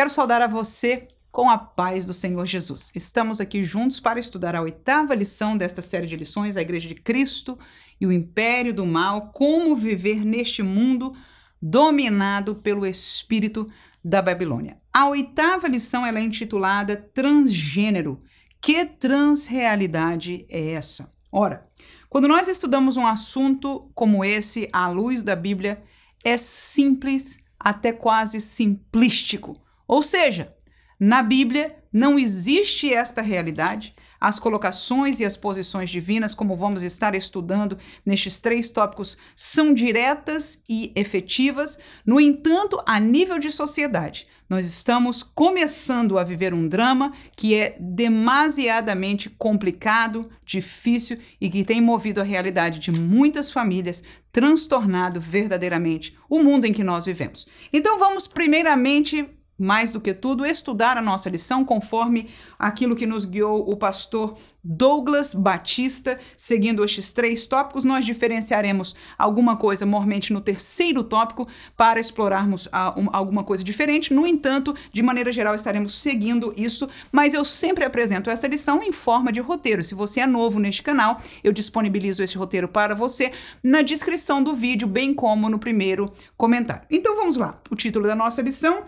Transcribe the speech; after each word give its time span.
Quero 0.00 0.08
saudar 0.08 0.40
a 0.40 0.46
você 0.46 1.08
com 1.30 1.50
a 1.50 1.58
paz 1.58 2.06
do 2.06 2.14
Senhor 2.14 2.46
Jesus. 2.46 2.90
Estamos 2.94 3.38
aqui 3.38 3.62
juntos 3.62 4.00
para 4.00 4.18
estudar 4.18 4.56
a 4.56 4.62
oitava 4.62 5.14
lição 5.14 5.58
desta 5.58 5.82
série 5.82 6.06
de 6.06 6.16
lições, 6.16 6.56
a 6.56 6.62
Igreja 6.62 6.88
de 6.88 6.94
Cristo 6.94 7.58
e 8.00 8.06
o 8.06 8.10
Império 8.10 8.72
do 8.72 8.86
Mal, 8.86 9.30
como 9.34 9.76
viver 9.76 10.24
neste 10.24 10.62
mundo 10.62 11.12
dominado 11.60 12.54
pelo 12.54 12.86
espírito 12.86 13.66
da 14.02 14.22
Babilônia. 14.22 14.80
A 14.90 15.06
oitava 15.06 15.68
lição 15.68 16.06
ela 16.06 16.18
é 16.18 16.22
intitulada 16.22 16.96
Transgênero. 16.96 18.22
Que 18.58 18.86
transrealidade 18.86 20.46
é 20.48 20.70
essa? 20.70 21.12
Ora, 21.30 21.68
quando 22.08 22.26
nós 22.26 22.48
estudamos 22.48 22.96
um 22.96 23.06
assunto 23.06 23.90
como 23.94 24.24
esse 24.24 24.66
à 24.72 24.88
luz 24.88 25.22
da 25.22 25.36
Bíblia, 25.36 25.82
é 26.24 26.38
simples, 26.38 27.38
até 27.58 27.92
quase 27.92 28.40
simplístico. 28.40 29.60
Ou 29.90 30.02
seja, 30.02 30.54
na 31.00 31.20
Bíblia 31.20 31.74
não 31.92 32.16
existe 32.16 32.94
esta 32.94 33.20
realidade. 33.20 33.92
As 34.20 34.38
colocações 34.38 35.18
e 35.18 35.24
as 35.24 35.36
posições 35.36 35.90
divinas, 35.90 36.32
como 36.32 36.56
vamos 36.56 36.84
estar 36.84 37.12
estudando 37.16 37.76
nestes 38.06 38.40
três 38.40 38.70
tópicos, 38.70 39.18
são 39.34 39.74
diretas 39.74 40.62
e 40.68 40.92
efetivas. 40.94 41.76
No 42.06 42.20
entanto, 42.20 42.80
a 42.86 43.00
nível 43.00 43.40
de 43.40 43.50
sociedade, 43.50 44.28
nós 44.48 44.64
estamos 44.64 45.24
começando 45.24 46.20
a 46.20 46.22
viver 46.22 46.54
um 46.54 46.68
drama 46.68 47.12
que 47.34 47.56
é 47.56 47.76
demasiadamente 47.80 49.28
complicado, 49.28 50.30
difícil 50.46 51.18
e 51.40 51.50
que 51.50 51.64
tem 51.64 51.80
movido 51.80 52.20
a 52.20 52.24
realidade 52.24 52.78
de 52.78 52.92
muitas 52.92 53.50
famílias, 53.50 54.04
transtornado 54.30 55.20
verdadeiramente 55.20 56.16
o 56.28 56.40
mundo 56.40 56.64
em 56.64 56.72
que 56.72 56.84
nós 56.84 57.06
vivemos. 57.06 57.44
Então, 57.72 57.98
vamos 57.98 58.28
primeiramente 58.28 59.28
mais 59.60 59.92
do 59.92 60.00
que 60.00 60.14
tudo, 60.14 60.46
estudar 60.46 60.96
a 60.96 61.02
nossa 61.02 61.28
lição 61.28 61.64
conforme 61.64 62.28
aquilo 62.58 62.96
que 62.96 63.06
nos 63.06 63.26
guiou 63.26 63.70
o 63.70 63.76
pastor 63.76 64.36
Douglas 64.64 65.34
Batista. 65.34 66.18
Seguindo 66.36 66.84
estes 66.84 67.12
três 67.12 67.46
tópicos, 67.46 67.84
nós 67.84 68.04
diferenciaremos 68.04 68.94
alguma 69.18 69.56
coisa 69.56 69.84
mormente 69.84 70.32
no 70.32 70.40
terceiro 70.40 71.04
tópico 71.04 71.46
para 71.76 72.00
explorarmos 72.00 72.68
a, 72.72 72.98
um, 72.98 73.08
alguma 73.12 73.44
coisa 73.44 73.62
diferente. 73.62 74.12
No 74.14 74.26
entanto, 74.26 74.74
de 74.92 75.02
maneira 75.02 75.32
geral, 75.32 75.54
estaremos 75.54 76.00
seguindo 76.00 76.52
isso, 76.56 76.88
mas 77.12 77.34
eu 77.34 77.44
sempre 77.44 77.84
apresento 77.84 78.30
essa 78.30 78.46
lição 78.46 78.82
em 78.82 78.92
forma 78.92 79.30
de 79.30 79.40
roteiro. 79.40 79.84
Se 79.84 79.94
você 79.94 80.20
é 80.20 80.26
novo 80.26 80.58
neste 80.58 80.82
canal, 80.82 81.20
eu 81.44 81.52
disponibilizo 81.52 82.22
esse 82.22 82.38
roteiro 82.38 82.68
para 82.68 82.94
você 82.94 83.32
na 83.62 83.82
descrição 83.82 84.42
do 84.42 84.54
vídeo, 84.54 84.88
bem 84.88 85.12
como 85.12 85.48
no 85.48 85.58
primeiro 85.58 86.12
comentário. 86.36 86.86
Então 86.90 87.16
vamos 87.16 87.36
lá. 87.36 87.60
O 87.70 87.76
título 87.76 88.06
da 88.06 88.14
nossa 88.14 88.42
lição 88.42 88.84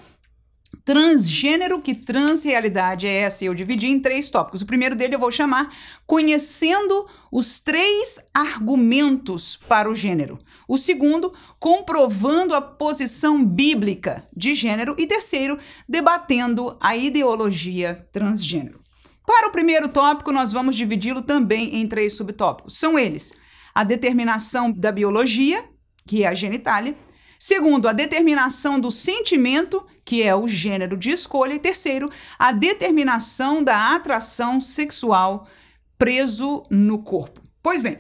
transgênero, 0.85 1.81
que 1.81 1.95
transrealidade 1.95 3.07
é 3.07 3.21
essa? 3.21 3.45
Eu 3.45 3.55
dividi 3.55 3.87
em 3.87 4.01
três 4.01 4.31
tópicos. 4.31 4.63
O 4.63 4.67
primeiro 4.67 4.97
dele 4.97 5.15
eu 5.15 5.19
vou 5.19 5.31
chamar 5.31 5.75
Conhecendo 6.07 7.07
os 7.31 7.61
três 7.61 8.19
argumentos 8.35 9.57
para 9.57 9.91
o 9.91 9.95
gênero. 9.95 10.39
O 10.67 10.77
segundo, 10.77 11.33
comprovando 11.59 12.55
a 12.55 12.61
posição 12.61 13.45
bíblica 13.45 14.29
de 14.37 14.55
gênero. 14.55 14.95
E 14.99 15.07
terceiro, 15.07 15.59
debatendo 15.89 16.77
a 16.81 16.97
ideologia 16.97 18.07
transgênero. 18.13 18.81
Para 19.25 19.49
o 19.49 19.53
primeiro 19.53 19.89
tópico, 19.89 20.33
nós 20.33 20.53
vamos 20.53 20.77
dividi-lo 20.77 21.23
também 21.23 21.77
em 21.77 21.87
três 21.87 22.15
subtópicos. 22.15 22.77
São 22.77 22.99
eles: 22.99 23.33
a 23.75 23.85
determinação 23.85 24.71
da 24.71 24.91
biologia, 24.91 25.65
que 26.07 26.25
é 26.25 26.29
a 26.29 26.35
genitália. 26.35 26.97
Segundo, 27.39 27.89
a 27.89 27.93
determinação 27.93 28.79
do 28.79 28.91
sentimento, 28.91 29.85
que 30.05 30.23
é 30.23 30.35
o 30.35 30.49
gênero 30.49 30.97
de 30.97 31.11
escolha. 31.11 31.55
E 31.55 31.59
terceiro, 31.59 32.11
a 32.39 32.53
determinação 32.53 33.63
da 33.63 33.95
atração 33.95 34.61
sexual 34.61 35.47
preso 35.99 36.65
no 36.71 36.99
corpo. 37.03 37.41
Pois 37.63 37.81
bem, 37.81 37.99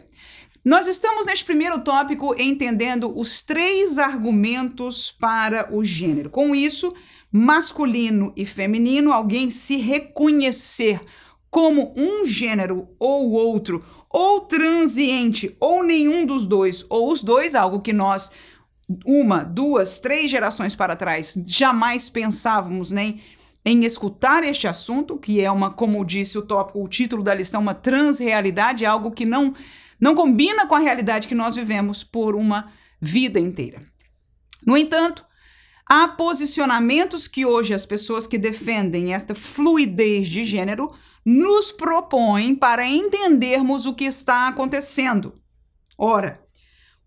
nós 0.64 0.86
estamos 0.86 1.26
neste 1.26 1.44
primeiro 1.44 1.80
tópico 1.80 2.34
entendendo 2.40 3.12
os 3.18 3.42
três 3.42 3.98
argumentos 3.98 5.10
para 5.10 5.68
o 5.74 5.82
gênero. 5.82 6.30
Com 6.30 6.54
isso, 6.54 6.94
masculino 7.30 8.32
e 8.36 8.46
feminino, 8.46 9.12
alguém 9.12 9.50
se 9.50 9.76
reconhecer 9.76 11.00
como 11.50 11.92
um 11.96 12.24
gênero 12.24 12.88
ou 12.98 13.32
outro, 13.32 13.84
ou 14.08 14.40
transiente, 14.40 15.56
ou 15.58 15.82
nenhum 15.82 16.24
dos 16.24 16.46
dois, 16.46 16.84
ou 16.88 17.10
os 17.10 17.22
dois, 17.22 17.54
algo 17.54 17.80
que 17.80 17.92
nós 17.92 18.30
uma, 19.04 19.44
duas, 19.44 20.00
três 20.00 20.30
gerações 20.30 20.74
para 20.74 20.96
trás, 20.96 21.40
jamais 21.46 22.08
pensávamos 22.10 22.90
nem 22.90 23.20
em 23.64 23.84
escutar 23.84 24.42
este 24.42 24.66
assunto, 24.66 25.16
que 25.18 25.40
é 25.40 25.50
uma, 25.50 25.70
como 25.70 26.04
disse 26.04 26.36
o 26.38 26.42
tópico, 26.42 26.82
o 26.82 26.88
título 26.88 27.22
da 27.22 27.32
lição, 27.32 27.60
uma 27.60 27.74
transrealidade, 27.74 28.84
algo 28.84 29.10
que 29.12 29.24
não 29.24 29.54
não 30.02 30.16
combina 30.16 30.66
com 30.66 30.74
a 30.74 30.80
realidade 30.80 31.28
que 31.28 31.34
nós 31.34 31.54
vivemos 31.54 32.02
por 32.02 32.34
uma 32.34 32.72
vida 33.00 33.38
inteira. 33.38 33.86
No 34.66 34.76
entanto, 34.76 35.24
há 35.88 36.08
posicionamentos 36.08 37.28
que 37.28 37.46
hoje 37.46 37.72
as 37.72 37.86
pessoas 37.86 38.26
que 38.26 38.36
defendem 38.36 39.14
esta 39.14 39.32
fluidez 39.32 40.26
de 40.26 40.42
gênero 40.42 40.92
nos 41.24 41.70
propõem 41.70 42.52
para 42.52 42.84
entendermos 42.84 43.86
o 43.86 43.94
que 43.94 44.04
está 44.04 44.48
acontecendo. 44.48 45.40
Ora, 45.96 46.41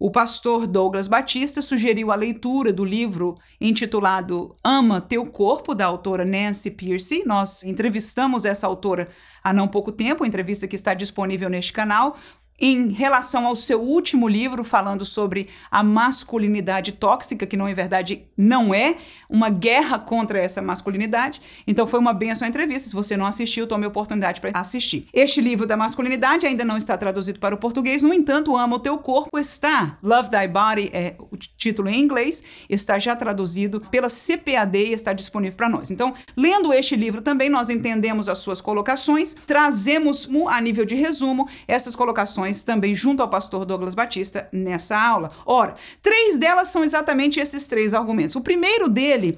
o 0.06 0.12
pastor 0.12 0.68
Douglas 0.68 1.08
Batista 1.08 1.64
sugeriu 1.64 2.12
a 2.12 2.16
leitura 2.16 2.72
do 2.72 2.86
livro 2.86 3.34
intitulado 3.60 4.56
Ama 4.64 5.02
Teu 5.02 5.26
Corpo, 5.26 5.74
da 5.74 5.88
autora 5.88 6.24
Nancy 6.24 6.70
Pierce. 6.70 7.24
Nós 7.26 7.64
entrevistamos 7.64 8.46
essa 8.46 8.68
autora 8.68 9.08
há 9.44 9.52
não 9.52 9.68
pouco 9.68 9.92
tempo, 9.92 10.24
entrevista 10.24 10.68
que 10.68 10.76
está 10.76 10.94
disponível 10.94 11.50
neste 11.50 11.74
canal 11.74 12.16
em 12.60 12.90
relação 12.90 13.46
ao 13.46 13.56
seu 13.56 13.82
último 13.82 14.28
livro, 14.28 14.64
falando 14.64 15.04
sobre 15.04 15.50
a 15.70 15.84
masculinidade 15.84 16.94
tóxica, 16.94 17.46
que 17.46 17.58
não, 17.58 17.68
em 17.68 17.74
verdade, 17.74 18.26
não 18.38 18.74
é 18.74 18.96
uma 19.30 19.50
guerra 19.50 20.00
contra 20.00 20.40
essa 20.40 20.62
masculinidade. 20.62 21.42
Então, 21.68 21.86
foi 21.86 22.00
uma 22.00 22.14
benção 22.14 22.46
a 22.46 22.50
entrevista. 22.50 22.88
Se 22.88 22.96
você 22.96 23.18
não 23.18 23.26
assistiu, 23.26 23.68
tome 23.68 23.86
a 23.86 23.90
oportunidade 23.90 24.40
para 24.40 24.58
assistir. 24.58 25.08
Este 25.14 25.42
livro 25.42 25.68
da 25.68 25.76
masculinidade 25.76 26.46
ainda 26.46 26.64
não 26.64 26.78
está 26.78 26.98
traduzido 26.98 27.40
para 27.40 27.56
o 27.56 27.58
português, 27.58 28.04
no 28.04 28.14
entanto, 28.14 28.56
Ama 28.56 28.78
o 28.78 28.80
Teu 28.80 28.98
Corpo 28.98 29.38
está. 29.38 29.98
Love 30.02 30.30
Thy 30.30 30.48
Body 30.48 30.90
é 30.94 31.16
o 31.20 31.36
título 31.36 31.90
em 31.90 32.00
inglês, 32.00 32.44
está 32.70 32.98
já 32.98 33.16
traduzido 33.16 33.82
pela 33.92 34.08
CPAD 34.08 34.78
e 34.78 34.94
está 34.94 35.12
disponível 35.12 35.58
para 35.58 35.70
nós. 35.70 35.92
Então, 35.92 36.14
lendo 36.38 36.74
este 36.74 36.96
livro 36.96 37.22
também, 37.22 37.50
nós 37.50 37.70
entendemos 37.70 38.30
as 38.30 38.40
suas 38.40 38.62
colocações, 38.62 39.36
trazemos 39.46 40.30
a 40.48 40.62
nível 40.62 40.86
de 40.86 40.96
resumo 40.96 41.48
essas 41.68 41.96
colocações 41.96 42.45
também 42.64 42.94
junto 42.94 43.22
ao 43.22 43.30
pastor 43.30 43.66
Douglas 43.66 43.96
Batista 43.96 44.48
nessa 44.52 44.98
aula. 44.98 45.32
Ora, 45.46 45.76
três 46.02 46.38
delas 46.38 46.68
são 46.68 46.84
exatamente 46.84 47.40
esses 47.40 47.68
três 47.68 47.94
argumentos. 47.94 48.36
O 48.36 48.42
primeiro 48.42 48.90
dele 48.90 49.38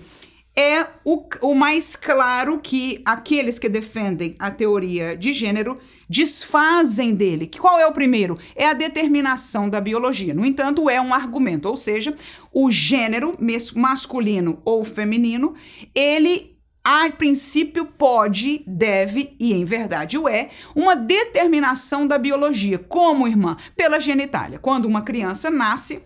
é 0.58 0.88
o, 1.06 1.24
o 1.44 1.54
mais 1.54 1.96
claro 1.96 2.60
que 2.60 3.00
aqueles 3.06 3.60
que 3.60 3.70
defendem 3.70 4.36
a 4.40 4.50
teoria 4.50 5.16
de 5.16 5.32
gênero 5.32 5.78
desfazem 6.10 7.14
dele. 7.14 7.46
Qual 7.60 7.80
é 7.80 7.86
o 7.86 7.92
primeiro? 7.92 8.40
É 8.56 8.66
a 8.66 8.74
determinação 8.74 9.70
da 9.70 9.80
biologia. 9.80 10.34
No 10.34 10.44
entanto, 10.44 10.90
é 10.90 11.00
um 11.00 11.14
argumento, 11.14 11.70
ou 11.70 11.76
seja, 11.76 12.16
o 12.52 12.72
gênero 12.72 13.38
masculino 13.76 14.60
ou 14.66 14.84
feminino, 14.84 15.54
ele 15.94 16.57
a 16.90 17.12
princípio 17.12 17.86
pode, 17.86 18.64
deve 18.66 19.36
e 19.38 19.52
em 19.52 19.66
verdade 19.66 20.18
o 20.18 20.26
é, 20.26 20.50
uma 20.74 20.96
determinação 20.96 22.08
da 22.08 22.18
biologia. 22.18 22.80
Como, 22.80 23.28
irmã? 23.28 23.58
Pela 23.76 24.00
genitália. 24.00 24.58
Quando 24.58 24.86
uma 24.86 25.02
criança 25.02 25.52
nasce 25.52 26.02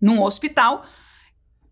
num 0.00 0.22
hospital, 0.22 0.84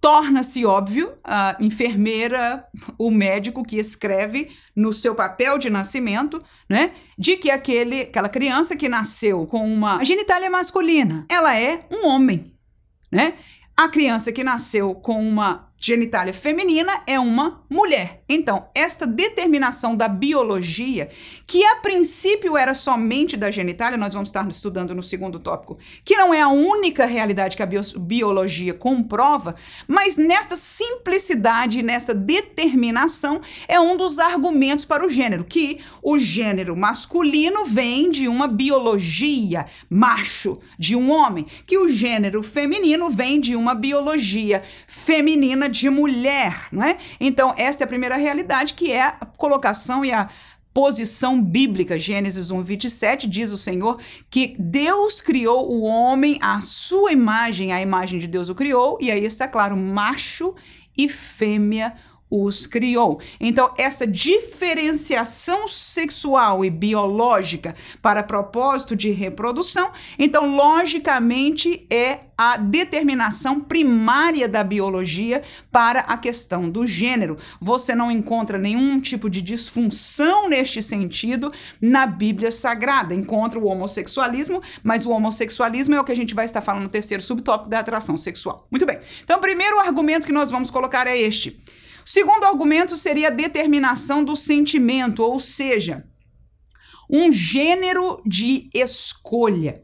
torna-se 0.00 0.66
óbvio 0.66 1.16
a 1.22 1.56
enfermeira, 1.60 2.66
o 2.98 3.08
médico 3.08 3.62
que 3.62 3.76
escreve 3.76 4.50
no 4.74 4.92
seu 4.92 5.14
papel 5.14 5.56
de 5.56 5.70
nascimento, 5.70 6.42
né, 6.68 6.90
de 7.16 7.36
que 7.36 7.52
aquele, 7.52 8.00
aquela 8.00 8.28
criança 8.28 8.74
que 8.74 8.88
nasceu 8.88 9.46
com 9.46 9.64
uma 9.64 10.02
genitália 10.02 10.50
masculina, 10.50 11.24
ela 11.28 11.56
é 11.56 11.86
um 11.88 12.08
homem, 12.08 12.52
né? 13.12 13.34
A 13.76 13.88
criança 13.88 14.32
que 14.32 14.42
nasceu 14.42 14.92
com 14.92 15.20
uma 15.24 15.72
genitália 15.78 16.32
feminina 16.32 17.02
é 17.06 17.20
uma 17.20 17.62
mulher. 17.68 18.22
Então, 18.28 18.68
esta 18.74 19.06
determinação 19.06 19.94
da 19.94 20.08
biologia, 20.08 21.08
que 21.46 21.62
a 21.64 21.76
princípio 21.76 22.56
era 22.56 22.72
somente 22.72 23.36
da 23.36 23.50
genitália, 23.50 23.98
nós 23.98 24.14
vamos 24.14 24.30
estar 24.30 24.48
estudando 24.48 24.94
no 24.94 25.02
segundo 25.02 25.38
tópico, 25.38 25.78
que 26.04 26.16
não 26.16 26.32
é 26.32 26.40
a 26.40 26.48
única 26.48 27.04
realidade 27.04 27.56
que 27.56 27.62
a 27.62 27.66
bio 27.66 27.82
biologia 27.98 28.72
comprova, 28.72 29.54
mas 29.86 30.16
nesta 30.16 30.56
simplicidade, 30.56 31.82
nessa 31.82 32.14
determinação, 32.14 33.42
é 33.68 33.78
um 33.78 33.96
dos 33.96 34.18
argumentos 34.18 34.86
para 34.86 35.06
o 35.06 35.10
gênero, 35.10 35.44
que 35.44 35.80
o 36.02 36.18
gênero 36.18 36.74
masculino 36.74 37.64
vem 37.64 38.10
de 38.10 38.26
uma 38.26 38.48
biologia 38.48 39.66
macho, 39.90 40.58
de 40.78 40.96
um 40.96 41.10
homem, 41.10 41.46
que 41.66 41.76
o 41.76 41.88
gênero 41.88 42.42
feminino 42.42 43.10
vem 43.10 43.38
de 43.38 43.54
uma 43.54 43.74
biologia 43.74 44.62
feminina 44.86 45.63
de 45.68 45.88
mulher, 45.90 46.68
não 46.70 46.82
é? 46.82 46.98
Então, 47.20 47.54
essa 47.56 47.82
é 47.82 47.84
a 47.84 47.88
primeira 47.88 48.16
realidade, 48.16 48.74
que 48.74 48.92
é 48.92 49.02
a 49.02 49.26
colocação 49.36 50.04
e 50.04 50.12
a 50.12 50.28
posição 50.74 51.40
bíblica. 51.40 51.96
Gênesis 51.98 52.50
1, 52.50 52.62
27 52.62 53.28
diz 53.28 53.52
o 53.52 53.58
Senhor 53.58 54.00
que 54.28 54.56
Deus 54.58 55.20
criou 55.20 55.70
o 55.70 55.82
homem 55.82 56.36
à 56.42 56.60
sua 56.60 57.12
imagem, 57.12 57.72
a 57.72 57.80
imagem 57.80 58.18
de 58.18 58.26
Deus 58.26 58.48
o 58.48 58.54
criou, 58.54 58.98
e 59.00 59.10
aí 59.10 59.24
está 59.24 59.46
claro, 59.46 59.76
macho 59.76 60.54
e 60.96 61.08
fêmea 61.08 61.94
os 62.30 62.66
criou. 62.66 63.20
Então, 63.38 63.72
essa 63.78 64.06
diferenciação 64.06 65.68
sexual 65.68 66.64
e 66.64 66.70
biológica 66.70 67.74
para 68.02 68.22
propósito 68.22 68.96
de 68.96 69.10
reprodução, 69.10 69.92
então, 70.18 70.56
logicamente, 70.56 71.86
é 71.90 72.20
a 72.36 72.56
determinação 72.56 73.60
primária 73.60 74.48
da 74.48 74.64
biologia 74.64 75.42
para 75.70 76.00
a 76.00 76.16
questão 76.18 76.68
do 76.68 76.84
gênero. 76.84 77.38
Você 77.60 77.94
não 77.94 78.10
encontra 78.10 78.58
nenhum 78.58 79.00
tipo 79.00 79.30
de 79.30 79.40
disfunção 79.40 80.48
neste 80.48 80.82
sentido 80.82 81.52
na 81.80 82.06
Bíblia 82.06 82.50
Sagrada. 82.50 83.14
Encontra 83.14 83.58
o 83.58 83.66
homossexualismo, 83.66 84.60
mas 84.82 85.06
o 85.06 85.10
homossexualismo 85.10 85.94
é 85.94 86.00
o 86.00 86.04
que 86.04 86.12
a 86.12 86.16
gente 86.16 86.34
vai 86.34 86.44
estar 86.44 86.60
falando 86.60 86.82
no 86.82 86.88
terceiro 86.88 87.22
subtópico 87.22 87.70
da 87.70 87.78
atração 87.78 88.18
sexual. 88.18 88.66
Muito 88.70 88.84
bem. 88.84 88.98
Então, 89.22 89.36
o 89.38 89.40
primeiro 89.40 89.78
argumento 89.78 90.26
que 90.26 90.32
nós 90.32 90.50
vamos 90.50 90.70
colocar 90.70 91.06
é 91.06 91.16
este. 91.16 91.62
O 92.04 92.08
segundo 92.08 92.44
argumento 92.44 92.96
seria 92.96 93.28
a 93.28 93.30
determinação 93.30 94.22
do 94.22 94.36
sentimento, 94.36 95.22
ou 95.22 95.40
seja, 95.40 96.06
um 97.08 97.32
gênero 97.32 98.20
de 98.26 98.68
escolha. 98.74 99.82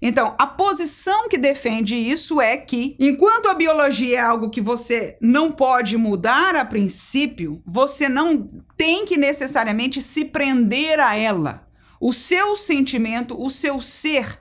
Então, 0.00 0.34
a 0.38 0.46
posição 0.46 1.28
que 1.28 1.36
defende 1.36 1.94
isso 1.94 2.40
é 2.40 2.56
que, 2.56 2.96
enquanto 3.00 3.48
a 3.48 3.54
biologia 3.54 4.18
é 4.18 4.20
algo 4.20 4.48
que 4.48 4.60
você 4.60 5.18
não 5.20 5.50
pode 5.50 5.96
mudar 5.96 6.54
a 6.54 6.64
princípio, 6.64 7.60
você 7.66 8.08
não 8.08 8.48
tem 8.76 9.04
que 9.04 9.16
necessariamente 9.16 10.00
se 10.00 10.24
prender 10.24 11.00
a 11.00 11.16
ela. 11.16 11.68
O 12.00 12.12
seu 12.12 12.54
sentimento, 12.54 13.36
o 13.38 13.50
seu 13.50 13.80
ser 13.80 14.38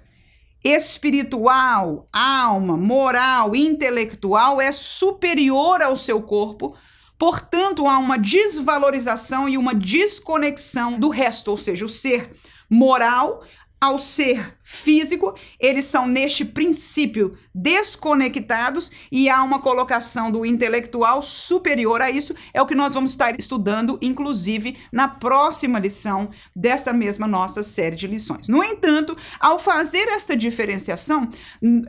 espiritual, 0.63 2.07
alma, 2.13 2.77
moral, 2.77 3.55
intelectual 3.55 4.61
é 4.61 4.71
superior 4.71 5.81
ao 5.81 5.95
seu 5.95 6.21
corpo 6.21 6.75
Portanto, 7.17 7.87
há 7.87 7.97
uma 7.97 8.17
desvalorização 8.17 9.49
e 9.49 9.57
uma 9.57 9.73
desconexão 9.73 10.99
do 10.99 11.09
resto, 11.09 11.49
ou 11.49 11.57
seja, 11.57 11.85
o 11.85 11.89
ser 11.89 12.29
moral 12.69 13.43
ao 13.79 13.97
ser 13.97 14.56
físico, 14.69 15.33
eles 15.57 15.85
são 15.85 16.05
neste 16.05 16.43
princípio 16.43 17.31
desconectados 17.55 18.91
e 19.09 19.29
há 19.29 19.41
uma 19.41 19.61
colocação 19.61 20.29
do 20.29 20.45
intelectual 20.45 21.21
superior 21.21 22.01
a 22.01 22.11
isso, 22.11 22.35
é 22.53 22.61
o 22.61 22.65
que 22.65 22.75
nós 22.75 22.93
vamos 22.93 23.11
estar 23.11 23.33
estudando, 23.39 23.97
inclusive, 24.01 24.75
na 24.91 25.07
próxima 25.07 25.79
lição 25.79 26.29
dessa 26.53 26.91
mesma 26.91 27.25
nossa 27.25 27.63
série 27.63 27.95
de 27.95 28.07
lições. 28.07 28.49
No 28.49 28.61
entanto, 28.61 29.15
ao 29.39 29.57
fazer 29.57 30.09
esta 30.09 30.35
diferenciação, 30.35 31.29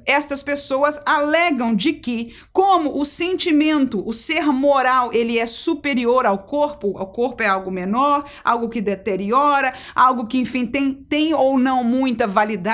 estas 0.06 0.40
pessoas 0.40 1.00
alegam 1.04 1.74
de 1.74 1.94
que, 1.94 2.36
como 2.52 2.96
o 2.96 3.04
sentimento, 3.04 4.06
o 4.06 4.12
ser 4.12 4.52
moral, 4.52 5.10
ele 5.12 5.36
é 5.36 5.46
superior 5.46 6.26
ao 6.26 6.38
corpo, 6.44 6.90
o 6.90 7.06
corpo 7.06 7.42
é 7.42 7.48
algo 7.48 7.72
menor, 7.72 8.24
algo 8.44 8.68
que 8.68 8.80
deteriora, 8.80 9.74
algo 9.96 10.28
que, 10.28 10.38
enfim, 10.38 10.64
tem, 10.64 10.94
tem 10.94 11.34
ou 11.34 11.58
não 11.58 11.82
muita 11.82 12.24
validade 12.24 12.67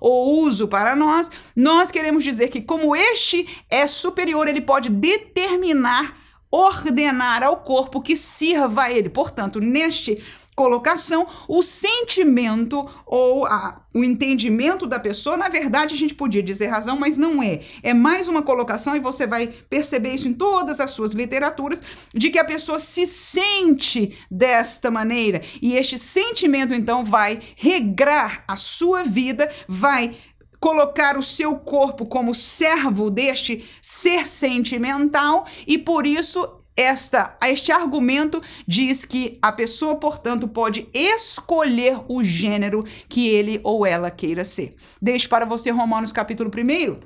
ou 0.00 0.40
uso 0.40 0.68
para 0.68 0.96
nós, 0.96 1.30
nós 1.56 1.90
queremos 1.90 2.22
dizer 2.24 2.48
que, 2.48 2.60
como 2.60 2.94
este 2.94 3.48
é 3.70 3.86
superior, 3.86 4.48
ele 4.48 4.60
pode 4.60 4.88
determinar, 4.88 6.16
ordenar 6.50 7.42
ao 7.42 7.58
corpo 7.58 8.00
que 8.00 8.16
sirva 8.16 8.84
a 8.84 8.92
ele. 8.92 9.08
Portanto, 9.08 9.60
neste 9.60 10.22
colocação, 10.58 11.28
o 11.46 11.62
sentimento 11.62 12.84
ou 13.06 13.46
a, 13.46 13.80
o 13.94 14.02
entendimento 14.02 14.88
da 14.88 14.98
pessoa, 14.98 15.36
na 15.36 15.48
verdade, 15.48 15.94
a 15.94 15.96
gente 15.96 16.16
podia 16.16 16.42
dizer 16.42 16.66
razão, 16.66 16.98
mas 16.98 17.16
não 17.16 17.40
é. 17.40 17.60
É 17.80 17.94
mais 17.94 18.26
uma 18.26 18.42
colocação, 18.42 18.96
e 18.96 19.00
você 19.00 19.24
vai 19.24 19.46
perceber 19.46 20.14
isso 20.14 20.26
em 20.26 20.32
todas 20.32 20.80
as 20.80 20.90
suas 20.90 21.12
literaturas, 21.12 21.80
de 22.12 22.28
que 22.28 22.40
a 22.40 22.44
pessoa 22.44 22.80
se 22.80 23.06
sente 23.06 24.18
desta 24.28 24.90
maneira. 24.90 25.40
E 25.62 25.76
este 25.76 25.96
sentimento, 25.96 26.74
então, 26.74 27.04
vai 27.04 27.38
regrar 27.54 28.42
a 28.48 28.56
sua 28.56 29.04
vida, 29.04 29.48
vai 29.68 30.16
colocar 30.58 31.16
o 31.16 31.22
seu 31.22 31.54
corpo 31.54 32.04
como 32.04 32.34
servo 32.34 33.10
deste 33.10 33.64
ser 33.80 34.26
sentimental 34.26 35.46
e 35.68 35.78
por 35.78 36.04
isso 36.04 36.57
esta, 36.78 37.36
este 37.42 37.72
argumento 37.72 38.40
diz 38.66 39.04
que 39.04 39.36
a 39.42 39.50
pessoa, 39.50 39.96
portanto, 39.96 40.46
pode 40.46 40.88
escolher 40.94 41.98
o 42.06 42.22
gênero 42.22 42.84
que 43.08 43.28
ele 43.28 43.60
ou 43.64 43.84
ela 43.84 44.12
queira 44.12 44.44
ser. 44.44 44.76
Deixe 45.02 45.28
para 45.28 45.44
você 45.44 45.72
Romanos 45.72 46.12
capítulo 46.12 46.48
1. 46.48 47.00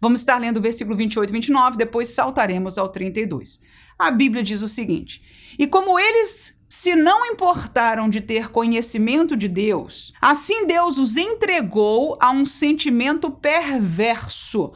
Vamos 0.00 0.18
estar 0.18 0.36
lendo 0.38 0.56
o 0.56 0.60
versículo 0.60 0.96
28 0.96 1.30
e 1.30 1.32
29, 1.32 1.76
depois 1.76 2.08
saltaremos 2.08 2.76
ao 2.76 2.88
32. 2.88 3.60
A 3.96 4.10
Bíblia 4.10 4.42
diz 4.42 4.62
o 4.62 4.68
seguinte: 4.68 5.20
E 5.56 5.64
como 5.64 5.96
eles 5.96 6.58
se 6.68 6.96
não 6.96 7.24
importaram 7.26 8.08
de 8.08 8.20
ter 8.20 8.50
conhecimento 8.50 9.36
de 9.36 9.46
Deus, 9.46 10.12
assim 10.20 10.66
Deus 10.66 10.98
os 10.98 11.16
entregou 11.16 12.18
a 12.20 12.32
um 12.32 12.44
sentimento 12.44 13.30
perverso 13.30 14.72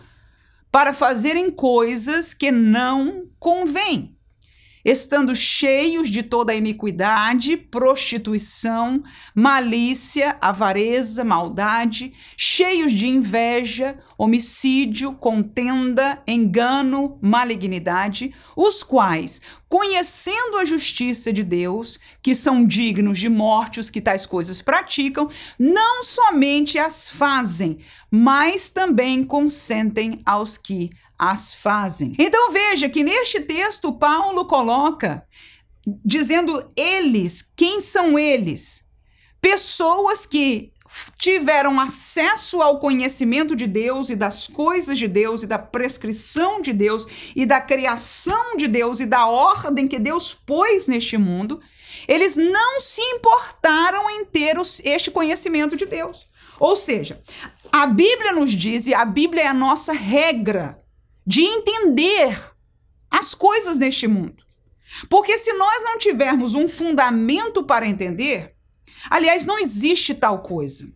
para 0.76 0.92
fazerem 0.92 1.50
coisas 1.50 2.34
que 2.34 2.52
não 2.52 3.30
convêm 3.38 4.14
estando 4.86 5.34
cheios 5.34 6.08
de 6.08 6.22
toda 6.22 6.54
iniquidade, 6.54 7.56
prostituição, 7.56 9.02
malícia, 9.34 10.38
avareza, 10.40 11.24
maldade, 11.24 12.12
cheios 12.36 12.92
de 12.92 13.08
inveja, 13.08 13.98
homicídio, 14.16 15.12
contenda, 15.14 16.22
engano, 16.24 17.18
malignidade, 17.20 18.32
os 18.56 18.84
quais, 18.84 19.40
conhecendo 19.68 20.56
a 20.56 20.64
justiça 20.64 21.32
de 21.32 21.42
Deus, 21.42 21.98
que 22.22 22.32
são 22.32 22.64
dignos 22.64 23.18
de 23.18 23.28
morte 23.28 23.80
os 23.80 23.90
que 23.90 24.00
tais 24.00 24.24
coisas 24.24 24.62
praticam, 24.62 25.28
não 25.58 26.00
somente 26.00 26.78
as 26.78 27.10
fazem, 27.10 27.78
mas 28.08 28.70
também 28.70 29.24
consentem 29.24 30.22
aos 30.24 30.56
que 30.56 30.90
as 31.18 31.54
fazem. 31.54 32.14
Então 32.18 32.50
veja 32.50 32.88
que 32.88 33.02
neste 33.02 33.40
texto 33.40 33.92
Paulo 33.92 34.44
coloca 34.44 35.26
dizendo 36.04 36.70
eles, 36.76 37.42
quem 37.54 37.80
são 37.80 38.18
eles? 38.18 38.84
Pessoas 39.40 40.26
que 40.26 40.72
tiveram 41.18 41.78
acesso 41.78 42.62
ao 42.62 42.78
conhecimento 42.78 43.54
de 43.54 43.66
Deus 43.66 44.10
e 44.10 44.16
das 44.16 44.46
coisas 44.46 44.98
de 44.98 45.08
Deus 45.08 45.42
e 45.42 45.46
da 45.46 45.58
prescrição 45.58 46.60
de 46.60 46.72
Deus 46.72 47.06
e 47.34 47.44
da 47.44 47.60
criação 47.60 48.56
de 48.56 48.66
Deus 48.66 49.00
e 49.00 49.06
da 49.06 49.26
ordem 49.26 49.86
que 49.86 49.98
Deus 49.98 50.34
pôs 50.34 50.88
neste 50.88 51.16
mundo, 51.16 51.60
eles 52.08 52.36
não 52.36 52.80
se 52.80 53.00
importaram 53.02 54.08
em 54.10 54.24
ter 54.24 54.58
os, 54.58 54.80
este 54.84 55.10
conhecimento 55.10 55.76
de 55.76 55.86
Deus. 55.86 56.28
Ou 56.58 56.74
seja, 56.74 57.20
a 57.70 57.86
Bíblia 57.86 58.32
nos 58.32 58.52
diz, 58.52 58.86
e 58.86 58.94
a 58.94 59.04
Bíblia 59.04 59.42
é 59.44 59.46
a 59.48 59.54
nossa 59.54 59.92
regra 59.92 60.78
de 61.26 61.42
entender 61.42 62.54
as 63.10 63.34
coisas 63.34 63.78
neste 63.78 64.06
mundo. 64.06 64.44
Porque 65.08 65.36
se 65.36 65.52
nós 65.54 65.82
não 65.82 65.98
tivermos 65.98 66.54
um 66.54 66.68
fundamento 66.68 67.64
para 67.64 67.86
entender, 67.86 68.54
aliás, 69.10 69.44
não 69.44 69.58
existe 69.58 70.14
tal 70.14 70.40
coisa. 70.40 70.90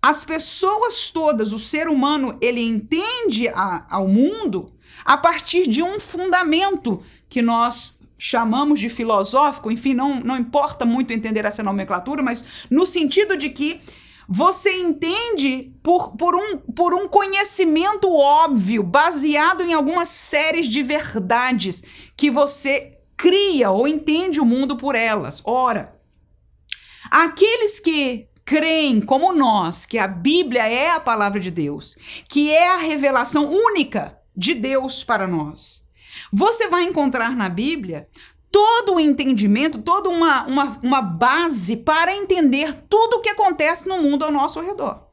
As 0.00 0.24
pessoas 0.24 1.10
todas, 1.10 1.52
o 1.52 1.58
ser 1.58 1.88
humano, 1.88 2.36
ele 2.40 2.60
entende 2.60 3.48
a, 3.48 3.86
ao 3.88 4.06
mundo 4.06 4.72
a 5.04 5.16
partir 5.16 5.66
de 5.68 5.82
um 5.82 5.98
fundamento 5.98 7.02
que 7.28 7.40
nós 7.40 7.98
chamamos 8.18 8.78
de 8.78 8.88
filosófico, 8.88 9.70
enfim, 9.70 9.94
não, 9.94 10.20
não 10.20 10.36
importa 10.36 10.84
muito 10.84 11.12
entender 11.12 11.44
essa 11.44 11.62
nomenclatura, 11.62 12.22
mas 12.22 12.44
no 12.70 12.86
sentido 12.86 13.36
de 13.36 13.50
que 13.50 13.80
você 14.28 14.72
entende 14.72 15.72
por, 15.82 16.16
por, 16.16 16.34
um, 16.34 16.58
por 16.58 16.94
um 16.94 17.08
conhecimento 17.08 18.10
óbvio, 18.12 18.82
baseado 18.82 19.62
em 19.62 19.72
algumas 19.72 20.08
séries 20.08 20.66
de 20.66 20.82
verdades 20.82 21.82
que 22.16 22.30
você 22.30 22.98
cria 23.16 23.70
ou 23.70 23.86
entende 23.86 24.40
o 24.40 24.44
mundo 24.44 24.76
por 24.76 24.94
elas. 24.94 25.42
Ora, 25.44 25.96
aqueles 27.10 27.78
que 27.78 28.28
creem, 28.44 29.00
como 29.00 29.32
nós, 29.32 29.86
que 29.86 29.98
a 29.98 30.06
Bíblia 30.06 30.66
é 30.66 30.90
a 30.90 31.00
palavra 31.00 31.38
de 31.38 31.50
Deus, 31.50 31.96
que 32.28 32.50
é 32.50 32.68
a 32.68 32.76
revelação 32.76 33.48
única 33.48 34.18
de 34.36 34.54
Deus 34.54 35.04
para 35.04 35.26
nós. 35.26 35.82
Você 36.32 36.68
vai 36.68 36.84
encontrar 36.84 37.36
na 37.36 37.48
Bíblia 37.48 38.08
todo 38.52 38.96
o 38.96 39.00
entendimento, 39.00 39.78
toda 39.78 40.10
uma, 40.10 40.44
uma, 40.44 40.78
uma 40.82 41.00
base 41.00 41.76
para 41.78 42.14
entender 42.14 42.74
tudo 42.88 43.16
o 43.16 43.20
que 43.20 43.30
acontece 43.30 43.88
no 43.88 44.00
mundo 44.00 44.24
ao 44.24 44.30
nosso 44.30 44.60
redor. 44.60 45.10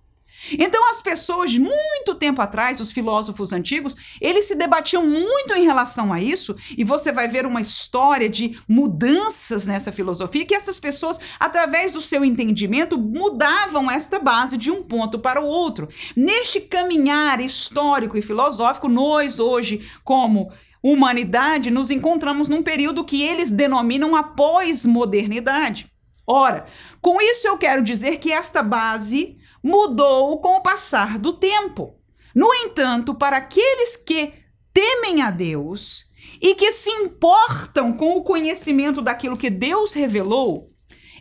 Então, 0.58 0.89
as 0.89 1.01
pessoas 1.01 1.58
muito 1.58 2.15
tempo 2.17 2.41
atrás, 2.41 2.79
os 2.79 2.91
filósofos 2.91 3.51
antigos, 3.51 3.96
eles 4.22 4.46
se 4.46 4.55
debatiam 4.55 5.05
muito 5.05 5.53
em 5.53 5.65
relação 5.65 6.13
a 6.13 6.22
isso, 6.22 6.55
e 6.77 6.84
você 6.84 7.12
vai 7.12 7.27
ver 7.27 7.46
uma 7.46 7.60
história 7.60 8.29
de 8.29 8.58
mudanças 8.67 9.65
nessa 9.65 9.91
filosofia, 9.91 10.46
que 10.46 10.55
essas 10.55 10.79
pessoas, 10.79 11.19
através 11.39 11.93
do 11.93 12.01
seu 12.01 12.24
entendimento, 12.24 12.98
mudavam 12.98 13.91
esta 13.91 14.19
base 14.19 14.58
de 14.58 14.72
um 14.72 14.81
ponto 14.81 15.19
para 15.19 15.41
o 15.41 15.46
outro. 15.46 15.89
Neste 16.15 16.62
caminhar 16.62 17.41
histórico 17.41 18.17
e 18.17 18.22
filosófico, 18.22 18.88
nós 18.88 19.39
hoje, 19.39 19.86
como 20.03 20.51
humanidade, 20.81 21.71
nos 21.71 21.91
encontramos 21.91 22.48
num 22.48 22.63
período 22.63 23.03
que 23.03 23.21
eles 23.24 23.51
denominam 23.51 24.15
a 24.15 24.24
pós-modernidade. 24.24 25.91
Ora, 26.25 26.65
com 27.01 27.21
isso 27.21 27.48
eu 27.48 27.57
quero 27.57 27.81
dizer 27.81 28.17
que 28.17 28.31
esta 28.31 28.62
base 28.62 29.38
mudou 29.63 30.39
com 30.39 30.55
o 30.55 30.62
passar 30.62 31.17
do 31.17 31.33
tempo. 31.33 31.95
No 32.33 32.53
entanto, 32.53 33.13
para 33.15 33.38
aqueles 33.38 33.95
que 33.95 34.33
temem 34.74 35.21
a 35.21 35.31
Deus 35.31 36.05
e 36.41 36.55
que 36.55 36.71
se 36.71 36.89
importam 36.89 37.91
com 37.91 38.15
o 38.15 38.24
conhecimento 38.24 39.01
daquilo 39.01 39.38
que 39.38 39.50
Deus 39.50 39.93
revelou, 39.93 40.68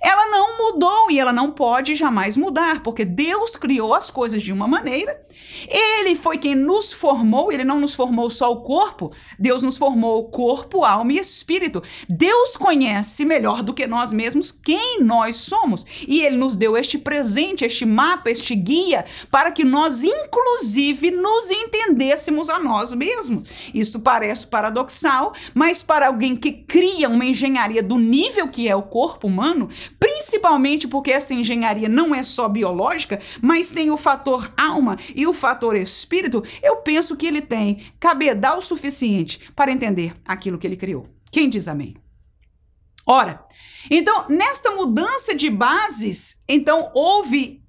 ela 0.01 0.27
não 0.31 0.59
mudou 0.59 1.11
e 1.11 1.19
ela 1.19 1.33
não 1.33 1.51
pode 1.51 1.95
jamais 1.95 2.37
mudar, 2.37 2.83
porque 2.83 3.05
Deus 3.05 3.57
criou 3.57 3.95
as 3.95 4.11
coisas 4.11 4.43
de 4.43 4.53
uma 4.53 4.67
maneira. 4.67 5.21
Ele 5.69 6.15
foi 6.15 6.39
quem 6.39 6.55
nos 6.55 6.93
formou, 6.93 7.51
ele 7.51 7.65
não 7.65 7.81
nos 7.81 7.95
formou 7.95 8.31
só 8.31 8.53
o 8.53 8.63
corpo, 8.63 9.13
Deus 9.39 9.63
nos 9.63 9.77
formou 9.77 10.29
corpo, 10.31 10.85
alma 10.85 11.13
e 11.13 11.19
espírito. 11.19 11.83
Deus 12.09 12.57
conhece 12.57 13.25
melhor 13.25 13.63
do 13.63 13.75
que 13.75 13.87
nós 13.87 14.13
mesmos 14.13 14.53
quem 14.53 15.03
nós 15.03 15.37
somos, 15.37 15.85
e 16.07 16.23
ele 16.23 16.37
nos 16.37 16.57
deu 16.57 16.77
este 16.77 16.99
presente, 16.99 17.65
este 17.65 17.85
mapa, 17.85 18.31
este 18.31 18.55
guia 18.55 19.05
para 19.31 19.51
que 19.51 19.65
nós 19.65 20.03
inclusive 20.05 21.11
nos 21.11 21.51
entendêssemos 21.51 22.49
a 22.49 22.59
nós 22.59 22.93
mesmos. 22.93 23.49
Isso 23.75 24.01
parece 24.01 24.47
paradoxal, 24.47 25.33
mas 25.55 25.83
para 25.83 26.07
alguém 26.07 26.37
que 26.37 26.53
cria 26.53 27.09
uma 27.09 27.25
engenharia 27.25 27.83
do 27.83 27.97
nível 27.97 28.49
que 28.49 28.69
é 28.69 28.77
o 28.77 28.83
corpo 28.83 29.27
humano, 29.27 29.69
principalmente 29.99 30.89
porque 30.89 31.11
essa 31.11 31.35
engenharia 31.35 31.89
não 31.89 32.15
é 32.15 32.23
só 32.23 32.49
biológica, 32.49 33.21
mas 33.41 33.73
tem 33.73 33.91
o 33.91 33.97
fator 33.97 34.53
alma 34.57 34.97
e 35.15 35.27
o 35.27 35.33
fator 35.33 35.77
espírito, 35.77 36.43
eu 36.63 36.77
penso 36.77 37.17
que 37.17 37.27
ele 37.27 37.41
tem 37.41 37.83
cabedal 38.01 38.61
suficiente 38.61 39.41
para 39.55 39.73
entender 39.73 40.15
aquilo 40.25 40.59
que 40.59 40.67
ele 40.67 40.77
criou. 40.77 41.07
Quem 41.31 41.49
diz 41.49 41.69
amém? 41.69 41.95
Ora, 43.07 43.43
então, 43.91 44.27
nesta 44.29 44.71
mudança 44.71 45.35
de 45.35 45.49
bases, 45.49 46.43
então 46.49 46.91
houve 46.95 47.63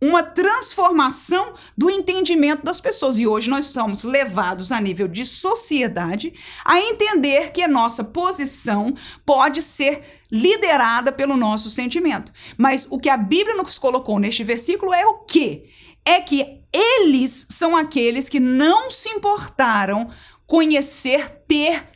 uma 0.00 0.22
transformação 0.22 1.52
do 1.76 1.90
entendimento 1.90 2.64
das 2.64 2.80
pessoas. 2.80 3.18
E 3.18 3.26
hoje 3.26 3.50
nós 3.50 3.66
somos 3.66 4.02
levados 4.02 4.72
a 4.72 4.80
nível 4.80 5.06
de 5.06 5.26
sociedade 5.26 6.32
a 6.64 6.80
entender 6.80 7.52
que 7.52 7.62
a 7.62 7.68
nossa 7.68 8.02
posição 8.02 8.94
pode 9.26 9.60
ser 9.60 10.19
liderada 10.30 11.10
pelo 11.10 11.36
nosso 11.36 11.70
sentimento. 11.70 12.32
Mas 12.56 12.86
o 12.90 12.98
que 12.98 13.08
a 13.08 13.16
Bíblia 13.16 13.56
nos 13.56 13.78
colocou 13.78 14.18
neste 14.18 14.44
versículo 14.44 14.92
é 14.92 15.06
o 15.06 15.18
quê? 15.18 15.64
É 16.04 16.20
que 16.20 16.60
eles 16.72 17.46
são 17.50 17.76
aqueles 17.76 18.28
que 18.28 18.40
não 18.40 18.90
se 18.90 19.08
importaram 19.08 20.10
conhecer, 20.46 21.28
ter 21.46 21.88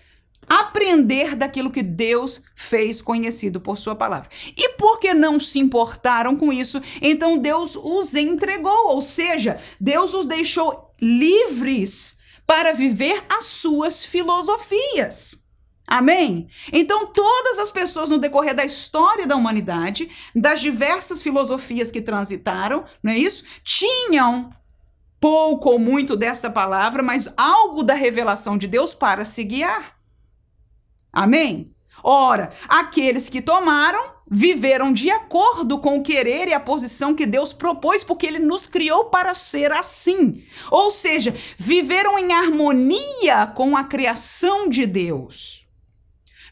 aprender 0.49 1.35
daquilo 1.35 1.71
que 1.71 1.83
Deus 1.83 2.43
fez 2.55 3.01
conhecido 3.01 3.61
por 3.61 3.77
sua 3.77 3.95
palavra. 3.95 4.29
E 4.57 4.71
porque 4.71 5.15
não 5.15 5.39
se 5.39 5.59
importaram 5.59 6.37
com 6.37 6.53
isso, 6.53 6.81
então 7.01 7.39
Deus 7.39 7.77
os 7.77 8.15
entregou, 8.15 8.89
ou 8.89 9.01
seja, 9.01 9.57
Deus 9.81 10.15
os 10.15 10.27
deixou 10.27 10.91
livres 11.01 12.17
para 12.47 12.73
viver 12.73 13.25
as 13.29 13.45
suas 13.45 14.05
filosofias. 14.05 15.44
Amém? 15.87 16.49
Então, 16.73 17.07
todas 17.07 17.59
as 17.59 17.71
pessoas 17.71 18.11
no 18.11 18.19
decorrer 18.19 18.55
da 18.55 18.65
história 18.65 19.27
da 19.27 19.37
humanidade, 19.37 20.09
das 20.35 20.61
diversas 20.61 21.23
filosofias 21.23 21.91
que 21.91 22.01
transitaram, 22.01 22.85
não 23.03 23.13
é 23.13 23.19
isso? 23.19 23.45
Tinham 23.63 24.49
pouco 25.21 25.71
ou 25.71 25.79
muito 25.79 26.17
dessa 26.17 26.51
palavra, 26.51 27.03
mas 27.03 27.33
algo 27.37 27.83
da 27.83 27.95
revelação 27.95 28.57
de 28.57 28.67
Deus 28.67 28.95
para 28.95 29.25
se 29.25 29.45
guiar. 29.45 29.97
Amém? 31.13 31.75
Ora, 32.03 32.51
aqueles 32.69 33.29
que 33.29 33.41
tomaram 33.41 34.13
viveram 34.31 34.93
de 34.93 35.11
acordo 35.11 35.79
com 35.79 35.99
o 35.99 36.03
querer 36.03 36.49
e 36.49 36.55
a 36.55 36.61
posição 36.61 37.15
que 37.15 37.27
Deus 37.27 37.53
propôs, 37.53 38.03
porque 38.03 38.27
Ele 38.27 38.39
nos 38.39 38.67
criou 38.67 39.07
para 39.07 39.35
ser 39.35 39.71
assim. 39.71 40.43
Ou 40.71 40.91
seja, 40.91 41.35
viveram 41.57 42.19
em 42.19 42.33
harmonia 42.33 43.47
com 43.47 43.77
a 43.77 43.85
criação 43.85 44.69
de 44.69 44.87
Deus. 44.87 45.64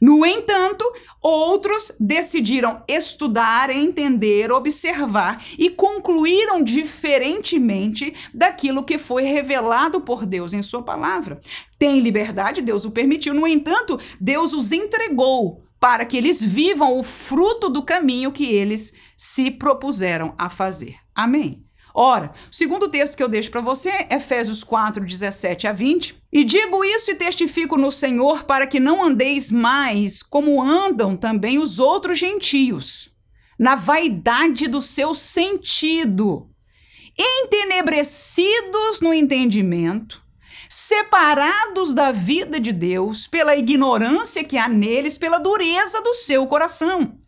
No 0.02 0.26
entanto, 0.26 0.85
outros 1.23 1.92
decidiram 2.00 2.82
estudar, 2.88 3.71
entender, 3.71 4.50
observar 4.50 5.44
e 5.56 5.71
concluíram 5.71 6.61
diferentemente 6.61 8.12
daquilo 8.35 8.82
que 8.82 8.99
foi 8.99 9.23
revelado 9.23 10.00
por 10.00 10.26
Deus 10.26 10.52
em 10.54 10.61
Sua 10.61 10.82
palavra. 10.82 11.38
Tem 11.78 12.00
liberdade, 12.00 12.61
Deus 12.61 12.85
o 12.85 12.90
permitiu, 12.90 13.32
no 13.32 13.47
entanto, 13.47 13.97
Deus 14.21 14.52
os 14.52 14.73
entregou 14.73 15.62
para 15.78 16.04
que 16.04 16.16
eles 16.16 16.42
vivam 16.42 16.99
o 16.99 17.04
fruto 17.04 17.68
do 17.68 17.85
caminho 17.85 18.32
que 18.32 18.52
eles 18.52 18.92
se 19.16 19.52
propuseram 19.52 20.35
a 20.37 20.50
fazer. 20.50 20.97
Amém. 21.14 21.64
Ora, 21.94 22.32
o 22.50 22.54
segundo 22.54 22.88
texto 22.88 23.16
que 23.16 23.22
eu 23.22 23.28
deixo 23.28 23.50
para 23.50 23.61
você 23.61 23.90
é 23.90 24.16
Efésios 24.16 24.64
4, 24.64 25.04
17 25.04 25.66
a 25.66 25.72
20. 25.72 26.16
E 26.32 26.44
digo 26.44 26.84
isso 26.84 27.11
e 27.11 27.14
testifico 27.14 27.76
no 27.76 27.90
Senhor 27.90 28.44
para 28.44 28.66
que 28.66 28.80
não 28.80 29.04
andeis 29.04 29.50
mais 29.50 30.22
como 30.22 30.62
andam 30.62 31.16
também 31.16 31.58
os 31.58 31.78
outros 31.78 32.18
gentios, 32.18 33.12
na 33.58 33.75
vaidade 33.75 34.66
do 34.66 34.80
seu 34.80 35.14
sentido, 35.14 36.49
entenebrecidos 37.18 39.00
no 39.02 39.12
entendimento, 39.12 40.22
separados 40.68 41.92
da 41.92 42.11
vida 42.11 42.58
de 42.58 42.72
Deus 42.72 43.26
pela 43.26 43.54
ignorância 43.54 44.42
que 44.42 44.56
há 44.56 44.66
neles, 44.66 45.18
pela 45.18 45.38
dureza 45.38 46.00
do 46.00 46.14
seu 46.14 46.46
coração 46.46 47.20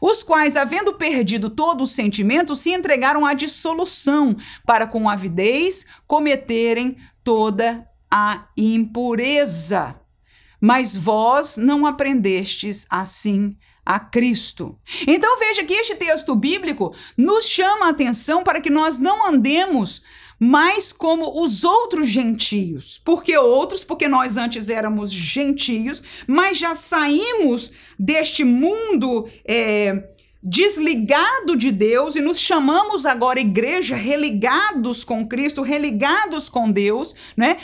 os 0.00 0.22
quais, 0.22 0.56
havendo 0.56 0.94
perdido 0.94 1.50
todo 1.50 1.82
o 1.82 1.86
sentimento, 1.86 2.54
se 2.54 2.70
entregaram 2.72 3.24
à 3.24 3.34
dissolução, 3.34 4.36
para 4.66 4.86
com 4.86 5.08
avidez 5.08 5.86
cometerem 6.06 6.96
toda 7.22 7.86
a 8.10 8.46
impureza. 8.56 9.94
Mas 10.60 10.96
vós 10.96 11.56
não 11.56 11.86
aprendestes 11.86 12.86
assim 12.90 13.56
a 13.88 13.98
Cristo. 13.98 14.78
Então 15.06 15.38
veja 15.38 15.64
que 15.64 15.72
este 15.72 15.94
texto 15.94 16.34
bíblico 16.34 16.94
nos 17.16 17.48
chama 17.48 17.86
a 17.86 17.90
atenção 17.90 18.42
para 18.42 18.60
que 18.60 18.68
nós 18.68 18.98
não 18.98 19.26
andemos 19.26 20.02
mais 20.38 20.92
como 20.92 21.42
os 21.42 21.64
outros 21.64 22.08
gentios. 22.08 23.00
Porque 23.04 23.36
outros, 23.36 23.84
porque 23.84 24.08
nós 24.08 24.36
antes 24.36 24.68
éramos 24.68 25.12
gentios, 25.12 26.02
mas 26.26 26.58
já 26.58 26.74
saímos 26.74 27.72
deste 27.98 28.44
mundo. 28.44 29.28
É, 29.44 30.04
desligado 30.40 31.56
de 31.56 31.72
Deus 31.72 32.14
e 32.14 32.20
nos 32.20 32.38
chamamos 32.38 33.04
agora 33.04 33.40
igreja 33.40 33.96
religados 33.96 35.02
com 35.02 35.26
Cristo, 35.26 35.62
religados 35.62 36.48
com 36.48 36.70
Deus, 36.70 37.14
né? 37.36 37.56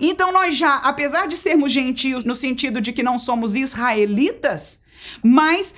Então 0.00 0.32
nós 0.32 0.56
já, 0.56 0.76
apesar 0.78 1.28
de 1.28 1.36
sermos 1.36 1.70
gentios 1.70 2.24
no 2.24 2.34
sentido 2.34 2.80
de 2.80 2.92
que 2.92 3.02
não 3.02 3.18
somos 3.18 3.54
israelitas, 3.54 4.80
mas 5.22 5.74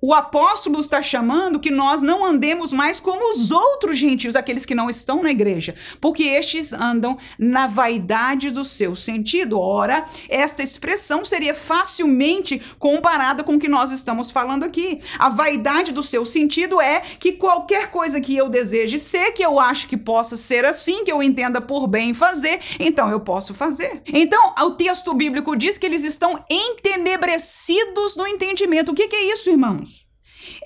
o 0.00 0.14
apóstolo 0.14 0.78
está 0.80 1.02
chamando 1.02 1.58
que 1.58 1.70
nós 1.70 2.02
não 2.02 2.24
andemos 2.24 2.72
mais 2.72 3.00
como 3.00 3.30
os 3.30 3.50
outros 3.50 3.98
gentios, 3.98 4.36
aqueles 4.36 4.64
que 4.64 4.74
não 4.74 4.88
estão 4.88 5.22
na 5.22 5.30
igreja, 5.30 5.74
porque 6.00 6.22
estes 6.22 6.72
andam 6.72 7.18
na 7.38 7.66
vaidade 7.66 8.50
do 8.50 8.64
seu 8.64 8.94
sentido. 8.94 9.58
Ora, 9.58 10.04
esta 10.28 10.62
expressão 10.62 11.24
seria 11.24 11.52
facilmente 11.52 12.62
comparada 12.78 13.42
com 13.42 13.54
o 13.56 13.58
que 13.58 13.68
nós 13.68 13.90
estamos 13.90 14.30
falando 14.30 14.64
aqui. 14.64 15.00
A 15.18 15.28
vaidade 15.28 15.92
do 15.92 16.02
seu 16.02 16.24
sentido 16.24 16.80
é 16.80 17.00
que 17.00 17.32
qualquer 17.32 17.90
coisa 17.90 18.20
que 18.20 18.36
eu 18.36 18.48
deseje 18.48 18.98
ser, 18.98 19.32
que 19.32 19.44
eu 19.44 19.58
acho 19.58 19.88
que 19.88 19.96
possa 19.96 20.36
ser 20.36 20.64
assim, 20.64 21.02
que 21.02 21.10
eu 21.10 21.22
entenda 21.22 21.60
por 21.60 21.88
bem 21.88 22.14
fazer, 22.14 22.60
então 22.78 23.10
eu 23.10 23.20
posso 23.20 23.52
fazer. 23.52 24.00
Então, 24.06 24.54
o 24.60 24.70
texto 24.70 25.12
bíblico 25.12 25.56
diz 25.56 25.76
que 25.76 25.86
eles 25.86 26.04
estão 26.04 26.38
entenebrecidos 26.48 28.16
no 28.16 28.26
entendimento. 28.26 28.92
O 28.92 28.94
que, 28.94 29.08
que 29.08 29.16
é 29.16 29.32
isso, 29.32 29.50
irmãos? 29.50 29.87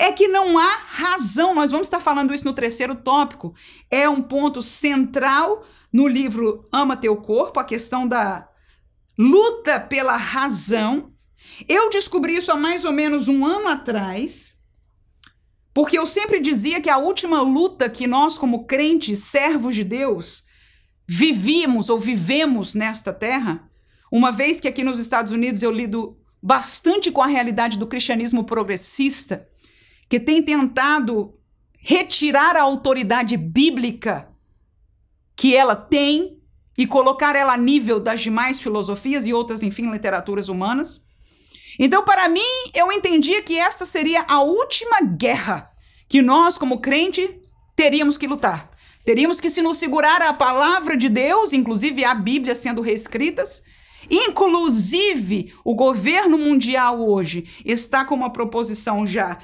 É 0.03 0.11
que 0.11 0.27
não 0.27 0.59
há 0.59 0.79
razão. 0.89 1.55
Nós 1.55 1.71
vamos 1.71 1.87
estar 1.87 2.01
falando 2.01 2.35
isso 2.35 2.45
no 2.45 2.53
terceiro 2.53 2.97
tópico. 2.97 3.55
É 3.89 4.09
um 4.09 4.21
ponto 4.21 4.61
central 4.61 5.65
no 5.93 6.09
livro 6.09 6.69
Ama 6.73 6.97
Teu 6.97 7.17
Corpo, 7.17 7.61
a 7.61 7.65
questão 7.65 8.09
da 8.09 8.49
luta 9.17 9.79
pela 9.79 10.17
razão. 10.17 11.13
Eu 11.69 11.89
descobri 11.89 12.35
isso 12.35 12.51
há 12.51 12.57
mais 12.57 12.85
ou 12.85 12.91
menos 12.91 13.29
um 13.29 13.47
ano 13.47 13.69
atrás, 13.69 14.53
Porque 15.73 15.97
eu 15.97 16.05
sempre 16.05 16.41
dizia 16.41 16.81
que 16.81 16.91
a 16.91 16.99
última 16.99 17.41
luta 17.41 17.89
que 17.89 18.07
nós, 18.07 18.37
como 18.37 18.67
crentes, 18.67 19.21
servos 19.21 19.75
de 19.75 19.85
Deus, 19.85 20.45
vivíamos 21.07 21.89
ou 21.89 21.99
vivemos 21.99 22.75
nesta 22.75 23.13
terra, 23.13 23.71
uma 24.11 24.31
vez 24.31 24.61
que 24.61 24.69
aqui 24.69 24.83
nos 24.83 24.99
Estados 24.99 25.33
Unidos 25.33 25.63
eu 25.63 25.71
lido 25.71 26.19
bastante 26.43 27.11
com 27.11 27.23
a 27.23 27.27
realidade 27.27 27.79
do 27.79 27.87
cristianismo 27.87 28.45
progressista, 28.45 29.49
que 30.13 30.21
tem 30.21 30.43
tentado 30.43 31.33
retirar 31.79 32.55
a 32.55 32.61
autoridade 32.61 33.35
bíblica 33.35 34.29
que 35.35 35.57
ela 35.57 35.75
tem 35.75 36.39
e 36.77 36.87
colocar 36.87 37.35
ela 37.35 37.55
a 37.55 37.57
nível 37.57 37.99
das 37.99 38.21
demais 38.21 38.61
filosofias 38.61 39.27
e 39.27 39.33
outras, 39.33 39.63
enfim, 39.63 39.91
literaturas 39.91 40.51
humanas. 40.51 41.03
Então, 41.79 42.05
para 42.05 42.29
mim, 42.29 42.43
eu 42.75 42.93
entendia 42.93 43.43
que 43.43 43.57
esta 43.57 43.87
seria 43.87 44.23
a 44.29 44.43
última 44.43 45.01
guerra 45.01 45.71
que 46.07 46.21
nós, 46.21 46.59
como 46.59 46.83
crentes, 46.83 47.31
teríamos 47.75 48.19
que 48.19 48.27
lutar. 48.27 48.71
Teríamos 49.07 49.41
que 49.41 49.49
se 49.49 49.63
nos 49.63 49.79
segurar 49.79 50.21
à 50.21 50.35
palavra 50.35 50.95
de 50.95 51.09
Deus, 51.09 51.55
inclusive 51.55 52.05
a 52.05 52.15
Bíblia 52.15 52.55
sendo 52.55 52.83
reescritas. 52.83 53.63
Inclusive, 54.11 55.55
o 55.65 55.75
governo 55.75 56.37
mundial 56.37 57.01
hoje 57.01 57.49
está 57.65 58.05
com 58.05 58.15
uma 58.15 58.31
proposição 58.31 59.07
já 59.07 59.39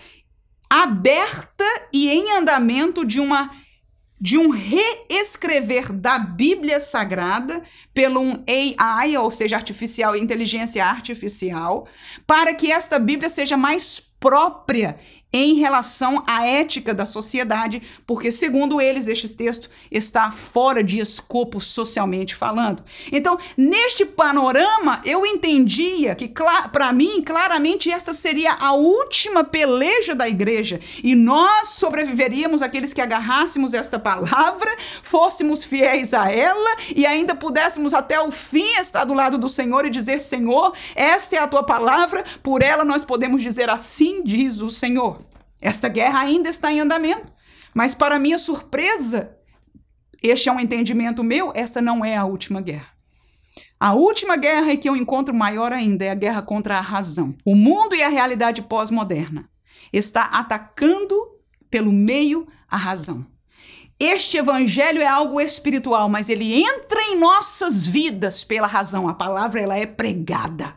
aberta 0.69 1.65
e 1.93 2.09
em 2.09 2.33
andamento 2.33 3.05
de 3.05 3.21
uma 3.21 3.51
de 4.21 4.37
um 4.37 4.51
reescrever 4.51 5.93
da 5.93 6.19
Bíblia 6.19 6.81
Sagrada 6.81 7.63
pelo 7.95 8.21
um 8.21 8.45
AI, 8.77 9.17
ou 9.17 9.31
seja, 9.31 9.55
artificial, 9.55 10.17
inteligência 10.17 10.85
artificial, 10.85 11.87
para 12.27 12.53
que 12.53 12.73
esta 12.73 12.99
Bíblia 12.99 13.29
seja 13.29 13.57
mais 13.57 14.01
própria 14.19 14.99
em 15.33 15.55
relação 15.55 16.23
à 16.27 16.47
ética 16.47 16.95
da 16.95 17.05
sociedade, 17.05 17.83
porque, 18.07 18.31
segundo 18.31 18.81
eles, 18.81 19.09
este 19.09 19.29
texto 19.37 19.69
está 19.91 20.31
fora 20.31 20.83
de 20.83 20.99
escopo 20.99 21.61
socialmente 21.61 22.35
falando. 22.35 22.83
Então, 23.13 23.39
neste 23.57 24.07
panorama, 24.07 25.03
eu 25.05 25.27
entendia 25.27 26.15
que, 26.15 26.33
para 26.73 26.93
mim, 26.93 27.23
claramente, 27.23 27.91
esta 27.91 28.15
seria 28.15 28.55
a 28.55 28.73
última 28.73 29.45
peleja 29.45 30.15
da 30.15 30.29
igreja 30.29 30.81
e 31.03 31.15
nós 31.15 31.69
sobreviveríamos 31.69 32.63
aqueles 32.63 32.95
que 32.95 33.01
agarrássemos 33.01 33.75
esta 33.75 33.99
palavra, 33.99 34.75
fôssemos 35.03 35.65
fiéis 35.65 36.15
a 36.15 36.31
ela 36.31 36.77
e 36.95 37.05
ainda 37.07 37.35
pudéssemos 37.35 37.93
até 37.93 38.19
o 38.21 38.31
fim 38.31 38.77
estar 38.79 39.05
do 39.05 39.15
lado 39.15 39.37
do 39.37 39.49
Senhor 39.49 39.85
e 39.85 39.91
dizer: 39.91 40.21
Senhor, 40.21 40.73
esta 40.95 41.37
é 41.37 41.39
a 41.39 41.47
tua 41.47 41.63
palavra, 41.63 42.25
por 42.43 42.63
ela 42.63 42.85
nós 42.85 43.05
podemos 43.05 43.43
dizer 43.43 43.69
assim 43.69 44.23
diz 44.25 44.61
o 44.61 44.71
Senhor. 44.71 45.28
Esta 45.61 45.89
guerra 45.89 46.21
ainda 46.21 46.49
está 46.49 46.73
em 46.73 46.81
andamento. 46.81 47.33
Mas, 47.75 47.95
para 47.95 48.19
minha 48.19 48.39
surpresa, 48.39 49.37
este 50.23 50.49
é 50.49 50.53
um 50.53 50.61
entendimento 50.61 51.23
meu, 51.23 51.53
essa 51.55 51.81
não 51.81 52.05
é 52.05 52.17
a 52.17 52.25
última 52.25 52.61
guerra. 52.61 52.89
A 53.81 53.93
última 53.93 54.37
guerra 54.37 54.77
que 54.77 54.89
eu 54.89 54.97
encontro 54.97 55.33
maior 55.33 55.73
ainda 55.73 56.05
é 56.05 56.11
a 56.11 56.15
guerra 56.15 56.43
contra 56.43 56.79
a 56.79 56.81
razão. 56.81 57.37
O 57.45 57.55
mundo 57.55 57.95
e 57.95 58.03
a 58.03 58.09
realidade 58.09 58.63
pós-moderna 58.63 59.49
está 59.93 60.25
atacando 60.25 61.15
pelo 61.71 61.93
meio 61.93 62.47
a 62.69 62.77
razão. 62.77 63.25
Este 64.01 64.37
evangelho 64.37 65.01
é 65.01 65.07
algo 65.07 65.41
espiritual, 65.41 66.09
mas 66.09 66.29
ele 66.29 66.63
entra 66.63 67.03
em 67.03 67.19
nossas 67.19 67.87
vidas 67.87 68.45
pela 68.45 68.67
razão. 68.67 69.09
A 69.09 69.15
palavra 69.15 69.61
ela 69.61 69.77
é 69.77 69.87
pregada. 69.87 70.75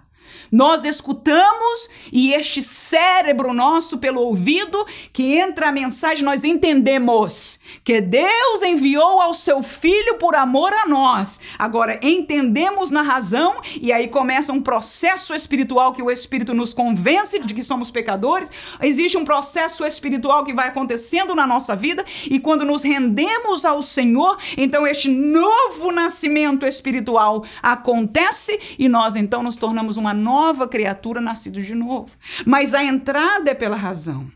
Nós 0.51 0.83
escutamos 0.83 1.89
e 2.11 2.33
este 2.33 2.61
cérebro 2.61 3.53
nosso, 3.53 3.99
pelo 3.99 4.19
ouvido, 4.19 4.85
que 5.13 5.37
entra 5.37 5.69
a 5.69 5.71
mensagem, 5.71 6.25
nós 6.25 6.43
entendemos 6.43 7.57
que 7.85 8.01
Deus 8.01 8.61
enviou 8.61 9.21
ao 9.21 9.33
seu 9.33 9.63
filho 9.63 10.15
por 10.15 10.35
amor 10.35 10.73
a 10.73 10.85
nós. 10.85 11.39
Agora, 11.57 11.97
entendemos 12.03 12.91
na 12.91 13.01
razão 13.01 13.61
e 13.81 13.93
aí 13.93 14.09
começa 14.09 14.51
um 14.51 14.61
processo 14.61 15.33
espiritual 15.33 15.93
que 15.93 16.03
o 16.03 16.11
Espírito 16.11 16.53
nos 16.53 16.73
convence 16.73 17.39
de 17.39 17.53
que 17.53 17.63
somos 17.63 17.89
pecadores. 17.89 18.51
Existe 18.81 19.17
um 19.17 19.23
processo 19.23 19.85
espiritual 19.85 20.43
que 20.43 20.53
vai 20.53 20.67
acontecendo 20.67 21.33
na 21.33 21.47
nossa 21.47 21.77
vida 21.77 22.03
e 22.25 22.39
quando 22.39 22.65
nos 22.65 22.83
rendemos 22.83 23.63
ao 23.63 23.81
Senhor, 23.81 24.37
então 24.57 24.85
este 24.85 25.07
novo 25.07 25.93
nascimento 25.93 26.65
espiritual 26.65 27.45
acontece 27.63 28.59
e 28.77 28.89
nós 28.89 29.15
então 29.15 29.41
nos 29.41 29.55
tornamos 29.55 29.95
uma 29.95 30.13
nova 30.13 30.40
nova 30.41 30.67
criatura 30.67 31.21
nascido 31.21 31.61
de 31.61 31.75
novo. 31.75 32.11
Mas 32.47 32.73
a 32.73 32.83
entrada 32.83 33.51
é 33.51 33.53
pela 33.53 33.75
razão. 33.75 34.27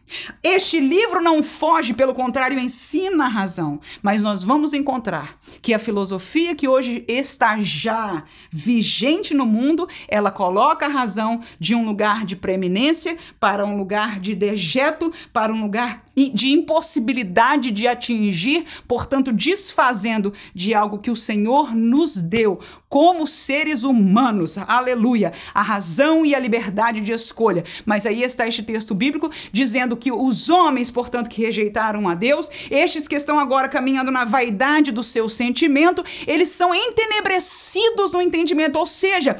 Este 0.43 0.79
livro 0.79 1.19
não 1.19 1.41
foge, 1.41 1.95
pelo 1.95 2.13
contrário, 2.13 2.59
ensina 2.59 3.25
a 3.25 3.27
razão. 3.27 3.79
Mas 4.03 4.21
nós 4.21 4.43
vamos 4.43 4.75
encontrar 4.75 5.35
que 5.63 5.73
a 5.73 5.79
filosofia 5.79 6.53
que 6.53 6.67
hoje 6.67 7.03
está 7.07 7.57
já 7.59 8.23
vigente 8.51 9.33
no 9.33 9.47
mundo, 9.47 9.87
ela 10.07 10.29
coloca 10.29 10.85
a 10.85 10.89
razão 10.89 11.41
de 11.59 11.73
um 11.73 11.83
lugar 11.83 12.23
de 12.23 12.35
preeminência 12.35 13.17
para 13.39 13.65
um 13.65 13.75
lugar 13.75 14.19
de 14.19 14.35
dejeto, 14.35 15.11
para 15.33 15.51
um 15.51 15.63
lugar 15.63 16.04
de 16.15 16.49
impossibilidade 16.49 17.71
de 17.71 17.87
atingir, 17.87 18.65
portanto, 18.87 19.31
desfazendo 19.31 20.33
de 20.53 20.73
algo 20.73 20.99
que 20.99 21.11
o 21.11 21.15
Senhor 21.15 21.75
nos 21.75 22.21
deu 22.21 22.59
como 22.87 23.27
seres 23.27 23.83
humanos. 23.83 24.57
Aleluia! 24.57 25.33
A 25.53 25.61
razão 25.61 26.25
e 26.25 26.33
a 26.33 26.39
liberdade 26.39 27.01
de 27.01 27.11
escolha. 27.11 27.65
Mas 27.85 28.05
aí 28.05 28.23
está 28.23 28.47
este 28.47 28.63
texto 28.63 28.95
bíblico 28.95 29.29
dizendo 29.51 29.97
que 29.97 30.11
os 30.11 30.49
homens, 30.49 30.89
portanto, 30.89 31.29
que 31.29 31.41
rejeitaram 31.41 32.07
a 32.07 32.15
Deus, 32.15 32.49
estes 32.71 33.05
que 33.05 33.15
estão 33.15 33.37
agora 33.37 33.67
caminhando 33.67 34.11
na 34.11 34.23
vaidade 34.23 34.93
do 34.93 35.03
seu 35.03 35.27
sentimento, 35.27 36.03
eles 36.25 36.49
são 36.49 36.73
entenebrecidos 36.73 38.13
no 38.13 38.21
entendimento, 38.21 38.79
ou 38.79 38.85
seja, 38.85 39.35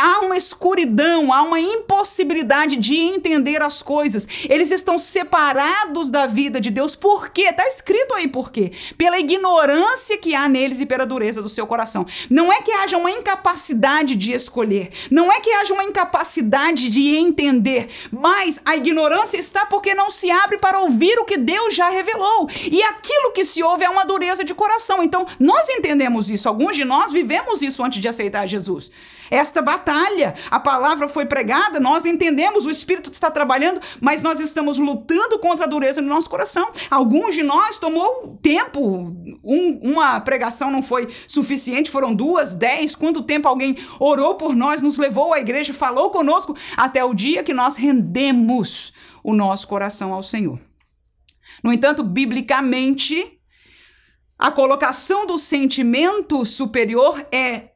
há 0.00 0.20
uma 0.20 0.36
escuridão, 0.36 1.32
há 1.32 1.42
uma 1.42 1.58
impossibilidade 1.58 2.76
de 2.76 2.94
entender 2.94 3.60
as 3.60 3.82
coisas. 3.82 4.28
Eles 4.48 4.70
estão 4.70 4.98
separados 4.98 6.10
da 6.10 6.19
da 6.20 6.26
vida 6.26 6.60
de 6.60 6.70
Deus. 6.70 6.94
Por 6.94 7.30
quê? 7.30 7.44
Está 7.48 7.66
escrito 7.66 8.14
aí 8.14 8.28
por 8.28 8.50
quê. 8.50 8.72
Pela 8.98 9.18
ignorância 9.18 10.18
que 10.18 10.34
há 10.34 10.46
neles 10.46 10.80
e 10.80 10.86
pela 10.86 11.06
dureza 11.06 11.40
do 11.40 11.48
seu 11.48 11.66
coração. 11.66 12.06
Não 12.28 12.52
é 12.52 12.60
que 12.60 12.70
haja 12.72 12.98
uma 12.98 13.10
incapacidade 13.10 14.14
de 14.14 14.32
escolher, 14.32 14.90
não 15.10 15.32
é 15.32 15.40
que 15.40 15.50
haja 15.50 15.72
uma 15.72 15.84
incapacidade 15.84 16.90
de 16.90 17.16
entender, 17.16 17.88
mas 18.12 18.60
a 18.66 18.76
ignorância 18.76 19.38
está 19.38 19.64
porque 19.64 19.94
não 19.94 20.10
se 20.10 20.30
abre 20.30 20.58
para 20.58 20.80
ouvir 20.80 21.18
o 21.18 21.24
que 21.24 21.38
Deus 21.38 21.74
já 21.74 21.88
revelou. 21.88 22.48
E 22.70 22.82
aquilo 22.82 23.32
que 23.32 23.44
se 23.44 23.62
ouve 23.62 23.84
é 23.84 23.88
uma 23.88 24.04
dureza 24.04 24.44
de 24.44 24.54
coração. 24.54 25.02
Então, 25.02 25.26
nós 25.38 25.68
entendemos 25.70 26.28
isso. 26.28 26.48
Alguns 26.48 26.76
de 26.76 26.84
nós 26.84 27.12
vivemos 27.12 27.62
isso 27.62 27.82
antes 27.82 28.00
de 28.00 28.08
aceitar 28.08 28.46
Jesus 28.46 28.90
esta 29.30 29.62
batalha. 29.62 30.34
A 30.50 30.58
palavra 30.58 31.08
foi 31.08 31.24
pregada, 31.24 31.78
nós 31.78 32.04
entendemos, 32.04 32.66
o 32.66 32.70
Espírito 32.70 33.12
está 33.12 33.30
trabalhando, 33.30 33.80
mas 34.00 34.20
nós 34.20 34.40
estamos 34.40 34.78
lutando 34.78 35.38
contra 35.38 35.66
a 35.66 35.68
dureza 35.68 36.02
nosso 36.10 36.28
coração. 36.28 36.70
Alguns 36.90 37.34
de 37.34 37.42
nós 37.42 37.78
tomou 37.78 38.38
tempo, 38.42 38.80
um, 39.42 39.80
uma 39.82 40.20
pregação 40.20 40.70
não 40.70 40.82
foi 40.82 41.08
suficiente, 41.26 41.90
foram 41.90 42.14
duas, 42.14 42.54
dez. 42.54 42.94
Quanto 42.94 43.22
tempo 43.22 43.48
alguém 43.48 43.76
orou 43.98 44.34
por 44.34 44.54
nós, 44.54 44.82
nos 44.82 44.98
levou 44.98 45.32
à 45.32 45.40
igreja, 45.40 45.72
falou 45.72 46.10
conosco, 46.10 46.56
até 46.76 47.02
o 47.04 47.14
dia 47.14 47.42
que 47.42 47.54
nós 47.54 47.76
rendemos 47.76 48.92
o 49.24 49.32
nosso 49.32 49.66
coração 49.66 50.12
ao 50.12 50.22
Senhor. 50.22 50.58
No 51.62 51.72
entanto, 51.72 52.02
biblicamente, 52.02 53.38
a 54.38 54.50
colocação 54.50 55.26
do 55.26 55.36
sentimento 55.36 56.44
superior 56.44 57.26
é 57.30 57.70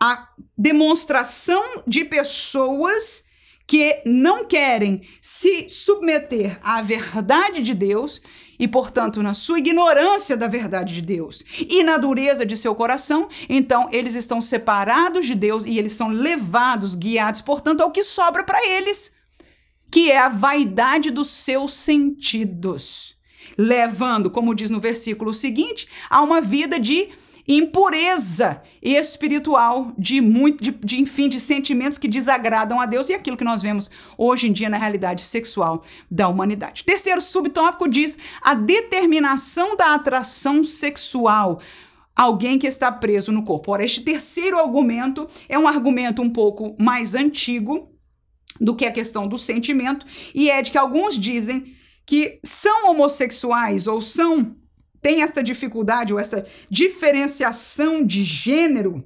a 0.00 0.28
demonstração 0.56 1.82
de 1.86 2.04
pessoas 2.04 3.23
que 3.66 4.02
não 4.04 4.44
querem 4.44 5.00
se 5.20 5.68
submeter 5.68 6.58
à 6.62 6.82
verdade 6.82 7.62
de 7.62 7.74
Deus 7.74 8.20
e, 8.58 8.68
portanto, 8.68 9.22
na 9.22 9.34
sua 9.34 9.58
ignorância 9.58 10.36
da 10.36 10.46
verdade 10.46 10.94
de 10.94 11.02
Deus 11.02 11.44
e 11.58 11.82
na 11.82 11.96
dureza 11.96 12.44
de 12.44 12.56
seu 12.56 12.74
coração, 12.74 13.28
então 13.48 13.88
eles 13.90 14.14
estão 14.14 14.40
separados 14.40 15.26
de 15.26 15.34
Deus 15.34 15.66
e 15.66 15.78
eles 15.78 15.92
são 15.92 16.08
levados, 16.08 16.94
guiados, 16.94 17.42
portanto, 17.42 17.80
ao 17.80 17.90
que 17.90 18.02
sobra 18.02 18.44
para 18.44 18.64
eles, 18.66 19.14
que 19.90 20.10
é 20.10 20.18
a 20.18 20.28
vaidade 20.28 21.10
dos 21.10 21.28
seus 21.30 21.72
sentidos, 21.72 23.16
levando, 23.56 24.30
como 24.30 24.54
diz 24.54 24.70
no 24.70 24.80
versículo 24.80 25.32
seguinte, 25.32 25.88
a 26.10 26.20
uma 26.20 26.40
vida 26.40 26.78
de 26.78 27.08
impureza 27.46 28.62
espiritual 28.82 29.92
de 29.98 30.20
muito 30.20 30.62
de, 30.62 30.70
de, 30.70 31.00
enfim 31.00 31.28
de 31.28 31.38
sentimentos 31.38 31.98
que 31.98 32.08
desagradam 32.08 32.80
a 32.80 32.86
Deus 32.86 33.08
e 33.08 33.14
aquilo 33.14 33.36
que 33.36 33.44
nós 33.44 33.62
vemos 33.62 33.90
hoje 34.16 34.48
em 34.48 34.52
dia 34.52 34.68
na 34.68 34.78
realidade 34.78 35.22
sexual 35.22 35.82
da 36.10 36.28
humanidade. 36.28 36.84
Terceiro 36.84 37.20
subtópico 37.20 37.88
diz 37.88 38.18
a 38.40 38.54
determinação 38.54 39.76
da 39.76 39.94
atração 39.94 40.64
sexual 40.64 41.60
alguém 42.14 42.58
que 42.58 42.66
está 42.66 42.90
preso 42.92 43.32
no 43.32 43.42
corpo. 43.42 43.72
Ora, 43.72 43.84
este 43.84 44.02
terceiro 44.02 44.58
argumento 44.58 45.26
é 45.48 45.58
um 45.58 45.66
argumento 45.66 46.22
um 46.22 46.30
pouco 46.30 46.76
mais 46.78 47.14
antigo 47.14 47.90
do 48.60 48.74
que 48.74 48.86
a 48.86 48.92
questão 48.92 49.26
do 49.26 49.36
sentimento 49.36 50.06
e 50.34 50.48
é 50.48 50.62
de 50.62 50.70
que 50.70 50.78
alguns 50.78 51.18
dizem 51.18 51.74
que 52.06 52.38
são 52.44 52.90
homossexuais 52.90 53.86
ou 53.86 54.00
são 54.00 54.56
têm 55.04 55.20
esta 55.20 55.42
dificuldade 55.42 56.14
ou 56.14 56.18
essa 56.18 56.46
diferenciação 56.70 58.02
de 58.02 58.24
gênero 58.24 59.04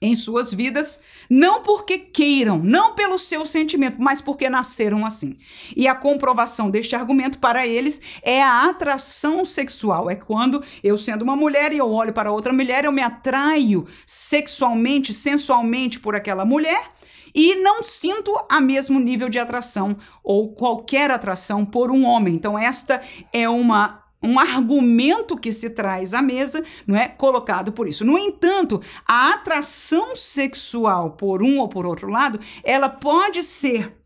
em 0.00 0.16
suas 0.16 0.54
vidas, 0.54 1.00
não 1.28 1.62
porque 1.62 1.98
queiram, 1.98 2.58
não 2.58 2.94
pelo 2.94 3.18
seu 3.18 3.44
sentimento, 3.44 3.98
mas 4.00 4.22
porque 4.22 4.48
nasceram 4.48 5.04
assim. 5.04 5.36
E 5.76 5.86
a 5.86 5.94
comprovação 5.94 6.70
deste 6.70 6.96
argumento 6.96 7.38
para 7.38 7.66
eles 7.66 8.00
é 8.22 8.42
a 8.42 8.70
atração 8.70 9.44
sexual. 9.44 10.08
É 10.08 10.16
quando 10.16 10.64
eu, 10.82 10.96
sendo 10.96 11.22
uma 11.22 11.36
mulher, 11.36 11.74
e 11.74 11.78
eu 11.78 11.90
olho 11.90 12.14
para 12.14 12.32
outra 12.32 12.52
mulher, 12.52 12.86
eu 12.86 12.90
me 12.90 13.02
atraio 13.02 13.86
sexualmente, 14.06 15.12
sensualmente 15.12 16.00
por 16.00 16.16
aquela 16.16 16.46
mulher 16.46 16.90
e 17.34 17.54
não 17.56 17.82
sinto 17.82 18.34
a 18.48 18.60
mesmo 18.60 18.98
nível 18.98 19.28
de 19.28 19.38
atração 19.38 19.96
ou 20.24 20.54
qualquer 20.54 21.10
atração 21.10 21.64
por 21.64 21.90
um 21.90 22.04
homem. 22.04 22.34
Então 22.34 22.58
esta 22.58 23.00
é 23.32 23.48
uma 23.48 24.01
um 24.22 24.38
argumento 24.38 25.36
que 25.36 25.52
se 25.52 25.70
traz 25.70 26.14
à 26.14 26.22
mesa, 26.22 26.62
não 26.86 26.96
é 26.96 27.08
colocado 27.08 27.72
por 27.72 27.88
isso. 27.88 28.04
No 28.04 28.18
entanto, 28.18 28.80
a 29.06 29.30
atração 29.30 30.14
sexual 30.14 31.12
por 31.12 31.42
um 31.42 31.58
ou 31.58 31.68
por 31.68 31.84
outro 31.84 32.08
lado, 32.08 32.38
ela 32.62 32.88
pode 32.88 33.42
ser 33.42 33.96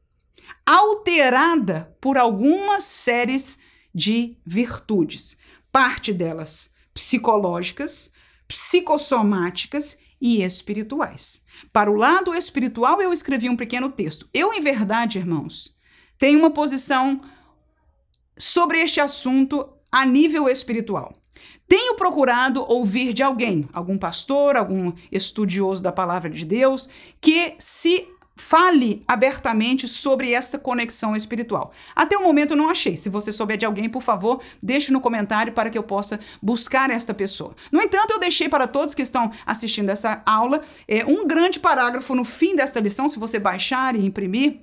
alterada 0.65 1.97
por 2.01 2.17
algumas 2.17 2.83
séries 2.83 3.59
de 3.95 4.37
virtudes, 4.45 5.37
parte 5.71 6.13
delas 6.13 6.71
psicológicas, 6.93 8.11
psicossomáticas 8.49 9.99
e 10.21 10.43
espirituais. 10.43 11.43
Para 11.73 11.91
o 11.91 11.95
lado 11.95 12.35
espiritual, 12.35 13.01
eu 13.03 13.13
escrevi 13.13 13.49
um 13.49 13.57
pequeno 13.57 13.91
texto. 13.91 14.29
Eu, 14.33 14.53
em 14.53 14.61
verdade, 14.61 15.19
irmãos, 15.19 15.77
tenho 16.19 16.39
uma 16.39 16.51
posição 16.51 17.21
sobre 18.39 18.81
este 18.81 19.01
assunto 19.01 19.76
a 19.97 20.05
nível 20.05 20.47
espiritual. 20.47 21.15
Tenho 21.67 21.97
procurado 21.97 22.63
ouvir 22.71 23.15
de 23.15 23.23
alguém, 23.23 23.67
algum 23.73 23.97
pastor, 23.97 24.55
algum 24.55 24.93
estudioso 25.11 25.83
da 25.83 25.91
palavra 25.91 26.29
de 26.29 26.45
Deus, 26.45 26.87
que 27.19 27.55
se 27.59 28.07
fale 28.37 29.03
abertamente 29.09 29.89
sobre 29.89 30.35
esta 30.35 30.59
conexão 30.59 31.17
espiritual. 31.17 31.73
Até 31.95 32.15
o 32.15 32.23
momento 32.23 32.51
eu 32.51 32.59
não 32.59 32.69
achei. 32.69 32.95
Se 32.95 33.09
você 33.09 33.33
souber 33.33 33.57
de 33.57 33.65
alguém, 33.65 33.89
por 33.89 34.03
favor, 34.03 34.43
deixe 34.63 34.93
no 34.93 35.01
comentário 35.01 35.55
para 35.55 35.71
que 35.71 35.79
eu 35.79 35.83
possa 35.83 36.21
buscar 36.43 36.91
esta 36.91 37.15
pessoa. 37.15 37.57
No 37.73 37.81
entanto, 37.81 38.11
eu 38.11 38.19
deixei 38.19 38.51
para 38.51 38.67
todos 38.67 38.95
que 38.95 39.01
estão 39.01 39.31
assistindo 39.47 39.89
essa 39.89 40.23
aula 40.27 40.61
é, 40.87 41.07
um 41.07 41.27
grande 41.27 41.59
parágrafo 41.59 42.15
no 42.15 42.23
fim 42.23 42.55
desta 42.55 42.81
lição, 42.81 43.09
se 43.09 43.19
você 43.19 43.39
baixar 43.39 43.97
e 43.97 44.05
imprimir 44.05 44.61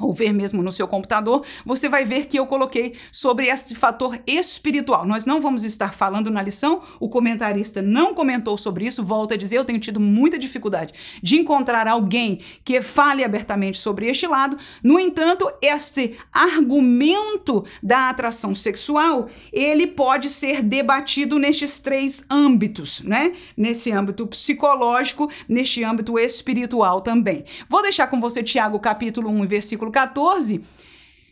ou 0.00 0.12
ver 0.12 0.32
mesmo 0.32 0.60
no 0.62 0.72
seu 0.72 0.88
computador, 0.88 1.44
você 1.64 1.88
vai 1.88 2.04
ver 2.04 2.26
que 2.26 2.36
eu 2.36 2.46
coloquei 2.46 2.94
sobre 3.12 3.46
este 3.46 3.76
fator 3.76 4.18
espiritual. 4.26 5.06
Nós 5.06 5.24
não 5.24 5.40
vamos 5.40 5.62
estar 5.62 5.94
falando 5.94 6.30
na 6.30 6.42
lição, 6.42 6.82
o 6.98 7.08
comentarista 7.08 7.80
não 7.80 8.12
comentou 8.12 8.56
sobre 8.56 8.86
isso, 8.86 9.04
volto 9.04 9.34
a 9.34 9.36
dizer, 9.36 9.56
eu 9.56 9.64
tenho 9.64 9.78
tido 9.78 10.00
muita 10.00 10.36
dificuldade 10.36 10.92
de 11.22 11.36
encontrar 11.36 11.86
alguém 11.86 12.40
que 12.64 12.82
fale 12.82 13.22
abertamente 13.22 13.78
sobre 13.78 14.08
este 14.08 14.26
lado. 14.26 14.56
No 14.82 14.98
entanto, 14.98 15.48
este 15.62 16.16
argumento 16.32 17.64
da 17.80 18.10
atração 18.10 18.52
sexual, 18.52 19.28
ele 19.52 19.86
pode 19.86 20.28
ser 20.28 20.60
debatido 20.60 21.38
nestes 21.38 21.78
três 21.78 22.24
âmbitos, 22.28 23.00
né? 23.02 23.32
Nesse 23.56 23.92
âmbito 23.92 24.26
psicológico, 24.26 25.30
neste 25.48 25.84
âmbito 25.84 26.18
espiritual 26.18 27.00
também. 27.00 27.44
Vou 27.68 27.80
deixar 27.80 28.08
com 28.08 28.20
você 28.20 28.42
Tiago 28.42 28.80
capítulo 28.80 29.30
1, 29.30 29.46
versículo 29.46 29.83
versículo 29.84 29.90
14, 29.90 30.64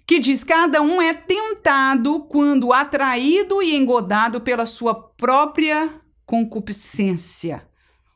que 0.07 0.19
diz: 0.19 0.45
Cada 0.45 0.83
um 0.83 1.01
é 1.01 1.15
tentado 1.15 2.21
quando 2.21 2.73
atraído 2.73 3.62
e 3.62 3.75
engodado 3.75 4.41
pela 4.41 4.67
sua 4.67 4.95
própria 4.95 5.91
concupiscência. 6.27 7.67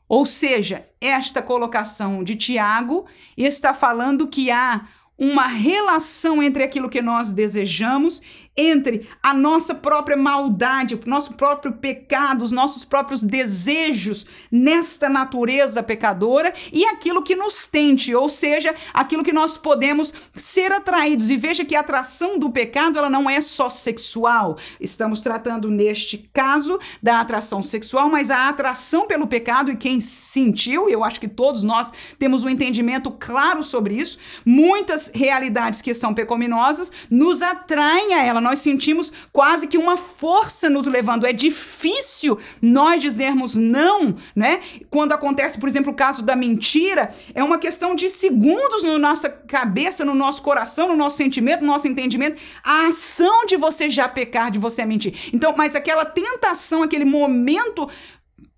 Ou 0.09 0.25
seja, 0.25 0.87
esta 1.01 1.43
colocação 1.43 2.23
de 2.23 2.37
Tiago 2.37 3.07
está 3.37 3.75
falando 3.75 4.29
que 4.29 4.51
há 4.51 4.87
uma 5.19 5.47
relação 5.47 6.43
entre 6.43 6.63
aquilo 6.63 6.89
que 6.89 7.03
nós 7.03 7.33
desejamos 7.33 8.23
entre 8.57 9.07
a 9.23 9.35
nossa 9.35 9.75
própria 9.75 10.17
maldade, 10.17 10.95
o 10.95 11.01
nosso 11.09 11.35
próprio 11.35 11.73
pecado, 11.73 12.43
os 12.43 12.53
nossos 12.53 12.85
próprios 12.85 13.23
desejos 13.23 14.27
nesta 14.51 15.09
natureza 15.09 15.83
pecadora 15.83 16.55
e 16.73 16.85
aquilo 16.87 17.23
que 17.23 17.37
nos 17.37 17.67
tente, 17.67 18.15
ou 18.15 18.29
seja, 18.29 18.75
aquilo 18.95 19.23
que 19.23 19.33
nós 19.33 19.59
podemos 19.59 20.15
ser 20.35 20.73
atraídos. 20.73 21.29
E 21.29 21.37
veja 21.37 21.65
que 21.65 21.77
a 21.77 21.81
atração 21.81 22.39
do 22.39 22.51
pecado, 22.51 22.99
ela 22.99 23.11
não 23.11 23.29
é 23.29 23.41
só 23.41 23.69
sexual. 23.69 24.57
Estamos 24.81 25.21
tratando 25.21 25.71
neste 25.71 26.29
caso 26.33 26.79
da 27.03 27.21
atração 27.21 27.63
sexual, 27.63 28.09
mas 28.09 28.31
a 28.31 28.49
atração 28.49 29.07
pelo 29.07 29.27
pecado 29.27 29.71
e 29.71 29.77
quem 29.77 30.01
sentiu, 30.01 30.89
eu 30.89 31.05
acho 31.05 31.21
que 31.21 31.29
todos 31.29 31.63
nós 31.63 31.93
temos 32.19 32.45
um 32.45 32.49
entendimento 32.49 33.11
claro 33.11 33.63
sobre 33.63 33.95
isso. 33.97 34.19
Muitas 34.45 35.11
realidades 35.15 35.83
que 35.83 35.93
são 35.93 36.15
pecaminosas 36.15 36.91
nos 37.11 37.43
atraem 37.43 38.15
a 38.15 38.25
ela 38.25 38.41
nós 38.47 38.61
sentimos 38.61 39.13
quase 39.33 39.67
que 39.67 39.77
uma 39.77 39.97
força 39.97 40.71
nos 40.71 40.87
levando. 40.87 41.27
É 41.27 41.33
difícil 41.33 42.39
nós 42.63 43.01
dizermos 43.01 43.57
não, 43.57 44.15
né? 44.37 44.61
Quando 44.89 45.13
acontece, 45.13 45.59
por 45.59 45.69
exemplo, 45.69 45.93
o 45.93 45.97
caso 45.97 46.23
da 46.23 46.37
mentira, 46.37 47.13
é 47.35 47.43
uma 47.43 47.59
questão 47.59 47.95
de 47.95 48.09
segundos 48.09 48.85
na 48.85 48.99
nossa 48.99 49.29
cabeça, 49.29 50.05
no 50.05 50.15
nosso 50.15 50.43
coração, 50.43 50.89
no 50.89 50.97
nosso 50.97 51.17
sentimento, 51.17 51.63
no 51.63 51.67
nosso 51.67 51.89
entendimento, 51.89 52.41
a 52.63 52.87
ação 52.87 53.47
de 53.47 53.57
você 53.57 53.91
já 53.91 54.09
pecar, 54.09 54.51
de 54.51 54.61
você 54.61 54.85
mentir. 54.85 55.31
Então, 55.33 55.53
mas 55.57 55.75
aquela 55.75 56.05
tentação, 56.05 56.85
aquele 56.85 57.05
momento 57.05 57.89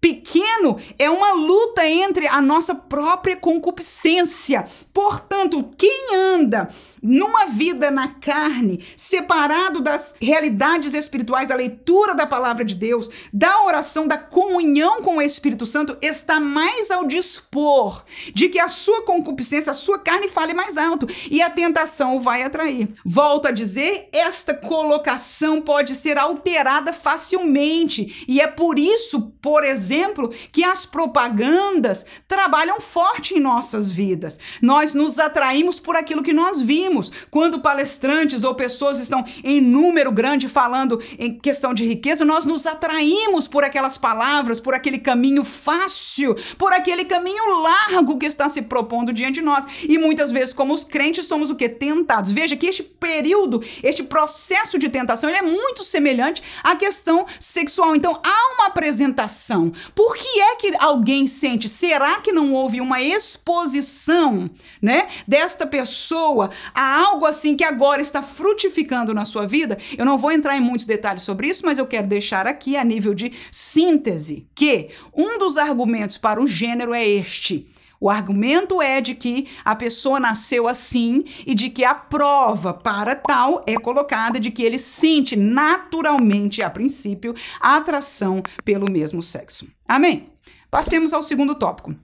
pequeno 0.00 0.78
é 0.98 1.10
uma 1.10 1.32
luta 1.32 1.86
entre 1.86 2.26
a 2.26 2.40
nossa 2.40 2.74
própria 2.74 3.36
concupiscência. 3.36 4.64
Portanto, 4.92 5.70
quem 5.76 6.14
anda 6.14 6.68
numa 7.02 7.46
vida 7.46 7.90
na 7.90 8.08
carne, 8.08 8.84
separado 8.96 9.80
das 9.80 10.14
realidades 10.20 10.94
espirituais, 10.94 11.48
da 11.48 11.54
leitura 11.54 12.14
da 12.14 12.26
palavra 12.26 12.64
de 12.64 12.74
Deus, 12.74 13.10
da 13.32 13.62
oração, 13.62 14.06
da 14.06 14.16
comunhão 14.16 15.02
com 15.02 15.18
o 15.18 15.22
Espírito 15.22 15.66
Santo, 15.66 15.96
está 16.02 16.40
mais 16.40 16.90
ao 16.90 17.06
dispor 17.06 18.04
de 18.34 18.48
que 18.48 18.58
a 18.58 18.68
sua 18.68 19.02
concupiscência, 19.02 19.72
a 19.72 19.74
sua 19.74 19.98
carne 19.98 20.28
fale 20.28 20.54
mais 20.54 20.76
alto 20.76 21.06
e 21.30 21.40
a 21.42 21.50
tentação 21.50 22.16
o 22.16 22.20
vai 22.20 22.42
atrair. 22.42 22.88
Volto 23.04 23.48
a 23.48 23.50
dizer, 23.50 24.08
esta 24.12 24.54
colocação 24.54 25.60
pode 25.60 25.94
ser 25.94 26.18
alterada 26.18 26.92
facilmente 26.92 28.24
e 28.28 28.40
é 28.40 28.46
por 28.46 28.78
isso, 28.78 29.32
por 29.42 29.64
exemplo, 29.64 30.30
que 30.52 30.64
as 30.64 30.86
propagandas 30.86 32.04
trabalham 32.26 32.80
forte 32.80 33.34
em 33.34 33.40
nossas 33.40 33.90
vidas. 33.90 34.38
Nós 34.60 34.94
nos 34.94 35.18
atraímos 35.18 35.80
por 35.80 35.96
aquilo 35.96 36.22
que 36.22 36.32
nós 36.32 36.60
vimos 36.60 36.87
quando 37.30 37.60
palestrantes 37.60 38.44
ou 38.44 38.54
pessoas 38.54 38.98
estão 38.98 39.24
em 39.44 39.60
número 39.60 40.10
grande 40.10 40.48
falando 40.48 41.00
em 41.18 41.38
questão 41.38 41.72
de 41.74 41.86
riqueza, 41.86 42.24
nós 42.24 42.46
nos 42.46 42.66
atraímos 42.66 43.46
por 43.48 43.64
aquelas 43.64 43.98
palavras, 43.98 44.60
por 44.60 44.74
aquele 44.74 44.98
caminho 44.98 45.44
fácil, 45.44 46.36
por 46.56 46.72
aquele 46.72 47.04
caminho 47.04 47.62
largo 47.62 48.18
que 48.18 48.26
está 48.26 48.48
se 48.48 48.62
propondo 48.62 49.12
diante 49.12 49.34
de 49.34 49.42
nós. 49.42 49.64
E 49.82 49.98
muitas 49.98 50.30
vezes, 50.32 50.54
como 50.54 50.74
os 50.74 50.84
crentes, 50.84 51.26
somos 51.26 51.50
o 51.50 51.56
que? 51.56 51.68
Tentados. 51.68 52.32
Veja 52.32 52.56
que 52.56 52.66
este 52.66 52.82
período, 52.82 53.62
este 53.82 54.02
processo 54.02 54.78
de 54.78 54.88
tentação, 54.88 55.30
ele 55.30 55.38
é 55.38 55.42
muito 55.42 55.84
semelhante 55.84 56.42
à 56.62 56.74
questão 56.76 57.26
sexual. 57.38 57.94
Então, 57.94 58.20
há 58.22 58.54
uma 58.54 58.66
apresentação. 58.66 59.72
Por 59.94 60.16
que 60.16 60.40
é 60.40 60.56
que 60.56 60.72
alguém 60.78 61.26
sente? 61.26 61.68
Será 61.68 62.20
que 62.20 62.32
não 62.32 62.52
houve 62.52 62.80
uma 62.80 63.00
exposição, 63.00 64.50
né, 64.80 65.08
desta 65.26 65.66
pessoa 65.66 66.50
há 66.78 67.00
algo 67.00 67.26
assim 67.26 67.56
que 67.56 67.64
agora 67.64 68.00
está 68.00 68.22
frutificando 68.22 69.12
na 69.12 69.24
sua 69.24 69.46
vida. 69.46 69.76
Eu 69.96 70.04
não 70.04 70.16
vou 70.16 70.30
entrar 70.30 70.56
em 70.56 70.60
muitos 70.60 70.86
detalhes 70.86 71.24
sobre 71.24 71.48
isso, 71.48 71.66
mas 71.66 71.76
eu 71.76 71.86
quero 71.86 72.06
deixar 72.06 72.46
aqui 72.46 72.76
a 72.76 72.84
nível 72.84 73.14
de 73.14 73.32
síntese 73.50 74.46
que 74.54 74.90
um 75.12 75.38
dos 75.38 75.58
argumentos 75.58 76.16
para 76.16 76.40
o 76.40 76.46
gênero 76.46 76.94
é 76.94 77.06
este. 77.06 77.66
O 78.00 78.08
argumento 78.08 78.80
é 78.80 79.00
de 79.00 79.16
que 79.16 79.48
a 79.64 79.74
pessoa 79.74 80.20
nasceu 80.20 80.68
assim 80.68 81.24
e 81.44 81.52
de 81.52 81.68
que 81.68 81.84
a 81.84 81.96
prova 81.96 82.72
para 82.72 83.16
tal 83.16 83.64
é 83.66 83.76
colocada 83.76 84.38
de 84.38 84.52
que 84.52 84.62
ele 84.62 84.78
sente 84.78 85.34
naturalmente, 85.34 86.62
a 86.62 86.70
princípio, 86.70 87.34
a 87.60 87.76
atração 87.76 88.40
pelo 88.64 88.88
mesmo 88.88 89.20
sexo. 89.20 89.66
Amém? 89.84 90.28
Passemos 90.70 91.12
ao 91.12 91.24
segundo 91.24 91.56
tópico 91.56 91.96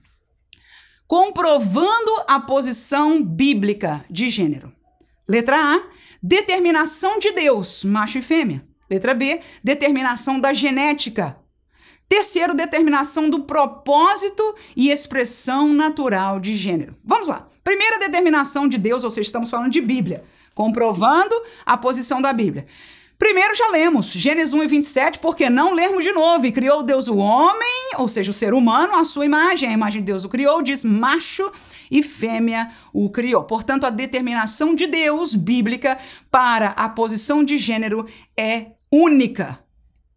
comprovando 1.07 2.11
a 2.27 2.39
posição 2.39 3.23
bíblica 3.23 4.03
de 4.09 4.29
gênero. 4.29 4.73
Letra 5.27 5.57
A, 5.57 5.83
determinação 6.21 7.19
de 7.19 7.31
Deus, 7.31 7.83
macho 7.83 8.17
e 8.19 8.21
fêmea. 8.21 8.65
Letra 8.89 9.13
B, 9.13 9.41
determinação 9.63 10.39
da 10.39 10.53
genética. 10.53 11.37
Terceiro, 12.07 12.53
determinação 12.53 13.29
do 13.29 13.43
propósito 13.43 14.55
e 14.75 14.91
expressão 14.91 15.73
natural 15.73 16.39
de 16.39 16.53
gênero. 16.53 16.95
Vamos 17.03 17.27
lá. 17.27 17.47
Primeira 17.63 17.97
determinação 17.97 18.67
de 18.67 18.77
Deus, 18.77 19.03
ou 19.03 19.09
seja, 19.09 19.27
estamos 19.27 19.49
falando 19.49 19.71
de 19.71 19.81
Bíblia. 19.81 20.23
comprovando 20.53 21.35
a 21.65 21.75
posição 21.75 22.21
da 22.21 22.31
Bíblia. 22.31 22.65
Primeiro 23.17 23.55
já 23.55 23.69
lemos, 23.69 24.07
Gênesis 24.07 24.53
1 24.53 24.63
e 24.63 24.67
27, 24.67 25.19
porque 25.19 25.49
não 25.49 25.73
lermos 25.73 26.03
de 26.03 26.11
novo? 26.11 26.45
E 26.45 26.51
criou 26.51 26.83
Deus 26.83 27.07
o 27.07 27.15
homem, 27.15 27.91
ou 27.97 28.07
seja, 28.07 28.31
o 28.31 28.33
ser 28.33 28.53
humano, 28.53 28.95
a 28.95 29.05
sua 29.05 29.25
imagem, 29.25 29.69
a 29.69 29.73
imagem 29.73 30.01
de 30.01 30.07
Deus 30.07 30.25
o 30.25 30.29
criou, 30.29 30.61
diz 30.61 30.83
macho 30.83 31.49
e 31.89 32.03
fêmea 32.03 32.71
o 32.93 33.09
criou. 33.09 33.43
Portanto, 33.43 33.85
a 33.85 33.89
determinação 33.89 34.75
de 34.75 34.85
Deus 34.85 35.33
bíblica 35.33 35.97
para 36.29 36.69
a 36.69 36.89
posição 36.89 37.41
de 37.41 37.57
gênero 37.57 38.05
é 38.37 38.71
única. 38.91 39.63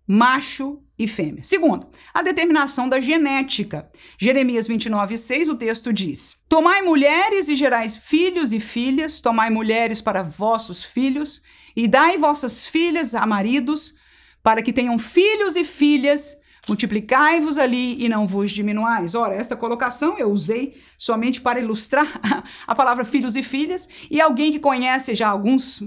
Macho 0.06 0.82
e 0.98 1.06
fêmea. 1.06 1.44
Segundo, 1.44 1.86
a 2.12 2.22
determinação 2.22 2.88
da 2.88 2.98
genética. 2.98 3.88
Jeremias 4.18 4.66
29, 4.66 5.16
6, 5.16 5.48
o 5.48 5.54
texto 5.54 5.92
diz: 5.92 6.36
Tomai 6.48 6.82
mulheres 6.82 7.48
e 7.48 7.54
gerais 7.54 7.96
filhos 7.96 8.52
e 8.52 8.58
filhas, 8.58 9.20
tomai 9.20 9.48
mulheres 9.48 10.00
para 10.00 10.22
vossos 10.22 10.82
filhos, 10.82 11.40
e 11.78 11.86
dai 11.86 12.18
vossas 12.18 12.66
filhas 12.66 13.14
a 13.14 13.24
maridos, 13.24 13.94
para 14.42 14.60
que 14.62 14.72
tenham 14.72 14.98
filhos 14.98 15.54
e 15.54 15.62
filhas, 15.62 16.36
multiplicai-vos 16.66 17.56
ali 17.56 18.04
e 18.04 18.08
não 18.08 18.26
vos 18.26 18.50
diminuais. 18.50 19.14
Ora, 19.14 19.36
esta 19.36 19.54
colocação 19.54 20.18
eu 20.18 20.28
usei 20.28 20.76
somente 20.96 21.40
para 21.40 21.60
ilustrar 21.60 22.20
a 22.66 22.74
palavra 22.74 23.04
filhos 23.04 23.36
e 23.36 23.44
filhas, 23.44 23.88
e 24.10 24.20
alguém 24.20 24.50
que 24.50 24.58
conhece 24.58 25.14
já 25.14 25.28
alguns 25.28 25.84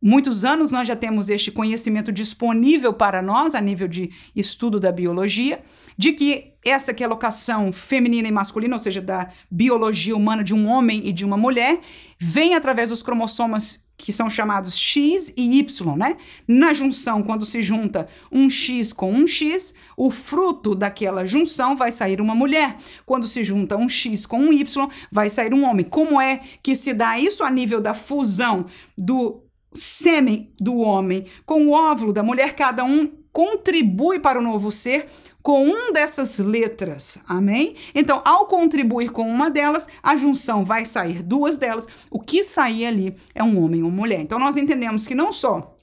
muitos 0.00 0.42
anos 0.42 0.70
nós 0.70 0.88
já 0.88 0.96
temos 0.96 1.28
este 1.28 1.50
conhecimento 1.50 2.10
disponível 2.10 2.94
para 2.94 3.20
nós 3.20 3.54
a 3.54 3.60
nível 3.60 3.88
de 3.88 4.10
estudo 4.34 4.80
da 4.80 4.90
biologia, 4.90 5.62
de 5.98 6.12
que 6.14 6.54
essa 6.64 6.94
que 6.94 7.02
é 7.02 7.06
a 7.06 7.10
locação 7.10 7.70
feminina 7.72 8.26
e 8.26 8.32
masculina, 8.32 8.74
ou 8.74 8.80
seja, 8.80 9.02
da 9.02 9.28
biologia 9.50 10.16
humana 10.16 10.42
de 10.42 10.54
um 10.54 10.66
homem 10.66 11.06
e 11.06 11.12
de 11.12 11.26
uma 11.26 11.36
mulher, 11.36 11.78
vem 12.18 12.54
através 12.54 12.88
dos 12.88 13.02
cromossomas 13.02 13.85
que 13.96 14.12
são 14.12 14.28
chamados 14.28 14.76
X 14.76 15.32
e 15.36 15.58
Y, 15.58 15.96
né? 15.96 16.16
Na 16.46 16.72
junção, 16.72 17.22
quando 17.22 17.46
se 17.46 17.62
junta 17.62 18.08
um 18.30 18.48
X 18.48 18.92
com 18.92 19.12
um 19.12 19.26
X, 19.26 19.74
o 19.96 20.10
fruto 20.10 20.74
daquela 20.74 21.24
junção 21.24 21.74
vai 21.74 21.90
sair 21.90 22.20
uma 22.20 22.34
mulher. 22.34 22.76
Quando 23.04 23.26
se 23.26 23.42
junta 23.42 23.76
um 23.76 23.88
X 23.88 24.26
com 24.26 24.38
um 24.38 24.52
Y, 24.52 24.88
vai 25.10 25.30
sair 25.30 25.54
um 25.54 25.64
homem. 25.64 25.84
Como 25.84 26.20
é 26.20 26.40
que 26.62 26.74
se 26.74 26.92
dá 26.92 27.18
isso 27.18 27.42
a 27.42 27.50
nível 27.50 27.80
da 27.80 27.94
fusão 27.94 28.66
do 28.96 29.42
sêmen 29.72 30.52
do 30.60 30.76
homem 30.76 31.26
com 31.44 31.66
o 31.66 31.72
óvulo 31.72 32.12
da 32.12 32.22
mulher, 32.22 32.54
cada 32.54 32.84
um 32.84 33.10
contribui 33.32 34.18
para 34.18 34.38
o 34.38 34.42
novo 34.42 34.70
ser 34.70 35.08
com 35.46 35.64
um 35.64 35.92
dessas 35.92 36.40
letras, 36.40 37.22
amém? 37.24 37.76
Então, 37.94 38.20
ao 38.24 38.46
contribuir 38.46 39.12
com 39.12 39.30
uma 39.30 39.48
delas, 39.48 39.86
a 40.02 40.16
junção 40.16 40.64
vai 40.64 40.84
sair 40.84 41.22
duas 41.22 41.56
delas. 41.56 41.86
O 42.10 42.18
que 42.18 42.42
sair 42.42 42.84
ali 42.84 43.16
é 43.32 43.44
um 43.44 43.62
homem 43.62 43.84
ou 43.84 43.88
mulher. 43.88 44.18
Então, 44.18 44.40
nós 44.40 44.56
entendemos 44.56 45.06
que 45.06 45.14
não 45.14 45.30
só 45.30 45.78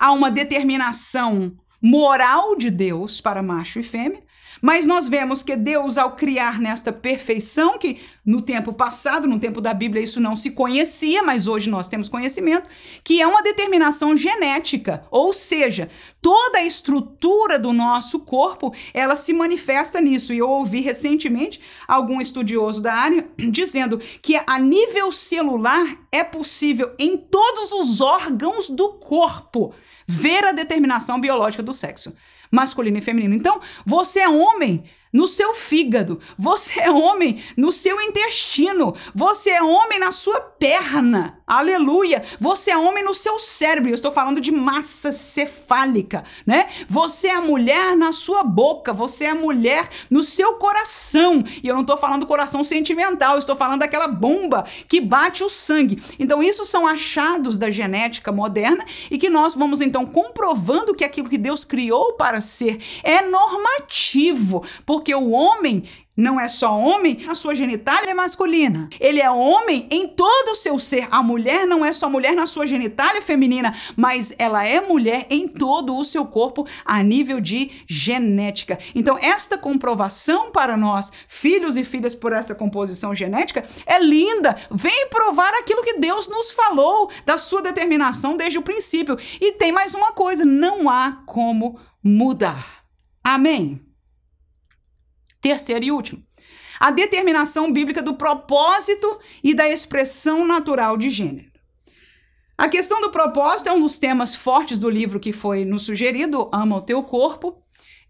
há 0.00 0.10
uma 0.10 0.32
determinação 0.32 1.56
moral 1.80 2.56
de 2.56 2.72
Deus 2.72 3.20
para 3.20 3.40
macho 3.40 3.78
e 3.78 3.84
fêmea, 3.84 4.20
mas 4.62 4.86
nós 4.86 5.08
vemos 5.08 5.42
que 5.42 5.56
Deus, 5.56 5.98
ao 5.98 6.12
criar 6.12 6.60
nesta 6.60 6.92
perfeição, 6.92 7.76
que 7.76 7.98
no 8.24 8.40
tempo 8.40 8.72
passado, 8.72 9.26
no 9.26 9.40
tempo 9.40 9.60
da 9.60 9.74
Bíblia, 9.74 10.04
isso 10.04 10.20
não 10.20 10.36
se 10.36 10.52
conhecia, 10.52 11.20
mas 11.20 11.48
hoje 11.48 11.68
nós 11.68 11.88
temos 11.88 12.08
conhecimento, 12.08 12.70
que 13.02 13.20
é 13.20 13.26
uma 13.26 13.42
determinação 13.42 14.16
genética, 14.16 15.04
ou 15.10 15.32
seja, 15.32 15.90
toda 16.22 16.58
a 16.58 16.64
estrutura 16.64 17.58
do 17.58 17.72
nosso 17.72 18.20
corpo, 18.20 18.72
ela 18.94 19.16
se 19.16 19.32
manifesta 19.32 20.00
nisso. 20.00 20.32
E 20.32 20.38
eu 20.38 20.48
ouvi 20.48 20.80
recentemente 20.80 21.60
algum 21.88 22.20
estudioso 22.20 22.80
da 22.80 22.94
área 22.94 23.26
dizendo 23.50 23.98
que 24.22 24.40
a 24.46 24.58
nível 24.60 25.10
celular 25.10 25.98
é 26.12 26.22
possível 26.22 26.94
em 27.00 27.16
todos 27.16 27.72
os 27.72 28.00
órgãos 28.00 28.70
do 28.70 28.92
corpo 28.92 29.74
ver 30.06 30.44
a 30.44 30.52
determinação 30.52 31.20
biológica 31.20 31.62
do 31.64 31.72
sexo 31.72 32.14
masculino 32.52 32.98
e 32.98 33.00
feminino. 33.00 33.34
Então, 33.34 33.60
você 33.84 34.20
é 34.20 34.28
homem 34.28 34.84
no 35.12 35.26
seu 35.26 35.52
fígado, 35.52 36.18
você 36.38 36.80
é 36.80 36.90
homem 36.90 37.42
no 37.56 37.70
seu 37.70 38.00
intestino, 38.00 38.94
você 39.14 39.50
é 39.50 39.62
homem 39.62 39.98
na 39.98 40.10
sua 40.10 40.40
perna, 40.40 41.38
aleluia. 41.46 42.22
Você 42.40 42.70
é 42.70 42.78
homem 42.78 43.04
no 43.04 43.12
seu 43.12 43.38
cérebro, 43.38 43.90
eu 43.90 43.94
estou 43.94 44.12
falando 44.12 44.40
de 44.40 44.50
massa 44.50 45.10
cefálica, 45.10 46.24
né? 46.46 46.68
Você 46.88 47.28
é 47.28 47.40
mulher 47.40 47.96
na 47.96 48.12
sua 48.12 48.42
boca, 48.42 48.92
você 48.92 49.26
é 49.26 49.34
mulher 49.34 49.88
no 50.08 50.22
seu 50.22 50.54
coração, 50.54 51.44
e 51.62 51.68
eu 51.68 51.74
não 51.74 51.82
estou 51.82 51.96
falando 51.96 52.20
do 52.20 52.26
coração 52.26 52.62
sentimental, 52.62 53.34
eu 53.34 53.38
estou 53.40 53.56
falando 53.56 53.80
daquela 53.80 54.06
bomba 54.06 54.64
que 54.88 55.00
bate 55.00 55.42
o 55.42 55.50
sangue. 55.50 56.00
Então, 56.18 56.42
isso 56.42 56.64
são 56.64 56.86
achados 56.86 57.58
da 57.58 57.70
genética 57.70 58.30
moderna 58.30 58.84
e 59.10 59.18
que 59.18 59.28
nós 59.28 59.54
vamos 59.54 59.80
então 59.80 60.06
comprovando 60.06 60.94
que 60.94 61.04
aquilo 61.04 61.28
que 61.28 61.38
Deus 61.38 61.64
criou 61.64 62.12
para 62.12 62.40
ser 62.40 62.78
é 63.02 63.20
normativo, 63.22 64.64
porque 64.86 65.01
porque 65.02 65.14
o 65.16 65.30
homem 65.30 65.82
não 66.16 66.38
é 66.38 66.46
só 66.46 66.78
homem, 66.78 67.24
a 67.26 67.34
sua 67.34 67.56
genitália 67.56 68.12
é 68.12 68.14
masculina. 68.14 68.88
Ele 69.00 69.20
é 69.20 69.28
homem 69.28 69.88
em 69.90 70.06
todo 70.06 70.52
o 70.52 70.54
seu 70.54 70.78
ser. 70.78 71.08
A 71.10 71.24
mulher 71.24 71.66
não 71.66 71.84
é 71.84 71.92
só 71.92 72.08
mulher 72.08 72.36
na 72.36 72.46
sua 72.46 72.66
genitália 72.66 73.20
feminina, 73.20 73.74
mas 73.96 74.32
ela 74.38 74.64
é 74.64 74.80
mulher 74.80 75.26
em 75.28 75.48
todo 75.48 75.96
o 75.96 76.04
seu 76.04 76.24
corpo 76.24 76.64
a 76.84 77.02
nível 77.02 77.40
de 77.40 77.68
genética. 77.88 78.78
Então, 78.94 79.18
esta 79.20 79.58
comprovação 79.58 80.52
para 80.52 80.76
nós, 80.76 81.10
filhos 81.26 81.76
e 81.76 81.82
filhas 81.82 82.14
por 82.14 82.32
essa 82.32 82.54
composição 82.54 83.12
genética, 83.12 83.64
é 83.84 83.98
linda. 83.98 84.56
Vem 84.70 85.08
provar 85.08 85.52
aquilo 85.54 85.82
que 85.82 85.98
Deus 85.98 86.28
nos 86.28 86.52
falou 86.52 87.10
da 87.26 87.38
sua 87.38 87.60
determinação 87.60 88.36
desde 88.36 88.60
o 88.60 88.62
princípio. 88.62 89.18
E 89.40 89.50
tem 89.52 89.72
mais 89.72 89.96
uma 89.96 90.12
coisa: 90.12 90.44
não 90.44 90.88
há 90.88 91.22
como 91.26 91.80
mudar. 92.04 92.84
Amém. 93.24 93.91
Terceiro 95.42 95.84
e 95.84 95.90
último, 95.90 96.22
a 96.78 96.92
determinação 96.92 97.72
bíblica 97.72 98.00
do 98.00 98.14
propósito 98.14 99.20
e 99.42 99.52
da 99.52 99.68
expressão 99.68 100.46
natural 100.46 100.96
de 100.96 101.10
gênero. 101.10 101.50
A 102.56 102.68
questão 102.68 103.00
do 103.00 103.10
propósito 103.10 103.68
é 103.68 103.72
um 103.72 103.80
dos 103.80 103.98
temas 103.98 104.36
fortes 104.36 104.78
do 104.78 104.88
livro 104.88 105.18
que 105.18 105.32
foi 105.32 105.64
nos 105.64 105.82
sugerido, 105.82 106.48
Ama 106.52 106.76
o 106.76 106.80
Teu 106.80 107.02
Corpo. 107.02 107.60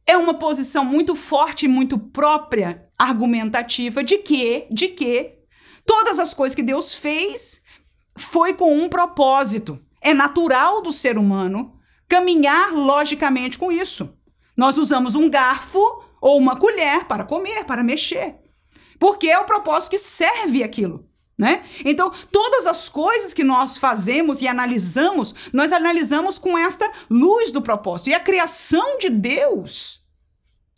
É 0.07 0.15
uma 0.15 0.35
posição 0.35 0.85
muito 0.85 1.15
forte 1.15 1.65
e 1.65 1.69
muito 1.69 1.97
própria, 1.97 2.83
argumentativa, 2.99 4.05
de 4.05 4.19
que, 4.19 4.67
de 4.71 4.89
que 4.89 5.39
todas 5.87 6.19
as 6.19 6.35
coisas 6.35 6.55
que 6.55 6.63
Deus 6.63 6.95
fez 6.95 7.63
foi 8.15 8.53
com 8.53 8.77
um 8.77 8.91
propósito. 8.91 9.81
É 10.03 10.13
natural 10.13 10.83
do 10.83 10.93
ser 10.93 11.17
humano 11.17 11.79
caminhar 12.07 12.75
logicamente 12.75 13.59
com 13.59 13.73
isso. 13.73 14.13
Nós 14.55 14.77
usamos 14.77 15.15
um 15.15 15.31
garfo 15.31 15.81
ou 16.23 16.39
uma 16.39 16.57
colher 16.57 17.05
para 17.07 17.25
comer, 17.25 17.65
para 17.65 17.83
mexer. 17.83 18.37
Porque 18.99 19.29
é 19.29 19.39
o 19.39 19.45
propósito 19.45 19.91
que 19.91 19.99
serve 19.99 20.63
aquilo. 20.63 21.07
Né? 21.37 21.65
Então, 21.85 22.11
todas 22.31 22.69
as 22.69 22.89
coisas 22.89 23.35
que 23.35 23.43
nós 23.43 23.77
fazemos 23.77 24.41
e 24.41 24.47
analisamos, 24.47 25.35
nós 25.53 25.73
analisamos 25.73 26.39
com 26.39 26.57
esta 26.57 26.91
luz 27.11 27.51
do 27.51 27.61
propósito. 27.61 28.11
E 28.11 28.15
a 28.15 28.21
criação 28.21 28.99
de 28.99 29.11
Deus, 29.11 30.01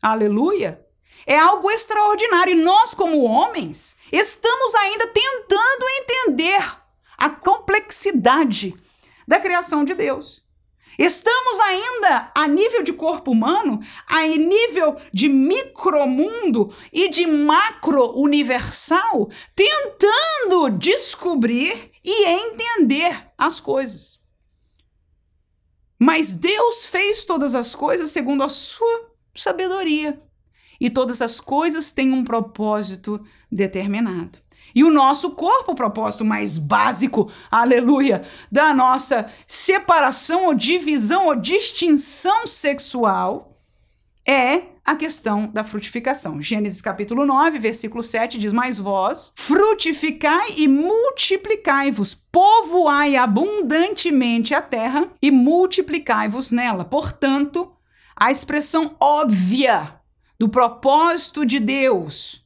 aleluia, 0.00 0.82
é 1.26 1.38
algo 1.38 1.70
extraordinário. 1.70 2.54
E 2.54 2.62
nós, 2.62 2.94
como 2.94 3.24
homens, 3.24 3.94
estamos 4.10 4.74
ainda 4.76 5.06
tentando 5.08 5.88
entender 6.00 6.64
a 7.18 7.28
complexidade 7.28 8.74
da 9.28 9.38
criação 9.38 9.84
de 9.84 9.94
Deus. 9.94 10.43
Estamos 10.98 11.60
ainda 11.60 12.30
a 12.34 12.46
nível 12.46 12.82
de 12.82 12.92
corpo 12.92 13.32
humano, 13.32 13.80
a 14.06 14.26
nível 14.26 14.96
de 15.12 15.28
micromundo 15.28 16.74
e 16.92 17.08
de 17.08 17.26
macro 17.26 18.12
universal, 18.18 19.28
tentando 19.54 20.70
descobrir 20.70 21.90
e 22.04 22.26
entender 22.26 23.28
as 23.36 23.60
coisas. 23.60 24.18
Mas 25.98 26.34
Deus 26.34 26.86
fez 26.86 27.24
todas 27.24 27.54
as 27.54 27.74
coisas 27.74 28.10
segundo 28.10 28.42
a 28.42 28.48
sua 28.48 29.10
sabedoria. 29.34 30.20
E 30.80 30.90
todas 30.90 31.22
as 31.22 31.40
coisas 31.40 31.92
têm 31.92 32.12
um 32.12 32.24
propósito 32.24 33.24
determinado. 33.50 34.43
E 34.74 34.82
o 34.82 34.90
nosso 34.90 35.30
corpo, 35.30 35.72
o 35.72 35.74
propósito 35.74 36.24
mais 36.24 36.58
básico, 36.58 37.30
aleluia, 37.50 38.24
da 38.50 38.74
nossa 38.74 39.26
separação 39.46 40.46
ou 40.46 40.54
divisão 40.54 41.26
ou 41.26 41.36
distinção 41.36 42.46
sexual 42.46 43.60
é 44.26 44.74
a 44.84 44.94
questão 44.94 45.46
da 45.46 45.64
frutificação. 45.64 46.40
Gênesis 46.40 46.82
capítulo 46.82 47.24
9, 47.24 47.58
versículo 47.58 48.02
7 48.02 48.38
diz: 48.38 48.52
Mas 48.52 48.78
vós 48.78 49.32
frutificai 49.34 50.54
e 50.56 50.68
multiplicai-vos, 50.68 52.14
povoai 52.14 53.16
abundantemente 53.16 54.54
a 54.54 54.60
terra 54.60 55.10
e 55.22 55.30
multiplicai-vos 55.30 56.50
nela. 56.50 56.84
Portanto, 56.84 57.72
a 58.14 58.30
expressão 58.30 58.94
óbvia 59.00 60.00
do 60.38 60.48
propósito 60.48 61.46
de 61.46 61.58
Deus 61.58 62.43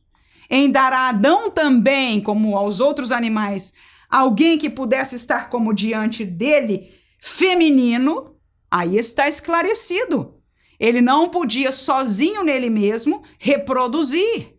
em 0.50 0.70
dar 0.70 0.92
a 0.92 1.08
Adão 1.08 1.50
também, 1.50 2.20
como 2.20 2.56
aos 2.56 2.80
outros 2.80 3.12
animais, 3.12 3.74
alguém 4.08 4.58
que 4.58 4.70
pudesse 4.70 5.14
estar 5.14 5.50
como 5.50 5.74
diante 5.74 6.24
dele, 6.24 6.90
feminino, 7.18 8.34
aí 8.70 8.96
está 8.96 9.28
esclarecido. 9.28 10.34
Ele 10.78 11.00
não 11.00 11.28
podia 11.28 11.72
sozinho 11.72 12.42
nele 12.44 12.70
mesmo 12.70 13.22
reproduzir. 13.38 14.54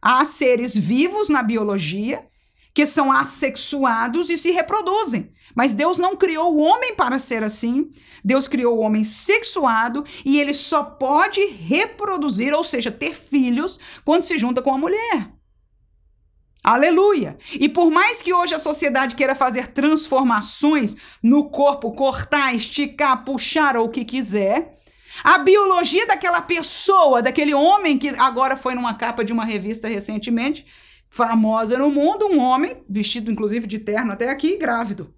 Há 0.00 0.24
seres 0.24 0.74
vivos 0.74 1.28
na 1.28 1.42
biologia 1.42 2.26
que 2.72 2.86
são 2.86 3.12
assexuados 3.12 4.30
e 4.30 4.36
se 4.36 4.50
reproduzem. 4.50 5.32
Mas 5.54 5.74
Deus 5.74 5.98
não 5.98 6.16
criou 6.16 6.54
o 6.54 6.58
homem 6.58 6.94
para 6.94 7.18
ser 7.18 7.42
assim. 7.42 7.90
Deus 8.24 8.48
criou 8.48 8.76
o 8.76 8.80
homem 8.80 9.04
sexuado 9.04 10.04
e 10.24 10.40
ele 10.40 10.52
só 10.52 10.82
pode 10.82 11.44
reproduzir, 11.46 12.54
ou 12.54 12.64
seja, 12.64 12.90
ter 12.90 13.14
filhos, 13.14 13.78
quando 14.04 14.22
se 14.22 14.36
junta 14.36 14.62
com 14.62 14.72
a 14.72 14.78
mulher. 14.78 15.32
Aleluia! 16.62 17.38
E 17.52 17.68
por 17.68 17.90
mais 17.90 18.20
que 18.20 18.34
hoje 18.34 18.54
a 18.54 18.58
sociedade 18.58 19.14
queira 19.14 19.34
fazer 19.34 19.68
transformações 19.68 20.96
no 21.22 21.48
corpo, 21.48 21.92
cortar, 21.92 22.54
esticar, 22.54 23.24
puxar 23.24 23.76
ou 23.76 23.86
o 23.86 23.90
que 23.90 24.04
quiser, 24.04 24.76
a 25.22 25.38
biologia 25.38 26.06
daquela 26.06 26.42
pessoa, 26.42 27.22
daquele 27.22 27.54
homem 27.54 27.96
que 27.96 28.10
agora 28.18 28.56
foi 28.56 28.74
numa 28.74 28.94
capa 28.94 29.24
de 29.24 29.32
uma 29.32 29.44
revista 29.44 29.88
recentemente, 29.88 30.66
famosa 31.08 31.78
no 31.78 31.90
mundo, 31.90 32.26
um 32.26 32.38
homem, 32.38 32.76
vestido 32.88 33.30
inclusive 33.30 33.66
de 33.66 33.78
terno 33.78 34.12
até 34.12 34.28
aqui, 34.28 34.56
grávido. 34.56 35.14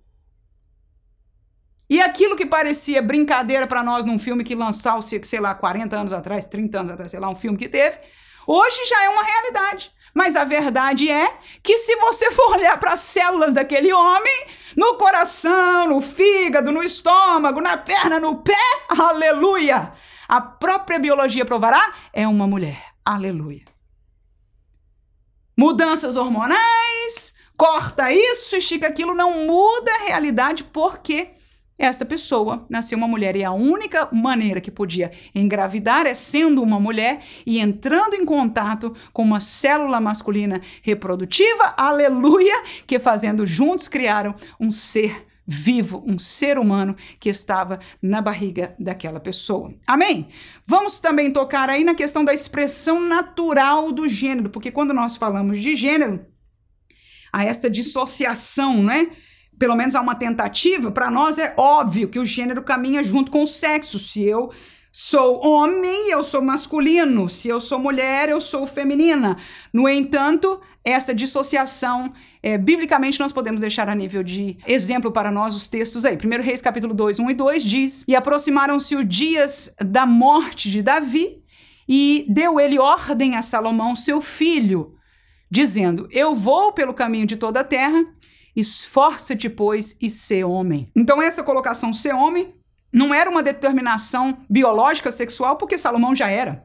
E 1.90 2.00
aquilo 2.00 2.36
que 2.36 2.46
parecia 2.46 3.02
brincadeira 3.02 3.66
para 3.66 3.82
nós 3.82 4.06
num 4.06 4.16
filme 4.16 4.44
que 4.44 4.54
lançou, 4.54 5.02
sei 5.02 5.40
lá, 5.40 5.52
40 5.52 5.96
anos 5.96 6.12
atrás, 6.12 6.46
30 6.46 6.78
anos 6.78 6.90
atrás, 6.92 7.10
sei 7.10 7.18
lá, 7.18 7.28
um 7.28 7.34
filme 7.34 7.58
que 7.58 7.68
teve, 7.68 7.98
hoje 8.46 8.84
já 8.86 9.02
é 9.02 9.08
uma 9.08 9.24
realidade. 9.24 9.92
Mas 10.14 10.36
a 10.36 10.44
verdade 10.44 11.10
é 11.10 11.36
que 11.64 11.78
se 11.78 11.96
você 11.96 12.30
for 12.30 12.52
olhar 12.52 12.78
para 12.78 12.92
as 12.92 13.00
células 13.00 13.52
daquele 13.52 13.92
homem, 13.92 14.46
no 14.76 14.94
coração, 14.98 15.88
no 15.88 16.00
fígado, 16.00 16.70
no 16.70 16.80
estômago, 16.80 17.60
na 17.60 17.76
perna, 17.76 18.20
no 18.20 18.36
pé, 18.36 18.54
aleluia! 18.88 19.92
A 20.28 20.40
própria 20.40 20.98
biologia 21.00 21.44
provará, 21.44 21.92
é 22.12 22.26
uma 22.26 22.46
mulher. 22.46 22.80
Aleluia. 23.04 23.64
Mudanças 25.56 26.16
hormonais, 26.16 27.34
corta 27.56 28.12
isso, 28.12 28.54
estica 28.54 28.86
aquilo, 28.86 29.12
não 29.12 29.44
muda 29.44 29.92
a 29.92 30.04
realidade 30.04 30.62
porque 30.64 31.32
esta 31.80 32.04
pessoa 32.04 32.66
nasceu 32.68 32.98
uma 32.98 33.08
mulher 33.08 33.34
e 33.34 33.42
a 33.42 33.52
única 33.52 34.06
maneira 34.12 34.60
que 34.60 34.70
podia 34.70 35.10
engravidar 35.34 36.06
é 36.06 36.12
sendo 36.12 36.62
uma 36.62 36.78
mulher 36.78 37.20
e 37.46 37.58
entrando 37.58 38.12
em 38.12 38.22
contato 38.22 38.94
com 39.14 39.22
uma 39.22 39.40
célula 39.40 39.98
masculina 39.98 40.60
reprodutiva, 40.82 41.74
aleluia, 41.78 42.62
que 42.86 42.98
fazendo 42.98 43.46
juntos 43.46 43.88
criaram 43.88 44.34
um 44.60 44.70
ser 44.70 45.26
vivo, 45.46 46.04
um 46.06 46.18
ser 46.18 46.58
humano 46.58 46.94
que 47.18 47.30
estava 47.30 47.80
na 48.02 48.20
barriga 48.20 48.74
daquela 48.78 49.18
pessoa. 49.18 49.72
Amém? 49.86 50.28
Vamos 50.66 51.00
também 51.00 51.32
tocar 51.32 51.70
aí 51.70 51.82
na 51.82 51.94
questão 51.94 52.22
da 52.22 52.34
expressão 52.34 53.00
natural 53.00 53.90
do 53.90 54.06
gênero, 54.06 54.50
porque 54.50 54.70
quando 54.70 54.92
nós 54.92 55.16
falamos 55.16 55.58
de 55.58 55.74
gênero, 55.76 56.26
há 57.32 57.42
esta 57.42 57.70
dissociação, 57.70 58.82
né? 58.82 59.08
Pelo 59.60 59.76
menos 59.76 59.94
há 59.94 60.00
uma 60.00 60.14
tentativa, 60.14 60.90
para 60.90 61.10
nós 61.10 61.38
é 61.38 61.52
óbvio 61.54 62.08
que 62.08 62.18
o 62.18 62.24
gênero 62.24 62.62
caminha 62.62 63.04
junto 63.04 63.30
com 63.30 63.42
o 63.42 63.46
sexo. 63.46 63.98
Se 63.98 64.22
eu 64.22 64.50
sou 64.90 65.46
homem, 65.46 66.10
eu 66.10 66.22
sou 66.22 66.40
masculino. 66.40 67.28
Se 67.28 67.50
eu 67.50 67.60
sou 67.60 67.78
mulher, 67.78 68.30
eu 68.30 68.40
sou 68.40 68.66
feminina. 68.66 69.36
No 69.70 69.86
entanto, 69.86 70.58
essa 70.82 71.14
dissociação, 71.14 72.10
é, 72.42 72.56
biblicamente, 72.56 73.20
nós 73.20 73.34
podemos 73.34 73.60
deixar 73.60 73.86
a 73.90 73.94
nível 73.94 74.22
de 74.22 74.56
exemplo 74.66 75.12
para 75.12 75.30
nós 75.30 75.54
os 75.54 75.68
textos 75.68 76.06
aí. 76.06 76.16
1 76.16 76.42
Reis, 76.42 76.62
capítulo 76.62 76.94
2, 76.94 77.18
1 77.18 77.30
e 77.30 77.34
2 77.34 77.62
diz: 77.62 78.04
E 78.08 78.16
aproximaram-se 78.16 78.96
os 78.96 79.06
dias 79.06 79.74
da 79.78 80.06
morte 80.06 80.70
de 80.70 80.80
Davi, 80.80 81.44
e 81.86 82.24
deu 82.30 82.58
ele 82.58 82.78
ordem 82.78 83.36
a 83.36 83.42
Salomão, 83.42 83.94
seu 83.94 84.22
filho, 84.22 84.94
dizendo: 85.50 86.08
Eu 86.10 86.34
vou 86.34 86.72
pelo 86.72 86.94
caminho 86.94 87.26
de 87.26 87.36
toda 87.36 87.60
a 87.60 87.64
terra 87.64 88.06
Esforça-te, 88.60 89.48
pois, 89.48 89.96
e 90.00 90.10
ser 90.10 90.44
homem. 90.44 90.90
Então, 90.94 91.20
essa 91.20 91.42
colocação 91.42 91.92
ser 91.92 92.14
homem 92.14 92.54
não 92.92 93.14
era 93.14 93.30
uma 93.30 93.42
determinação 93.42 94.38
biológica 94.48 95.10
sexual, 95.10 95.56
porque 95.56 95.78
Salomão 95.78 96.14
já 96.14 96.28
era. 96.28 96.64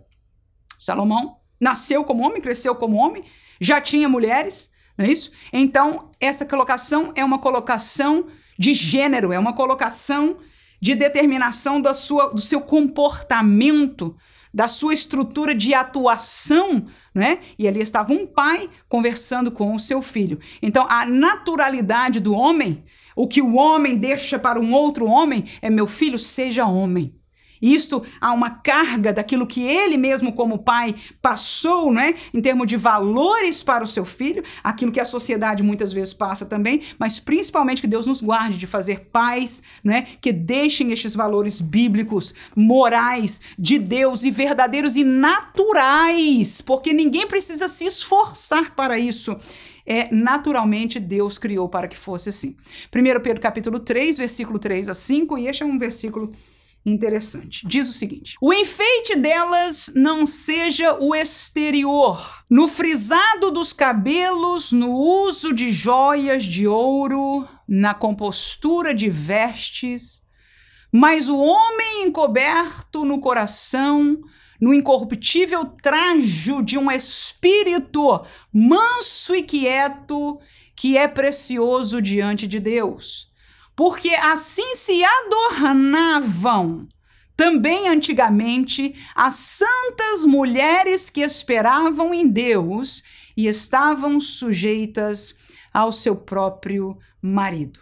Salomão 0.77 1.37
nasceu 1.59 2.03
como 2.03 2.25
homem, 2.25 2.41
cresceu 2.41 2.75
como 2.75 2.97
homem, 2.97 3.23
já 3.59 3.79
tinha 3.79 4.09
mulheres, 4.09 4.69
não 4.97 5.05
é 5.05 5.09
isso? 5.09 5.31
Então, 5.51 6.11
essa 6.19 6.45
colocação 6.45 7.11
é 7.15 7.23
uma 7.23 7.39
colocação 7.39 8.27
de 8.57 8.73
gênero, 8.73 9.31
é 9.31 9.39
uma 9.39 9.53
colocação 9.53 10.37
de 10.81 10.95
determinação 10.95 11.79
da 11.79 11.93
sua, 11.93 12.27
do 12.27 12.41
seu 12.41 12.61
comportamento, 12.61 14.15
da 14.55 14.69
sua 14.69 14.93
estrutura 14.93 15.53
de 15.53 15.73
atuação, 15.73 16.85
né? 17.13 17.39
E 17.59 17.67
ali 17.67 17.81
estava 17.81 18.13
um 18.13 18.25
pai 18.25 18.69
conversando 18.87 19.51
com 19.51 19.75
o 19.75 19.79
seu 19.79 20.01
filho. 20.01 20.39
Então, 20.61 20.87
a 20.89 21.05
naturalidade 21.05 22.21
do 22.21 22.33
homem, 22.33 22.85
o 23.17 23.27
que 23.27 23.41
o 23.41 23.55
homem 23.55 23.97
deixa 23.97 24.39
para 24.39 24.57
um 24.57 24.73
outro 24.73 25.07
homem, 25.07 25.43
é 25.61 25.69
meu 25.69 25.85
filho, 25.85 26.17
seja 26.17 26.65
homem. 26.65 27.13
Isto 27.61 28.03
há 28.19 28.31
uma 28.33 28.49
carga 28.49 29.13
daquilo 29.13 29.47
que 29.47 29.63
ele 29.63 29.97
mesmo, 29.97 30.33
como 30.33 30.59
pai, 30.59 30.95
passou, 31.21 31.91
né, 31.91 32.15
em 32.33 32.41
termos 32.41 32.67
de 32.67 32.77
valores 32.77 33.63
para 33.63 33.83
o 33.83 33.87
seu 33.87 34.05
filho, 34.05 34.43
aquilo 34.63 34.91
que 34.91 34.99
a 34.99 35.05
sociedade 35.05 35.63
muitas 35.63 35.93
vezes 35.93 36.13
passa 36.13 36.45
também, 36.45 36.81
mas 36.99 37.19
principalmente 37.19 37.81
que 37.81 37.87
Deus 37.87 38.07
nos 38.07 38.21
guarde 38.21 38.57
de 38.57 38.67
fazer 38.67 39.07
pais, 39.11 39.63
né, 39.83 40.03
que 40.21 40.31
deixem 40.31 40.91
estes 40.91 41.15
valores 41.15 41.61
bíblicos, 41.61 42.33
morais, 42.55 43.41
de 43.57 43.77
Deus 43.77 44.23
e 44.23 44.31
verdadeiros 44.31 44.95
e 44.95 45.03
naturais, 45.03 46.61
porque 46.61 46.93
ninguém 46.93 47.27
precisa 47.27 47.67
se 47.67 47.85
esforçar 47.85 48.75
para 48.75 48.97
isso. 48.99 49.35
É 49.85 50.13
naturalmente 50.13 50.99
Deus 50.99 51.37
criou 51.37 51.69
para 51.69 51.87
que 51.87 51.95
fosse 51.95 52.29
assim. 52.29 52.55
1 52.93 53.21
Pedro 53.21 53.39
capítulo 53.39 53.79
3, 53.79 54.17
versículo 54.17 54.57
3 54.57 54.89
a 54.89 54.93
5, 54.95 55.37
e 55.37 55.47
este 55.47 55.61
é 55.61 55.65
um 55.65 55.77
versículo 55.77 56.31
interessante. 56.85 57.65
Diz 57.67 57.89
o 57.89 57.93
seguinte: 57.93 58.37
o 58.39 58.53
enfeite 58.53 59.15
delas 59.15 59.91
não 59.95 60.25
seja 60.25 60.97
o 61.01 61.15
exterior, 61.15 62.43
no 62.49 62.67
frisado 62.67 63.49
dos 63.49 63.73
cabelos, 63.73 64.71
no 64.71 64.91
uso 64.91 65.51
de 65.51 65.71
joias 65.71 66.43
de 66.43 66.67
ouro, 66.67 67.47
na 67.67 67.93
compostura 67.93 68.93
de 68.93 69.09
vestes, 69.09 70.21
mas 70.91 71.27
o 71.27 71.37
homem 71.37 72.03
encoberto 72.03 73.03
no 73.03 73.19
coração, 73.19 74.19
no 74.61 74.73
incorruptível 74.73 75.65
trajo 75.65 76.61
de 76.61 76.77
um 76.77 76.91
espírito 76.91 78.23
manso 78.53 79.35
e 79.35 79.41
quieto, 79.41 80.39
que 80.75 80.97
é 80.97 81.07
precioso 81.07 82.01
diante 82.01 82.47
de 82.47 82.59
Deus 82.59 83.33
porque 83.75 84.09
assim 84.09 84.75
se 84.75 85.03
adornavam 85.03 86.87
também 87.35 87.89
antigamente 87.89 88.95
as 89.13 89.33
santas 89.33 90.23
mulheres 90.23 91.09
que 91.09 91.21
esperavam 91.21 92.13
em 92.13 92.27
Deus 92.27 93.03
e 93.35 93.47
estavam 93.47 94.19
sujeitas 94.19 95.35
ao 95.73 95.91
seu 95.91 96.15
próprio 96.15 96.97
marido. 97.21 97.81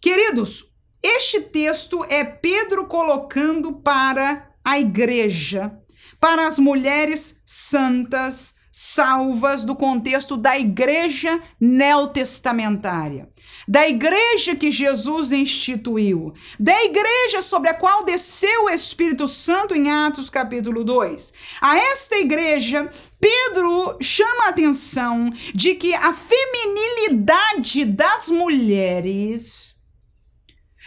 Queridos, 0.00 0.64
este 1.00 1.40
texto 1.40 2.04
é 2.08 2.24
Pedro 2.24 2.86
colocando 2.86 3.72
para 3.72 4.50
a 4.64 4.78
igreja, 4.78 5.78
para 6.18 6.48
as 6.48 6.58
mulheres 6.58 7.40
santas, 7.44 8.54
salvas 8.70 9.64
do 9.64 9.76
contexto 9.76 10.36
da 10.36 10.58
igreja 10.58 11.40
neotestamentária, 11.60 13.28
da 13.66 13.88
igreja 13.88 14.56
que 14.56 14.70
Jesus 14.70 15.32
instituiu, 15.32 16.34
da 16.58 16.84
igreja 16.84 17.40
sobre 17.42 17.68
a 17.70 17.74
qual 17.74 18.04
desceu 18.04 18.64
o 18.64 18.70
Espírito 18.70 19.26
Santo 19.28 19.74
em 19.74 19.90
Atos 19.90 20.28
capítulo 20.28 20.84
2. 20.84 21.32
A 21.60 21.76
esta 21.76 22.16
igreja, 22.16 22.90
Pedro 23.20 23.96
chama 24.00 24.46
a 24.46 24.48
atenção 24.48 25.30
de 25.54 25.74
que 25.74 25.94
a 25.94 26.12
feminilidade 26.12 27.84
das 27.84 28.28
mulheres 28.28 29.72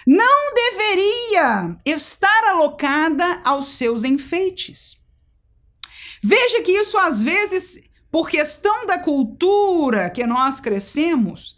não 0.05 0.53
deveria 0.53 1.78
estar 1.86 2.43
alocada 2.49 3.41
aos 3.43 3.69
seus 3.69 4.03
enfeites. 4.03 4.97
Veja 6.21 6.61
que 6.61 6.71
isso 6.71 6.97
às 6.97 7.21
vezes, 7.21 7.82
por 8.11 8.30
questão 8.30 8.86
da 8.86 8.99
cultura 8.99 10.09
que 10.09 10.26
nós 10.26 10.59
crescemos, 10.59 11.55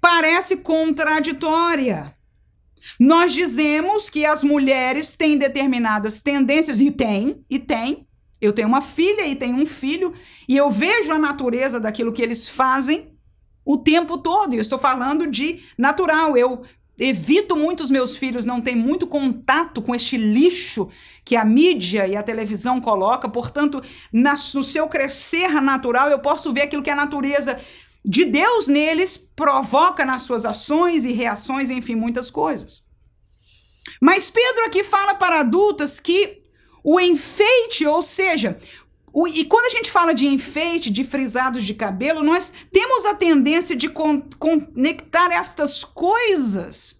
parece 0.00 0.58
contraditória. 0.58 2.14
Nós 2.98 3.32
dizemos 3.32 4.08
que 4.08 4.24
as 4.24 4.42
mulheres 4.42 5.14
têm 5.16 5.36
determinadas 5.36 6.22
tendências, 6.22 6.80
e 6.80 6.90
tem, 6.90 7.44
e 7.50 7.58
tem. 7.58 8.06
Eu 8.40 8.52
tenho 8.52 8.68
uma 8.68 8.80
filha 8.80 9.26
e 9.26 9.34
tenho 9.34 9.56
um 9.56 9.66
filho, 9.66 10.14
e 10.48 10.56
eu 10.56 10.70
vejo 10.70 11.12
a 11.12 11.18
natureza 11.18 11.80
daquilo 11.80 12.12
que 12.12 12.22
eles 12.22 12.48
fazem, 12.48 13.12
o 13.64 13.76
tempo 13.76 14.18
todo. 14.18 14.54
E 14.54 14.58
eu 14.58 14.62
estou 14.62 14.78
falando 14.78 15.26
de 15.26 15.60
natural. 15.76 16.36
Eu 16.36 16.62
evito 16.98 17.56
muito 17.56 17.82
os 17.82 17.90
meus 17.90 18.16
filhos 18.16 18.44
não 18.44 18.60
têm 18.60 18.74
muito 18.74 19.06
contato 19.06 19.80
com 19.80 19.94
este 19.94 20.16
lixo 20.16 20.88
que 21.24 21.36
a 21.36 21.44
mídia 21.44 22.08
e 22.08 22.16
a 22.16 22.22
televisão 22.22 22.80
coloca. 22.80 23.28
Portanto, 23.28 23.82
na, 24.12 24.34
no 24.54 24.62
seu 24.62 24.88
crescer 24.88 25.60
natural, 25.60 26.08
eu 26.08 26.18
posso 26.18 26.52
ver 26.52 26.62
aquilo 26.62 26.82
que 26.82 26.90
a 26.90 26.96
natureza 26.96 27.58
de 28.10 28.24
Deus 28.24 28.68
neles 28.68 29.18
provoca 29.18 30.02
nas 30.02 30.22
suas 30.22 30.46
ações 30.46 31.04
e 31.04 31.12
reações, 31.12 31.68
enfim, 31.68 31.94
muitas 31.94 32.30
coisas. 32.30 32.82
Mas 34.00 34.30
Pedro 34.30 34.64
aqui 34.64 34.82
fala 34.82 35.14
para 35.14 35.40
adultas 35.40 36.00
que 36.00 36.40
o 36.82 36.98
enfeite, 36.98 37.84
ou 37.84 38.00
seja, 38.00 38.56
o, 39.12 39.28
e 39.28 39.44
quando 39.44 39.66
a 39.66 39.76
gente 39.76 39.90
fala 39.90 40.14
de 40.14 40.26
enfeite, 40.26 40.90
de 40.90 41.04
frisados 41.04 41.62
de 41.62 41.74
cabelo, 41.74 42.22
nós 42.22 42.50
temos 42.72 43.04
a 43.04 43.14
tendência 43.14 43.76
de 43.76 43.90
con 43.90 44.22
conectar 44.38 45.30
estas 45.30 45.84
coisas 45.84 46.97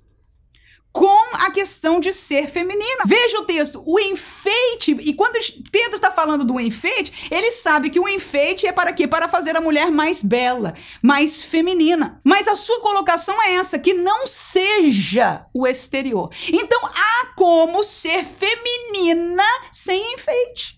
com 0.99 1.29
a 1.35 1.49
questão 1.53 2.01
de 2.01 2.13
ser 2.13 2.49
feminina. 2.49 3.05
Veja 3.07 3.39
o 3.39 3.45
texto, 3.45 3.81
o 3.87 4.01
enfeite, 4.01 4.97
e 4.99 5.15
quando 5.15 5.39
Pedro 5.71 5.95
está 5.95 6.11
falando 6.11 6.45
do 6.45 6.59
enfeite, 6.59 7.29
ele 7.31 7.53
sabe 7.53 7.89
que 7.89 8.01
o 8.01 8.09
enfeite 8.09 8.67
é 8.67 8.73
para 8.73 8.93
quê? 8.93 9.07
Para 9.07 9.29
fazer 9.29 9.57
a 9.57 9.61
mulher 9.61 9.93
mais 9.93 10.25
bela, 10.25 10.75
mais 11.01 11.45
feminina. 11.45 12.21
Mas 12.25 12.49
a 12.49 12.57
sua 12.57 12.81
colocação 12.81 13.41
é 13.41 13.55
essa, 13.55 13.79
que 13.79 13.95
não 13.95 14.27
seja 14.27 15.47
o 15.55 15.69
exterior. 15.69 16.33
Então 16.49 16.81
há 16.87 17.27
como 17.37 17.81
ser 17.85 18.25
feminina 18.25 19.45
sem 19.71 20.15
enfeite. 20.15 20.78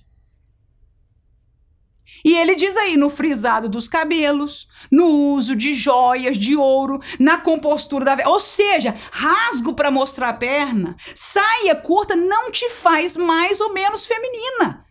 E 2.25 2.35
ele 2.37 2.55
diz 2.55 2.77
aí 2.77 2.97
no 2.97 3.09
frisado 3.09 3.69
dos 3.69 3.89
cabelos, 3.89 4.69
no 4.91 5.07
uso 5.35 5.57
de 5.57 5.73
joias 5.73 6.37
de 6.37 6.57
ouro, 6.57 7.01
na 7.19 7.39
compostura 7.39 8.05
da. 8.05 8.29
Ou 8.29 8.39
seja, 8.39 8.95
rasgo 9.11 9.75
para 9.75 9.91
mostrar 9.91 10.29
a 10.31 10.35
perna, 10.35 10.97
saia 11.15 11.75
curta 11.75 12.15
não 12.15 12.51
te 12.51 12.69
faz 12.71 13.17
mais 13.17 13.61
ou 13.61 13.73
menos 13.73 14.07
feminina. 14.07 14.85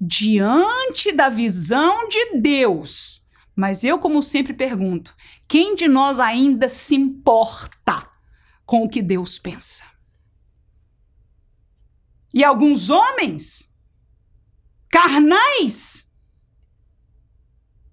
Diante 0.00 1.10
da 1.12 1.28
visão 1.28 2.08
de 2.08 2.38
Deus. 2.40 3.22
Mas 3.54 3.82
eu, 3.82 3.98
como 3.98 4.22
sempre 4.22 4.52
pergunto, 4.52 5.14
quem 5.48 5.74
de 5.74 5.88
nós 5.88 6.20
ainda 6.20 6.68
se 6.68 6.94
importa 6.94 8.06
com 8.66 8.84
o 8.84 8.88
que 8.88 9.00
Deus 9.00 9.38
pensa? 9.38 9.84
E 12.34 12.44
alguns 12.44 12.90
homens 12.90 13.72
carnais 14.90 16.05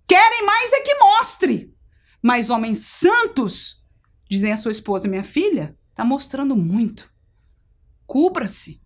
Querem 0.07 0.45
mais 0.45 0.73
é 0.73 0.81
que 0.81 0.95
mostre. 0.95 1.73
Mas 2.21 2.49
homens 2.49 2.79
santos, 2.79 3.83
dizem 4.29 4.51
a 4.51 4.57
sua 4.57 4.71
esposa, 4.71 5.07
minha 5.07 5.23
filha, 5.23 5.77
está 5.89 6.03
mostrando 6.03 6.55
muito. 6.55 7.11
Cubra-se. 8.05 8.81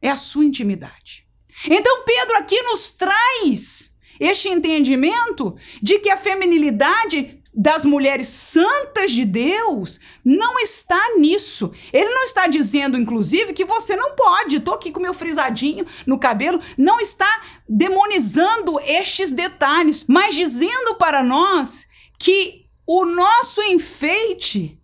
É 0.00 0.10
a 0.10 0.16
sua 0.16 0.44
intimidade. 0.44 1.26
Então 1.68 2.04
Pedro 2.04 2.36
aqui 2.36 2.60
nos 2.62 2.92
traz 2.92 3.94
este 4.20 4.48
entendimento 4.48 5.56
de 5.82 5.98
que 5.98 6.10
a 6.10 6.16
feminilidade 6.16 7.42
das 7.56 7.86
mulheres 7.86 8.28
santas 8.28 9.10
de 9.10 9.24
Deus 9.24 9.98
não 10.22 10.58
está 10.58 11.16
nisso. 11.16 11.72
Ele 11.90 12.10
não 12.10 12.22
está 12.22 12.46
dizendo, 12.46 12.98
inclusive, 12.98 13.54
que 13.54 13.64
você 13.64 13.96
não 13.96 14.14
pode. 14.14 14.56
Estou 14.56 14.74
aqui 14.74 14.92
com 14.92 15.00
meu 15.00 15.14
frisadinho 15.14 15.86
no 16.06 16.18
cabelo. 16.18 16.60
Não 16.76 17.00
está 17.00 17.40
demonizando 17.66 18.78
estes 18.80 19.32
detalhes, 19.32 20.04
mas 20.06 20.34
dizendo 20.34 20.96
para 20.96 21.22
nós 21.22 21.86
que 22.18 22.66
o 22.86 23.06
nosso 23.06 23.62
enfeite 23.62 24.78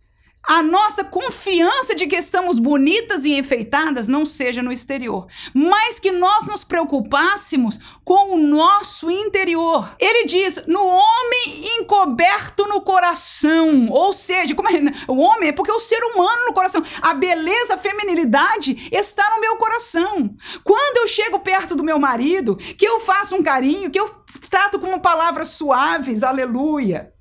a 0.48 0.62
nossa 0.62 1.04
confiança 1.04 1.94
de 1.94 2.06
que 2.06 2.16
estamos 2.16 2.58
bonitas 2.58 3.24
e 3.24 3.32
enfeitadas 3.32 4.08
não 4.08 4.26
seja 4.26 4.62
no 4.62 4.72
exterior, 4.72 5.26
mas 5.54 6.00
que 6.00 6.10
nós 6.10 6.46
nos 6.46 6.64
preocupássemos 6.64 7.78
com 8.04 8.34
o 8.34 8.38
nosso 8.38 9.10
interior. 9.10 9.94
Ele 9.98 10.26
diz: 10.26 10.62
no 10.66 10.84
homem 10.84 11.76
encoberto 11.78 12.66
no 12.66 12.80
coração, 12.80 13.86
ou 13.90 14.12
seja, 14.12 14.54
como 14.54 14.68
é, 14.68 14.80
o 15.06 15.18
homem 15.18 15.50
é 15.50 15.52
porque 15.52 15.72
o 15.72 15.78
ser 15.78 16.02
humano 16.02 16.46
no 16.46 16.52
coração, 16.52 16.82
a 17.00 17.14
beleza, 17.14 17.74
a 17.74 17.78
feminilidade 17.78 18.88
está 18.90 19.30
no 19.34 19.40
meu 19.40 19.56
coração. 19.56 20.34
Quando 20.64 20.98
eu 20.98 21.06
chego 21.06 21.38
perto 21.38 21.76
do 21.76 21.84
meu 21.84 21.98
marido, 21.98 22.56
que 22.56 22.86
eu 22.86 23.00
faço 23.00 23.36
um 23.36 23.42
carinho, 23.42 23.90
que 23.90 24.00
eu 24.00 24.08
trato 24.50 24.80
com 24.80 24.98
palavras 24.98 25.50
suaves, 25.50 26.22
aleluia. 26.22 27.12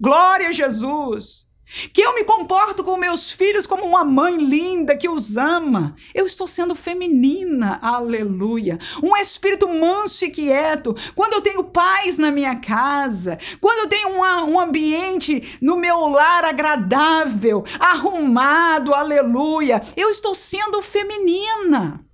Glória 0.00 0.48
a 0.48 0.52
Jesus. 0.52 1.47
Que 1.92 2.00
eu 2.00 2.14
me 2.14 2.24
comporto 2.24 2.82
com 2.82 2.96
meus 2.96 3.30
filhos 3.30 3.66
como 3.66 3.84
uma 3.84 4.04
mãe 4.04 4.36
linda 4.38 4.96
que 4.96 5.08
os 5.08 5.36
ama. 5.36 5.94
Eu 6.14 6.24
estou 6.24 6.46
sendo 6.46 6.74
feminina, 6.74 7.78
aleluia. 7.82 8.78
Um 9.02 9.14
espírito 9.16 9.68
manso 9.68 10.24
e 10.24 10.30
quieto. 10.30 10.94
Quando 11.14 11.34
eu 11.34 11.42
tenho 11.42 11.64
paz 11.64 12.16
na 12.16 12.30
minha 12.30 12.56
casa, 12.56 13.38
quando 13.60 13.80
eu 13.80 13.88
tenho 13.88 14.08
uma, 14.08 14.44
um 14.44 14.58
ambiente 14.58 15.58
no 15.60 15.76
meu 15.76 16.08
lar 16.08 16.44
agradável, 16.44 17.62
arrumado, 17.78 18.94
aleluia. 18.94 19.82
Eu 19.94 20.08
estou 20.08 20.34
sendo 20.34 20.80
feminina. 20.80 22.04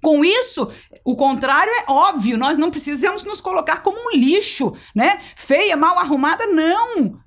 Com 0.00 0.24
isso, 0.24 0.70
o 1.04 1.16
contrário 1.16 1.72
é 1.72 1.90
óbvio, 1.90 2.38
nós 2.38 2.56
não 2.56 2.70
precisamos 2.70 3.24
nos 3.24 3.40
colocar 3.40 3.82
como 3.82 3.98
um 3.98 4.16
lixo, 4.16 4.72
né? 4.94 5.18
Feia, 5.34 5.76
mal 5.76 5.98
arrumada, 5.98 6.46
não. 6.46 7.18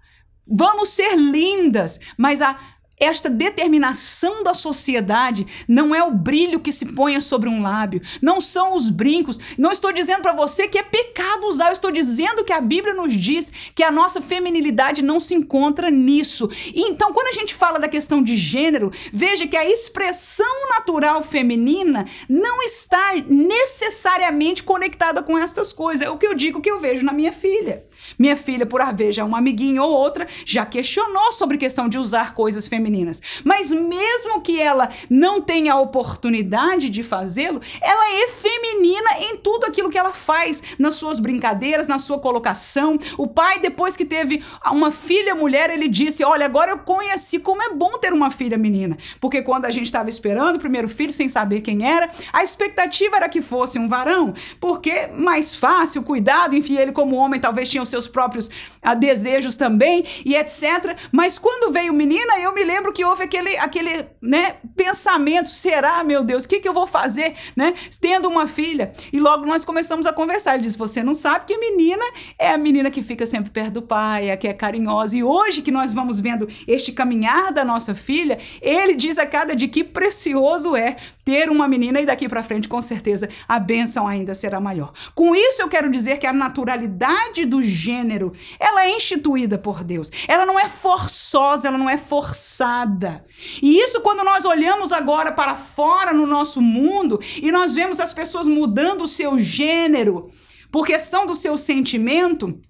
Vamos 0.53 0.89
ser 0.89 1.15
lindas, 1.15 1.97
mas 2.17 2.41
a 2.41 2.59
esta 3.01 3.31
determinação 3.31 4.43
da 4.43 4.53
sociedade 4.53 5.47
não 5.67 5.93
é 5.93 6.03
o 6.03 6.11
brilho 6.11 6.59
que 6.59 6.71
se 6.71 6.85
ponha 6.93 7.19
sobre 7.19 7.49
um 7.49 7.63
lábio, 7.63 7.99
não 8.21 8.39
são 8.39 8.75
os 8.75 8.91
brincos. 8.91 9.39
Não 9.57 9.71
estou 9.71 9.91
dizendo 9.91 10.21
para 10.21 10.33
você 10.33 10.67
que 10.67 10.77
é 10.77 10.83
pecado 10.83 11.47
usar, 11.47 11.67
eu 11.67 11.73
estou 11.73 11.89
dizendo 11.89 12.43
que 12.43 12.53
a 12.53 12.61
Bíblia 12.61 12.93
nos 12.93 13.11
diz 13.15 13.51
que 13.73 13.83
a 13.83 13.91
nossa 13.91 14.21
feminilidade 14.21 15.01
não 15.01 15.19
se 15.19 15.33
encontra 15.33 15.89
nisso. 15.89 16.47
Então, 16.75 17.11
quando 17.11 17.29
a 17.29 17.31
gente 17.31 17.55
fala 17.55 17.79
da 17.79 17.87
questão 17.87 18.21
de 18.21 18.37
gênero, 18.37 18.91
veja 19.11 19.47
que 19.47 19.57
a 19.57 19.67
expressão 19.67 20.69
natural 20.69 21.23
feminina 21.23 22.05
não 22.29 22.61
está 22.61 23.15
necessariamente 23.27 24.63
conectada 24.63 25.23
com 25.23 25.35
estas 25.35 25.73
coisas. 25.73 26.05
É 26.05 26.09
o 26.11 26.19
que 26.19 26.27
eu 26.27 26.35
digo 26.35 26.61
que 26.61 26.69
eu 26.69 26.79
vejo 26.79 27.03
na 27.03 27.13
minha 27.13 27.31
filha. 27.31 27.83
Minha 28.17 28.35
filha, 28.35 28.65
por 28.65 28.79
haver 28.79 29.11
já 29.11 29.25
uma 29.25 29.39
amiguinha 29.39 29.81
ou 29.81 29.89
outra, 29.89 30.27
já 30.45 30.67
questionou 30.67 31.31
sobre 31.31 31.57
questão 31.57 31.89
de 31.89 31.97
usar 31.97 32.35
coisas 32.35 32.67
femininas 32.67 32.90
femininas. 32.91 33.21
Mas 33.43 33.71
mesmo 33.71 34.41
que 34.41 34.59
ela 34.59 34.89
não 35.09 35.41
tenha 35.41 35.73
a 35.73 35.79
oportunidade 35.79 36.89
de 36.89 37.01
fazê-lo, 37.01 37.61
ela 37.81 38.23
é 38.23 38.27
feminina 38.27 39.19
em 39.19 39.37
tudo 39.37 39.65
aquilo 39.65 39.89
que 39.89 39.97
ela 39.97 40.11
faz, 40.11 40.61
nas 40.77 40.95
suas 40.95 41.19
brincadeiras, 41.19 41.87
na 41.87 41.97
sua 41.97 42.19
colocação. 42.19 42.97
O 43.17 43.27
pai, 43.27 43.59
depois 43.59 43.95
que 43.95 44.05
teve 44.05 44.43
uma 44.69 44.91
filha 44.91 45.33
mulher, 45.33 45.69
ele 45.69 45.87
disse: 45.87 46.23
Olha, 46.23 46.45
agora 46.45 46.71
eu 46.71 46.79
conheci 46.79 47.39
como 47.39 47.63
é 47.63 47.69
bom 47.69 47.97
ter 47.97 48.13
uma 48.13 48.29
filha 48.29 48.57
menina. 48.57 48.97
Porque 49.19 49.41
quando 49.41 49.65
a 49.65 49.71
gente 49.71 49.85
estava 49.85 50.09
esperando 50.09 50.57
o 50.57 50.59
primeiro 50.59 50.89
filho, 50.89 51.11
sem 51.11 51.29
saber 51.29 51.61
quem 51.61 51.87
era, 51.87 52.09
a 52.33 52.43
expectativa 52.43 53.15
era 53.15 53.29
que 53.29 53.41
fosse 53.41 53.79
um 53.79 53.87
varão, 53.87 54.33
porque 54.59 55.07
mais 55.07 55.55
fácil, 55.55 56.03
cuidado, 56.03 56.55
enfim, 56.55 56.77
ele, 56.77 56.91
como 56.91 57.15
homem, 57.15 57.39
talvez 57.39 57.69
tinha 57.69 57.81
os 57.81 57.89
seus 57.89 58.07
próprios 58.07 58.49
ah, 58.81 58.93
desejos 58.93 59.55
também 59.55 60.03
e 60.25 60.35
etc. 60.35 60.97
Mas 61.11 61.37
quando 61.37 61.71
veio 61.71 61.93
menina, 61.93 62.39
eu 62.39 62.53
me 62.53 62.63
lembro 62.63 62.80
lembro 62.81 62.91
que 62.91 63.05
houve 63.05 63.23
aquele, 63.23 63.55
aquele 63.57 64.05
né, 64.21 64.55
pensamento: 64.75 65.47
será, 65.47 66.03
meu 66.03 66.23
Deus, 66.23 66.43
o 66.43 66.49
que, 66.49 66.59
que 66.59 66.67
eu 66.67 66.73
vou 66.73 66.87
fazer, 66.87 67.35
né? 67.55 67.73
Tendo 67.99 68.27
uma 68.27 68.47
filha. 68.47 68.91
E 69.13 69.19
logo 69.19 69.45
nós 69.45 69.63
começamos 69.63 70.05
a 70.07 70.13
conversar. 70.13 70.55
Ele 70.55 70.63
disse: 70.63 70.77
Você 70.77 71.03
não 71.03 71.13
sabe 71.13 71.45
que 71.45 71.57
menina 71.57 72.03
é 72.37 72.49
a 72.51 72.57
menina 72.57 72.89
que 72.89 73.03
fica 73.03 73.25
sempre 73.25 73.51
perto 73.51 73.73
do 73.73 73.81
pai, 73.81 74.31
a 74.31 74.37
que 74.37 74.47
é 74.47 74.53
carinhosa. 74.53 75.15
E 75.15 75.23
hoje 75.23 75.61
que 75.61 75.71
nós 75.71 75.93
vamos 75.93 76.19
vendo 76.19 76.47
este 76.67 76.91
caminhar 76.91 77.53
da 77.53 77.63
nossa 77.63 77.93
filha, 77.93 78.39
ele 78.61 78.95
diz 78.95 79.17
a 79.17 79.25
cada 79.25 79.55
dia 79.55 79.67
que 79.67 79.83
precioso 79.83 80.75
é 80.75 80.97
ter 81.23 81.49
uma 81.49 81.67
menina 81.67 82.01
e 82.01 82.05
daqui 82.05 82.27
para 82.27 82.41
frente, 82.41 82.67
com 82.67 82.81
certeza, 82.81 83.29
a 83.47 83.59
bênção 83.59 84.07
ainda 84.07 84.33
será 84.33 84.59
maior. 84.59 84.91
Com 85.13 85.35
isso, 85.35 85.61
eu 85.61 85.69
quero 85.69 85.89
dizer 85.89 86.17
que 86.17 86.25
a 86.25 86.33
naturalidade 86.33 87.45
do 87.45 87.61
gênero 87.61 88.33
ela 88.59 88.85
é 88.85 88.89
instituída 88.89 89.57
por 89.57 89.83
Deus. 89.83 90.09
Ela 90.27 90.45
não 90.45 90.59
é 90.59 90.67
forçosa, 90.67 91.67
ela 91.67 91.77
não 91.77 91.89
é 91.89 91.97
forçada 91.97 92.60
passada. 92.61 93.25
E 93.61 93.79
isso 93.79 94.01
quando 94.01 94.23
nós 94.23 94.45
olhamos 94.45 94.91
agora 94.93 95.31
para 95.31 95.55
fora 95.55 96.13
no 96.13 96.27
nosso 96.27 96.61
mundo 96.61 97.19
e 97.41 97.51
nós 97.51 97.73
vemos 97.73 97.99
as 97.99 98.13
pessoas 98.13 98.47
mudando 98.47 99.01
o 99.01 99.07
seu 99.07 99.39
gênero 99.39 100.29
por 100.71 100.85
questão 100.85 101.25
do 101.25 101.33
seu 101.33 101.57
sentimento, 101.57 102.61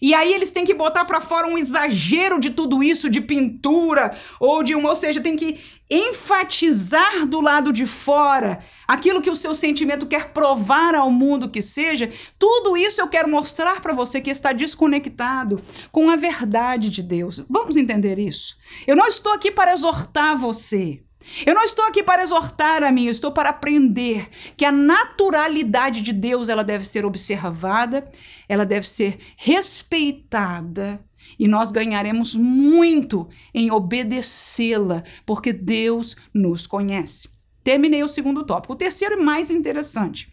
E 0.00 0.14
aí 0.14 0.32
eles 0.32 0.52
têm 0.52 0.64
que 0.64 0.74
botar 0.74 1.04
para 1.04 1.20
fora 1.20 1.46
um 1.46 1.58
exagero 1.58 2.38
de 2.38 2.50
tudo 2.50 2.82
isso, 2.82 3.10
de 3.10 3.20
pintura 3.20 4.16
ou 4.40 4.62
de 4.62 4.74
uma, 4.74 4.90
ou 4.90 4.96
seja, 4.96 5.20
tem 5.20 5.36
que 5.36 5.58
enfatizar 5.90 7.26
do 7.26 7.40
lado 7.40 7.72
de 7.72 7.86
fora 7.86 8.64
aquilo 8.88 9.20
que 9.20 9.28
o 9.28 9.34
seu 9.34 9.52
sentimento 9.52 10.06
quer 10.06 10.32
provar 10.32 10.94
ao 10.94 11.10
mundo 11.10 11.50
que 11.50 11.60
seja. 11.60 12.08
Tudo 12.38 12.76
isso 12.76 13.00
eu 13.00 13.08
quero 13.08 13.28
mostrar 13.28 13.80
para 13.80 13.92
você 13.92 14.20
que 14.20 14.30
está 14.30 14.52
desconectado 14.52 15.60
com 15.90 16.08
a 16.08 16.16
verdade 16.16 16.88
de 16.88 17.02
Deus. 17.02 17.44
Vamos 17.48 17.76
entender 17.76 18.18
isso? 18.18 18.56
Eu 18.86 18.96
não 18.96 19.06
estou 19.06 19.32
aqui 19.32 19.50
para 19.50 19.72
exortar 19.72 20.36
você. 20.36 21.02
Eu 21.46 21.54
não 21.54 21.64
estou 21.64 21.84
aqui 21.84 22.02
para 22.02 22.22
exortar 22.22 22.82
a 22.82 22.92
mim, 22.92 23.06
eu 23.06 23.10
estou 23.10 23.32
para 23.32 23.50
aprender 23.50 24.28
que 24.56 24.64
a 24.64 24.72
naturalidade 24.72 26.02
de 26.02 26.12
Deus 26.12 26.48
ela 26.48 26.64
deve 26.64 26.84
ser 26.84 27.04
observada, 27.04 28.08
ela 28.48 28.64
deve 28.64 28.86
ser 28.88 29.18
respeitada 29.36 31.04
e 31.38 31.48
nós 31.48 31.72
ganharemos 31.72 32.34
muito 32.34 33.28
em 33.54 33.70
obedecê-la, 33.70 35.02
porque 35.24 35.52
Deus 35.52 36.16
nos 36.32 36.66
conhece. 36.66 37.28
Terminei 37.64 38.02
o 38.02 38.08
segundo 38.08 38.44
tópico. 38.44 38.72
O 38.72 38.76
terceiro 38.76 39.20
e 39.20 39.22
mais 39.22 39.50
interessante. 39.50 40.32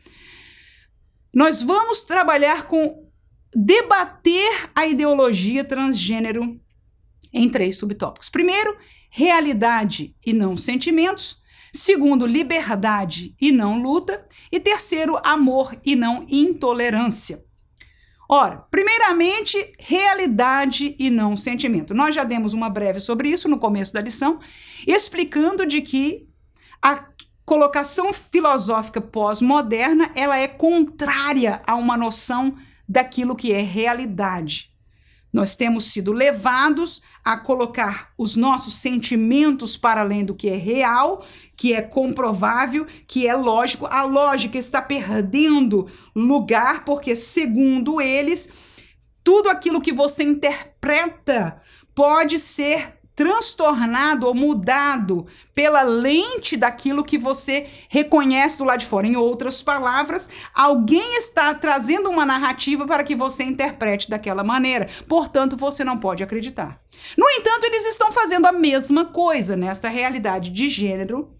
Nós 1.33 1.61
vamos 1.61 2.03
trabalhar 2.03 2.65
com 2.67 3.07
debater 3.55 4.69
a 4.75 4.87
ideologia 4.87 5.63
transgênero 5.63 6.59
em 7.31 7.49
três 7.49 7.77
subtópicos. 7.77 8.29
Primeiro, 8.29 8.75
realidade 9.09 10.15
e 10.25 10.33
não 10.33 10.55
sentimentos. 10.55 11.39
Segundo, 11.73 12.25
liberdade 12.25 13.35
e 13.39 13.51
não 13.51 13.81
luta. 13.81 14.25
E 14.51 14.59
terceiro, 14.59 15.19
amor 15.23 15.75
e 15.85 15.95
não 15.95 16.25
intolerância. 16.27 17.43
Ora, 18.31 18.57
primeiramente, 18.69 19.71
realidade 19.79 20.95
e 20.99 21.09
não 21.09 21.35
sentimento. 21.35 21.95
Nós 21.95 22.13
já 22.13 22.23
demos 22.23 22.53
uma 22.53 22.69
breve 22.69 22.99
sobre 22.99 23.29
isso 23.29 23.49
no 23.49 23.57
começo 23.57 23.91
da 23.91 24.01
lição, 24.01 24.39
explicando 24.85 25.65
de 25.65 25.81
que 25.81 26.27
a 26.79 27.05
colocação 27.43 28.13
filosófica 28.13 29.01
pós-moderna, 29.01 30.11
ela 30.13 30.37
é 30.37 30.47
contrária 30.47 31.59
a 31.65 31.75
uma 31.75 31.97
noção 31.97 32.55
daquilo 32.87 33.35
que 33.35 33.51
é 33.51 33.61
realidade. 33.61 34.71
Nós 35.31 35.55
temos 35.55 35.85
sido 35.85 36.11
levados 36.11 37.01
a 37.23 37.37
colocar 37.37 38.11
os 38.17 38.35
nossos 38.35 38.75
sentimentos 38.75 39.77
para 39.77 40.01
além 40.01 40.25
do 40.25 40.33
que 40.33 40.49
é 40.49 40.55
real, 40.55 41.23
que 41.55 41.73
é 41.73 41.81
comprovável, 41.81 42.85
que 43.07 43.27
é 43.27 43.35
lógico. 43.35 43.85
A 43.85 44.03
lógica 44.03 44.57
está 44.57 44.81
perdendo 44.81 45.87
lugar 46.15 46.83
porque, 46.83 47.15
segundo 47.15 48.01
eles, 48.01 48.49
tudo 49.23 49.49
aquilo 49.49 49.81
que 49.81 49.93
você 49.93 50.23
interpreta 50.23 51.61
pode 51.93 52.39
ser 52.39 52.98
transtornado 53.19 54.27
ou 54.27 54.33
mudado 54.33 55.27
pela 55.53 55.81
lente 55.83 56.55
daquilo 56.55 57.03
que 57.03 57.17
você 57.17 57.67
reconhece 57.89 58.57
do 58.57 58.63
lado 58.63 58.79
de 58.79 58.85
fora. 58.85 59.05
Em 59.05 59.17
outras 59.17 59.61
palavras, 59.61 60.29
alguém 60.55 61.17
está 61.17 61.53
trazendo 61.53 62.09
uma 62.09 62.25
narrativa 62.25 62.87
para 62.87 63.03
que 63.03 63.17
você 63.17 63.43
interprete 63.43 64.09
daquela 64.09 64.41
maneira. 64.41 64.87
Portanto, 65.05 65.57
você 65.57 65.83
não 65.83 65.97
pode 65.97 66.23
acreditar. 66.23 66.81
No 67.17 67.29
entanto, 67.29 67.65
eles 67.65 67.85
estão 67.87 68.09
fazendo 68.09 68.45
a 68.45 68.53
mesma 68.53 69.03
coisa 69.03 69.57
nesta 69.57 69.89
realidade 69.89 70.49
de 70.49 70.69
gênero. 70.69 71.35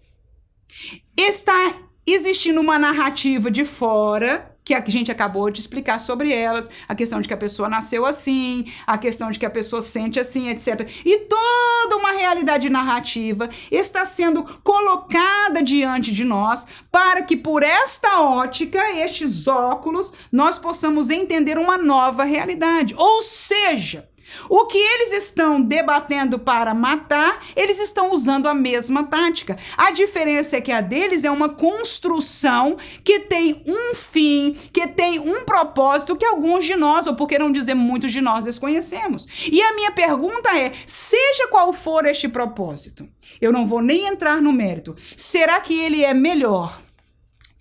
Está 1.16 1.78
existindo 2.06 2.60
uma 2.60 2.78
narrativa 2.78 3.50
de 3.50 3.64
fora 3.64 4.49
que 4.64 4.74
a 4.74 4.84
gente 4.86 5.10
acabou 5.10 5.50
de 5.50 5.60
explicar 5.60 5.98
sobre 5.98 6.32
elas, 6.32 6.70
a 6.88 6.94
questão 6.94 7.20
de 7.20 7.28
que 7.28 7.34
a 7.34 7.36
pessoa 7.36 7.68
nasceu 7.68 8.06
assim, 8.06 8.66
a 8.86 8.98
questão 8.98 9.30
de 9.30 9.38
que 9.38 9.46
a 9.46 9.50
pessoa 9.50 9.82
sente 9.82 10.20
assim, 10.20 10.48
etc. 10.48 10.88
E 11.04 11.18
toda 11.20 11.96
uma 11.96 12.12
realidade 12.12 12.68
narrativa 12.68 13.48
está 13.70 14.04
sendo 14.04 14.44
colocada 14.62 15.62
diante 15.62 16.12
de 16.12 16.24
nós 16.24 16.66
para 16.90 17.22
que 17.22 17.36
por 17.36 17.62
esta 17.62 18.20
ótica, 18.20 18.78
estes 18.92 19.48
óculos, 19.48 20.12
nós 20.30 20.58
possamos 20.58 21.10
entender 21.10 21.58
uma 21.58 21.78
nova 21.78 22.24
realidade. 22.24 22.94
Ou 22.96 23.22
seja, 23.22 24.08
o 24.48 24.66
que 24.66 24.78
eles 24.78 25.12
estão 25.12 25.60
debatendo 25.60 26.38
para 26.38 26.74
matar, 26.74 27.44
eles 27.54 27.80
estão 27.80 28.12
usando 28.12 28.48
a 28.48 28.54
mesma 28.54 29.04
tática. 29.04 29.56
A 29.76 29.90
diferença 29.90 30.56
é 30.56 30.60
que 30.60 30.72
a 30.72 30.80
deles 30.80 31.24
é 31.24 31.30
uma 31.30 31.48
construção 31.48 32.76
que 33.04 33.20
tem 33.20 33.62
um 33.66 33.94
fim, 33.94 34.52
que 34.72 34.86
tem 34.88 35.18
um 35.18 35.44
propósito 35.44 36.16
que 36.16 36.24
alguns 36.24 36.64
de 36.64 36.76
nós, 36.76 37.06
ou 37.06 37.14
por 37.14 37.26
que 37.26 37.38
não 37.38 37.50
dizer 37.50 37.74
muitos 37.74 38.12
de 38.12 38.20
nós, 38.20 38.44
desconhecemos. 38.44 39.26
E 39.50 39.60
a 39.62 39.74
minha 39.74 39.92
pergunta 39.92 40.56
é: 40.56 40.72
seja 40.86 41.48
qual 41.48 41.72
for 41.72 42.06
este 42.06 42.28
propósito, 42.28 43.08
eu 43.40 43.52
não 43.52 43.66
vou 43.66 43.80
nem 43.80 44.06
entrar 44.06 44.40
no 44.40 44.52
mérito. 44.52 44.96
Será 45.16 45.60
que 45.60 45.78
ele 45.78 46.04
é 46.04 46.14
melhor, 46.14 46.80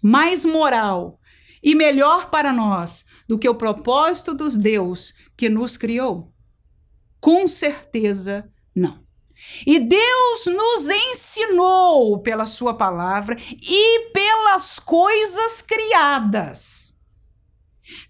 mais 0.02 0.46
moral 0.46 1.20
e 1.62 1.76
melhor 1.76 2.30
para 2.30 2.54
nós 2.54 3.06
do 3.28 3.38
que 3.38 3.50
o 3.50 3.56
propósito 3.56 4.34
dos 4.34 4.58
Deus 4.58 5.14
que 5.38 5.50
nos 5.50 5.78
criou? 5.78 6.32
Com 7.20 7.48
certeza 7.48 8.50
não. 8.76 9.04
E 9.66 9.80
Deus 9.80 10.46
nos 10.46 10.90
ensinou 10.90 12.20
pela 12.20 12.46
Sua 12.46 12.74
palavra 12.74 13.38
e 13.62 14.10
pelas 14.12 14.80
coisas 14.80 15.62
criadas. 15.62 16.96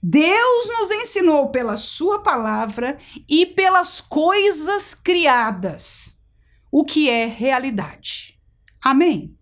Deus 0.02 0.68
nos 0.70 0.92
ensinou 0.92 1.50
pela 1.50 1.78
Sua 1.78 2.22
palavra 2.22 2.98
e 3.28 3.46
pelas 3.46 4.02
coisas 4.02 4.94
criadas 4.94 6.18
o 6.72 6.84
que 6.86 7.10
é 7.10 7.26
realidade. 7.26 8.40
Amém. 8.82 9.36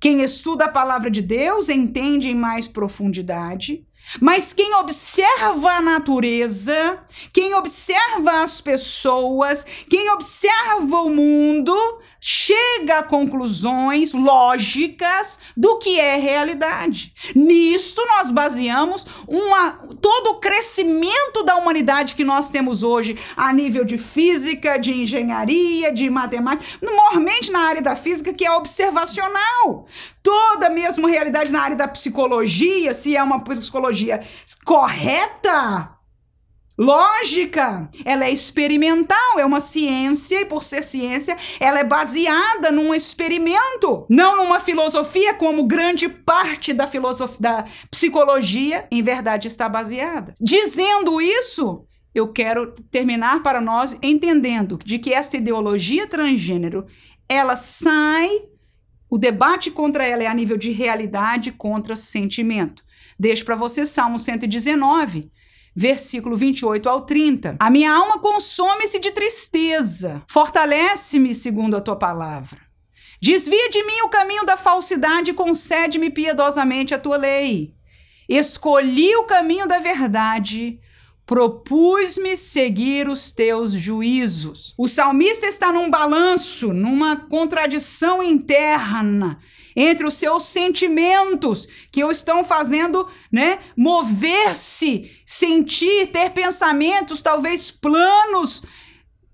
Quem 0.00 0.20
estuda 0.22 0.66
a 0.66 0.70
palavra 0.70 1.10
de 1.10 1.22
Deus 1.22 1.68
entende 1.68 2.28
em 2.28 2.34
mais 2.34 2.68
profundidade 2.68 3.87
mas 4.20 4.52
quem 4.52 4.74
observa 4.74 5.72
a 5.72 5.80
natureza, 5.80 6.98
quem 7.32 7.54
observa 7.54 8.42
as 8.42 8.60
pessoas, 8.60 9.66
quem 9.88 10.10
observa 10.10 11.00
o 11.02 11.10
mundo, 11.10 11.74
chega 12.20 12.98
a 12.98 13.02
conclusões 13.02 14.12
lógicas 14.12 15.38
do 15.56 15.78
que 15.78 16.00
é 16.00 16.16
realidade. 16.16 17.12
Nisto 17.34 18.04
nós 18.06 18.30
baseamos 18.30 19.06
uma, 19.26 19.72
todo 20.00 20.30
o 20.30 20.40
crescimento 20.40 21.42
da 21.44 21.56
humanidade 21.56 22.14
que 22.14 22.24
nós 22.24 22.50
temos 22.50 22.82
hoje 22.82 23.18
a 23.36 23.52
nível 23.52 23.84
de 23.84 23.98
física, 23.98 24.78
de 24.78 24.92
engenharia, 24.92 25.92
de 25.92 26.08
matemática, 26.08 26.78
normalmente 26.80 27.50
na 27.50 27.60
área 27.60 27.82
da 27.82 27.94
física 27.94 28.32
que 28.32 28.46
é 28.46 28.50
observacional. 28.50 29.86
Toda 30.22 30.68
mesmo 30.68 31.06
realidade 31.06 31.52
na 31.52 31.62
área 31.62 31.76
da 31.76 31.88
psicologia, 31.88 32.92
se 32.92 33.16
é 33.16 33.22
uma 33.22 33.40
psicologia 33.40 33.97
correta, 34.64 35.98
lógica, 36.78 37.90
ela 38.04 38.24
é 38.24 38.30
experimental, 38.30 39.38
é 39.38 39.44
uma 39.44 39.58
ciência 39.58 40.40
e 40.40 40.44
por 40.44 40.62
ser 40.62 40.84
ciência, 40.84 41.36
ela 41.58 41.80
é 41.80 41.84
baseada 41.84 42.70
num 42.70 42.94
experimento, 42.94 44.06
não 44.08 44.36
numa 44.36 44.60
filosofia 44.60 45.34
como 45.34 45.66
grande 45.66 46.08
parte 46.08 46.72
da 46.72 46.86
filosofia 46.86 47.36
da 47.40 47.64
psicologia 47.90 48.86
em 48.92 49.02
verdade 49.02 49.48
está 49.48 49.68
baseada. 49.68 50.32
Dizendo 50.40 51.20
isso, 51.20 51.84
eu 52.14 52.32
quero 52.32 52.72
terminar 52.90 53.42
para 53.42 53.60
nós 53.60 53.98
entendendo 54.00 54.78
de 54.84 54.98
que 54.98 55.12
essa 55.12 55.36
ideologia 55.36 56.06
transgênero, 56.06 56.86
ela 57.28 57.56
sai 57.56 58.30
o 59.10 59.16
debate 59.16 59.70
contra 59.70 60.06
ela 60.06 60.22
é 60.22 60.26
a 60.26 60.34
nível 60.34 60.56
de 60.56 60.70
realidade 60.70 61.50
contra 61.50 61.96
sentimento. 61.96 62.84
Deixo 63.18 63.44
para 63.44 63.56
você 63.56 63.84
Salmo 63.84 64.18
119, 64.18 65.32
versículo 65.74 66.36
28 66.36 66.88
ao 66.88 67.00
30. 67.00 67.56
A 67.58 67.70
minha 67.70 67.92
alma 67.92 68.20
consome-se 68.20 69.00
de 69.00 69.10
tristeza, 69.10 70.22
fortalece-me 70.28 71.34
segundo 71.34 71.76
a 71.76 71.80
tua 71.80 71.96
palavra. 71.96 72.60
Desvia 73.20 73.68
de 73.68 73.82
mim 73.82 74.02
o 74.04 74.08
caminho 74.08 74.44
da 74.44 74.56
falsidade 74.56 75.32
e 75.32 75.34
concede-me 75.34 76.10
piedosamente 76.10 76.94
a 76.94 76.98
tua 76.98 77.16
lei. 77.16 77.74
Escolhi 78.28 79.16
o 79.16 79.24
caminho 79.24 79.66
da 79.66 79.80
verdade, 79.80 80.78
propus-me 81.26 82.36
seguir 82.36 83.08
os 83.08 83.32
teus 83.32 83.72
juízos. 83.72 84.74
O 84.78 84.86
salmista 84.86 85.46
está 85.46 85.72
num 85.72 85.90
balanço, 85.90 86.72
numa 86.72 87.16
contradição 87.16 88.22
interna 88.22 89.40
entre 89.78 90.04
os 90.04 90.14
seus 90.14 90.42
sentimentos 90.42 91.68
que 91.92 92.02
o 92.02 92.10
estão 92.10 92.42
fazendo, 92.42 93.06
né, 93.30 93.60
mover-se, 93.76 95.08
sentir, 95.24 96.08
ter 96.08 96.30
pensamentos, 96.30 97.22
talvez 97.22 97.70
planos 97.70 98.60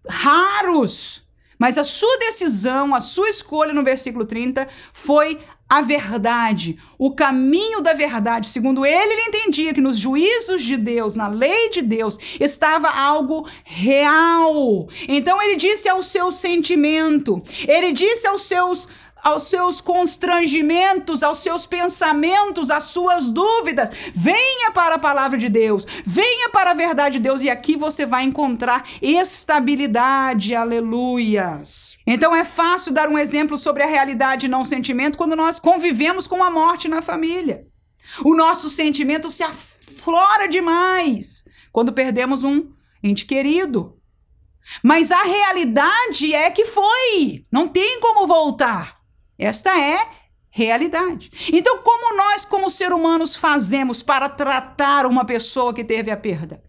raros. 0.07 1.25
Mas 1.59 1.79
a 1.79 1.85
sua 1.85 2.19
decisão, 2.19 2.95
a 2.95 3.01
sua 3.01 3.31
escolha 3.31 3.73
no 3.73 3.83
versículo 3.83 4.27
30 4.27 4.69
foi 4.93 5.41
a 5.67 5.81
verdade, 5.81 6.79
o 6.99 7.15
caminho 7.15 7.81
da 7.81 7.95
verdade. 7.95 8.49
Segundo 8.49 8.85
ele, 8.85 9.15
ele 9.15 9.23
entendia 9.23 9.73
que 9.73 9.81
nos 9.81 9.97
juízos 9.97 10.63
de 10.63 10.77
Deus, 10.77 11.17
na 11.17 11.27
lei 11.27 11.71
de 11.71 11.81
Deus, 11.81 12.19
estava 12.39 12.89
algo 12.91 13.49
real. 13.65 14.89
Então 15.09 15.41
ele 15.43 15.57
disse 15.57 15.89
ao 15.89 16.03
seu 16.03 16.31
sentimento, 16.31 17.43
ele 17.67 17.93
disse 17.93 18.27
aos 18.27 18.43
seus 18.43 18.87
aos 19.25 19.45
seus 19.45 19.81
constrangimentos, 19.81 21.23
aos 21.23 21.39
seus 21.39 21.65
pensamentos, 21.65 22.71
às 22.71 22.85
suas 22.85 23.27
dúvidas. 23.29 23.89
Venha 24.15 24.71
para 24.71 24.97
a 24.97 24.99
palavra 24.99 25.39
de 25.39 25.49
Deus, 25.49 25.87
venha 26.05 26.51
para 26.51 26.73
a 26.73 26.75
verdade 26.75 27.15
de 27.15 27.25
Deus 27.25 27.41
e 27.41 27.49
aqui 27.49 27.75
você 27.75 28.05
vai 28.05 28.25
encontrar 28.25 28.87
estabilidade. 29.01 30.55
Aleluias. 30.55 31.97
Então 32.07 32.37
é 32.37 32.45
fácil 32.45 32.93
dar 32.93 33.09
um 33.09 33.19
exemplo 33.19 33.57
sobre 33.57 33.83
a 33.83 33.87
realidade 33.87 34.45
e 34.45 34.49
não 34.49 34.61
o 34.61 34.67
sentimento 34.67 35.17
quando 35.17 35.35
nós 35.35 35.59
convivemos 35.59 36.27
com 36.27 36.45
a 36.45 36.51
morte 36.51 36.87
na 36.87 37.01
família. 37.01 37.67
O 38.23 38.35
nosso 38.35 38.69
sentimento 38.69 39.31
se 39.31 39.43
aflora 39.43 40.47
demais 40.47 41.45
quando 41.73 41.93
perdemos 41.93 42.45
um 42.45 42.69
ente 43.03 43.25
querido. 43.25 43.99
Mas 44.83 45.11
a 45.11 45.23
realidade 45.23 46.35
é 46.35 46.51
que 46.51 46.65
foi, 46.65 47.45
não 47.51 47.69
tem 47.69 48.01
como 48.01 48.27
voltar. 48.27 48.94
Esta 49.39 49.79
é 49.79 50.09
realidade. 50.51 51.31
Então, 51.53 51.79
como 51.79 52.17
nós, 52.17 52.45
como 52.45 52.71
ser 52.71 52.93
humanos, 52.93 53.35
fazemos 53.35 54.03
para 54.03 54.29
tratar 54.29 55.05
uma 55.05 55.25
pessoa 55.25 55.75
que 55.75 55.83
teve 55.83 56.11
a 56.11 56.17
perda? 56.17 56.63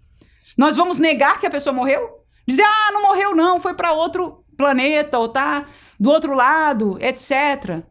Nós 0.57 0.75
vamos 0.75 0.97
negar 0.97 1.39
que 1.39 1.45
a 1.45 1.51
pessoa 1.51 1.73
morreu? 1.73 2.23
Dizer, 2.47 2.63
ah, 2.63 2.91
não 2.91 3.03
morreu, 3.03 3.35
não, 3.35 3.59
foi 3.59 3.73
para 3.73 3.91
outro 3.91 4.43
planeta, 4.57 5.19
ou 5.19 5.29
tá 5.29 5.65
do 5.99 6.09
outro 6.09 6.33
lado, 6.33 6.97
etc. 6.99 7.83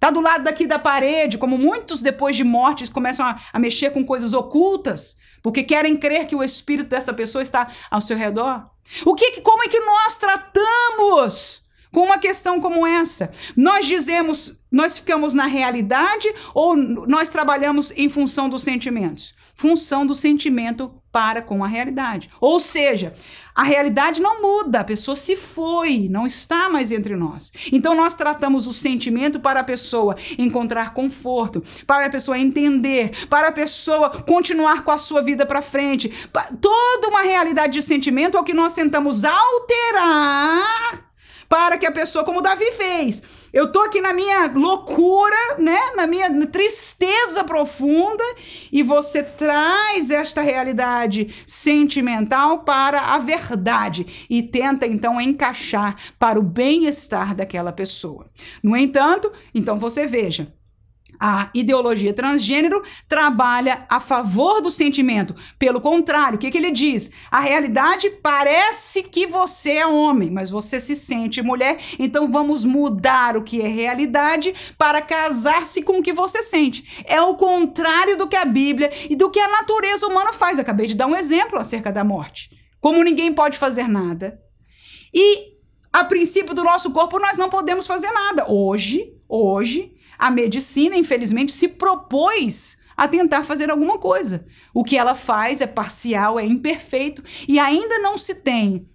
Tá 0.00 0.10
do 0.10 0.20
lado 0.20 0.44
daqui 0.44 0.66
da 0.66 0.78
parede, 0.78 1.38
como 1.38 1.56
muitos 1.56 2.02
depois 2.02 2.36
de 2.36 2.44
mortes 2.44 2.88
começam 2.88 3.26
a, 3.26 3.40
a 3.52 3.58
mexer 3.58 3.90
com 3.90 4.04
coisas 4.04 4.34
ocultas, 4.34 5.16
porque 5.42 5.62
querem 5.62 5.96
crer 5.96 6.26
que 6.26 6.34
o 6.34 6.42
espírito 6.42 6.88
dessa 6.88 7.12
pessoa 7.12 7.42
está 7.42 7.70
ao 7.90 8.00
seu 8.00 8.16
redor. 8.16 8.68
O 9.04 9.14
que, 9.14 9.40
como 9.40 9.62
é 9.64 9.68
que 9.68 9.80
nós 9.80 10.16
tratamos 10.18 11.62
com 11.96 12.02
uma 12.02 12.18
questão 12.18 12.60
como 12.60 12.86
essa. 12.86 13.30
Nós 13.56 13.86
dizemos, 13.86 14.54
nós 14.70 14.98
ficamos 14.98 15.32
na 15.32 15.46
realidade 15.46 16.30
ou 16.52 16.76
nós 16.76 17.30
trabalhamos 17.30 17.90
em 17.96 18.06
função 18.10 18.50
dos 18.50 18.64
sentimentos? 18.64 19.34
Função 19.54 20.04
do 20.04 20.12
sentimento 20.12 20.92
para 21.10 21.40
com 21.40 21.64
a 21.64 21.66
realidade. 21.66 22.28
Ou 22.38 22.60
seja, 22.60 23.14
a 23.54 23.62
realidade 23.62 24.20
não 24.20 24.42
muda, 24.42 24.80
a 24.80 24.84
pessoa 24.84 25.16
se 25.16 25.36
foi, 25.36 26.06
não 26.10 26.26
está 26.26 26.68
mais 26.68 26.92
entre 26.92 27.16
nós. 27.16 27.50
Então 27.72 27.94
nós 27.94 28.14
tratamos 28.14 28.66
o 28.66 28.74
sentimento 28.74 29.40
para 29.40 29.60
a 29.60 29.64
pessoa 29.64 30.16
encontrar 30.36 30.92
conforto, 30.92 31.62
para 31.86 32.04
a 32.04 32.10
pessoa 32.10 32.38
entender, 32.38 33.26
para 33.28 33.48
a 33.48 33.52
pessoa 33.52 34.10
continuar 34.10 34.84
com 34.84 34.90
a 34.90 34.98
sua 34.98 35.22
vida 35.22 35.46
para 35.46 35.62
frente. 35.62 36.12
Toda 36.60 37.08
uma 37.08 37.22
realidade 37.22 37.72
de 37.72 37.80
sentimento 37.80 38.36
é 38.36 38.40
o 38.40 38.44
que 38.44 38.52
nós 38.52 38.74
tentamos 38.74 39.24
alterar 39.24 41.05
para 41.48 41.78
que 41.78 41.86
a 41.86 41.92
pessoa, 41.92 42.24
como 42.24 42.42
Davi 42.42 42.72
fez, 42.72 43.22
eu 43.52 43.70
tô 43.70 43.80
aqui 43.80 44.00
na 44.00 44.12
minha 44.12 44.46
loucura, 44.46 45.56
né, 45.58 45.78
na 45.96 46.06
minha 46.06 46.46
tristeza 46.46 47.44
profunda, 47.44 48.24
e 48.70 48.82
você 48.82 49.22
traz 49.22 50.10
esta 50.10 50.42
realidade 50.42 51.34
sentimental 51.46 52.60
para 52.60 53.00
a 53.00 53.18
verdade 53.18 54.26
e 54.28 54.42
tenta 54.42 54.86
então 54.86 55.20
encaixar 55.20 55.96
para 56.18 56.38
o 56.38 56.42
bem-estar 56.42 57.34
daquela 57.34 57.72
pessoa. 57.72 58.26
No 58.62 58.76
entanto, 58.76 59.32
então 59.54 59.78
você 59.78 60.06
veja, 60.06 60.52
a 61.20 61.50
ideologia 61.54 62.12
transgênero 62.12 62.82
trabalha 63.08 63.86
a 63.88 64.00
favor 64.00 64.60
do 64.60 64.70
sentimento. 64.70 65.34
Pelo 65.58 65.80
contrário, 65.80 66.36
o 66.36 66.38
que, 66.38 66.50
que 66.50 66.58
ele 66.58 66.70
diz? 66.70 67.10
A 67.30 67.40
realidade 67.40 68.10
parece 68.10 69.02
que 69.02 69.26
você 69.26 69.72
é 69.72 69.86
homem, 69.86 70.30
mas 70.30 70.50
você 70.50 70.80
se 70.80 70.94
sente 70.94 71.42
mulher, 71.42 71.78
então 71.98 72.30
vamos 72.30 72.64
mudar 72.64 73.36
o 73.36 73.42
que 73.42 73.60
é 73.60 73.68
realidade 73.68 74.54
para 74.76 75.00
casar-se 75.00 75.82
com 75.82 75.98
o 75.98 76.02
que 76.02 76.12
você 76.12 76.42
sente. 76.42 77.04
É 77.04 77.20
o 77.20 77.34
contrário 77.34 78.16
do 78.16 78.28
que 78.28 78.36
a 78.36 78.44
Bíblia 78.44 78.90
e 79.08 79.16
do 79.16 79.30
que 79.30 79.40
a 79.40 79.48
natureza 79.48 80.06
humana 80.06 80.32
faz. 80.32 80.58
Acabei 80.58 80.86
de 80.86 80.94
dar 80.94 81.06
um 81.06 81.16
exemplo 81.16 81.58
acerca 81.58 81.92
da 81.92 82.04
morte. 82.04 82.50
Como 82.80 83.02
ninguém 83.02 83.32
pode 83.32 83.58
fazer 83.58 83.88
nada. 83.88 84.40
E 85.12 85.56
a 85.92 86.04
princípio 86.04 86.54
do 86.54 86.62
nosso 86.62 86.92
corpo 86.92 87.18
nós 87.18 87.38
não 87.38 87.48
podemos 87.48 87.86
fazer 87.86 88.10
nada. 88.10 88.50
Hoje, 88.50 89.14
hoje, 89.28 89.95
a 90.18 90.30
medicina, 90.30 90.96
infelizmente, 90.96 91.52
se 91.52 91.68
propôs 91.68 92.76
a 92.96 93.06
tentar 93.06 93.44
fazer 93.44 93.70
alguma 93.70 93.98
coisa. 93.98 94.46
O 94.72 94.82
que 94.82 94.96
ela 94.96 95.14
faz 95.14 95.60
é 95.60 95.66
parcial, 95.66 96.38
é 96.38 96.44
imperfeito 96.44 97.22
e 97.46 97.58
ainda 97.58 97.98
não 97.98 98.16
se 98.16 98.34
tem 98.34 98.88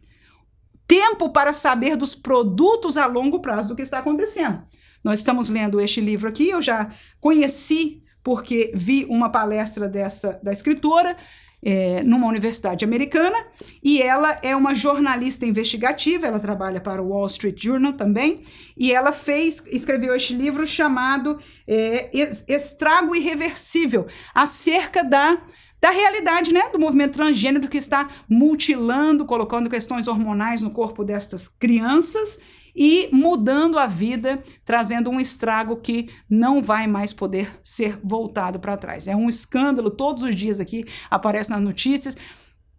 tempo 0.88 1.30
para 1.30 1.54
saber 1.54 1.96
dos 1.96 2.16
produtos 2.16 2.98
a 2.98 3.06
longo 3.06 3.40
prazo 3.40 3.70
do 3.70 3.76
que 3.76 3.82
está 3.82 4.00
acontecendo. 4.00 4.64
Nós 5.04 5.20
estamos 5.20 5.50
lendo 5.50 5.80
este 5.80 6.02
livro 6.02 6.28
aqui, 6.28 6.50
eu 6.50 6.62
já 6.62 6.90
conheci 7.20 8.04
porque 8.24 8.72
vi 8.76 9.06
uma 9.06 9.32
palestra 9.32 9.88
dessa 9.88 10.40
da 10.44 10.52
escritora 10.52 11.16
é, 11.64 12.04
numa 12.04 12.28
universidade 12.28 12.84
americana 12.84 13.38
e 13.84 14.02
ela 14.02 14.38
é 14.42 14.56
uma 14.56 14.74
jornalista 14.74 15.46
investigativa, 15.46 16.28
ela 16.28 16.40
trabalha 16.40 16.82
para 16.82 17.02
o 17.02 17.10
Wall 17.10 17.26
Street 17.28 17.62
Journal 17.62 17.94
também, 17.94 18.42
e 18.76 18.92
ela 18.92 19.12
fez, 19.12 19.64
escreveu 19.68 20.16
este 20.16 20.34
livro 20.34 20.66
chamado 20.66 21.40
é, 21.68 22.10
Estrago 22.48 23.16
Irreversível, 23.16 24.08
acerca 24.34 25.04
da 25.04 25.42
da 25.82 25.90
realidade, 25.90 26.54
né, 26.54 26.70
do 26.72 26.78
movimento 26.78 27.14
transgênero 27.14 27.68
que 27.68 27.80
está 27.80 28.08
mutilando, 28.30 29.26
colocando 29.26 29.68
questões 29.68 30.08
hormonais 30.08 30.62
no 30.62 30.70
corpo 30.70 31.04
destas 31.04 31.48
crianças 31.48 32.40
e 32.76 33.10
mudando 33.12 33.78
a 33.78 33.88
vida, 33.88 34.42
trazendo 34.66 35.10
um 35.10 35.20
estrago 35.20 35.76
que 35.78 36.10
não 36.30 36.62
vai 36.62 36.88
mais 36.88 37.14
poder 37.14 37.60
ser 37.64 38.00
voltado 38.04 38.60
para 38.60 38.78
trás. 38.78 39.08
É 39.08 39.16
um 39.16 39.30
escândalo, 39.30 39.90
todos 39.90 40.24
os 40.24 40.36
dias 40.36 40.60
aqui 40.60 40.86
aparece 41.10 41.50
nas 41.50 41.62
notícias. 41.62 42.16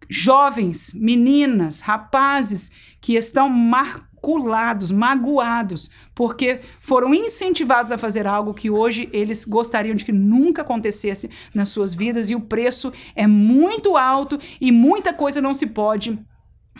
Jovens, 0.09 0.93
meninas, 0.93 1.81
rapazes 1.81 2.71
que 2.99 3.15
estão 3.15 3.49
maculados, 3.49 4.91
magoados, 4.91 5.89
porque 6.13 6.59
foram 6.79 7.13
incentivados 7.13 7.91
a 7.91 7.97
fazer 7.97 8.27
algo 8.27 8.53
que 8.53 8.69
hoje 8.69 9.09
eles 9.13 9.45
gostariam 9.45 9.95
de 9.95 10.03
que 10.03 10.11
nunca 10.11 10.61
acontecesse 10.61 11.29
nas 11.53 11.69
suas 11.69 11.93
vidas 11.93 12.29
e 12.29 12.35
o 12.35 12.41
preço 12.41 12.91
é 13.15 13.25
muito 13.25 13.95
alto 13.95 14.37
e 14.59 14.71
muita 14.71 15.13
coisa 15.13 15.41
não 15.41 15.53
se 15.53 15.67
pode 15.67 16.19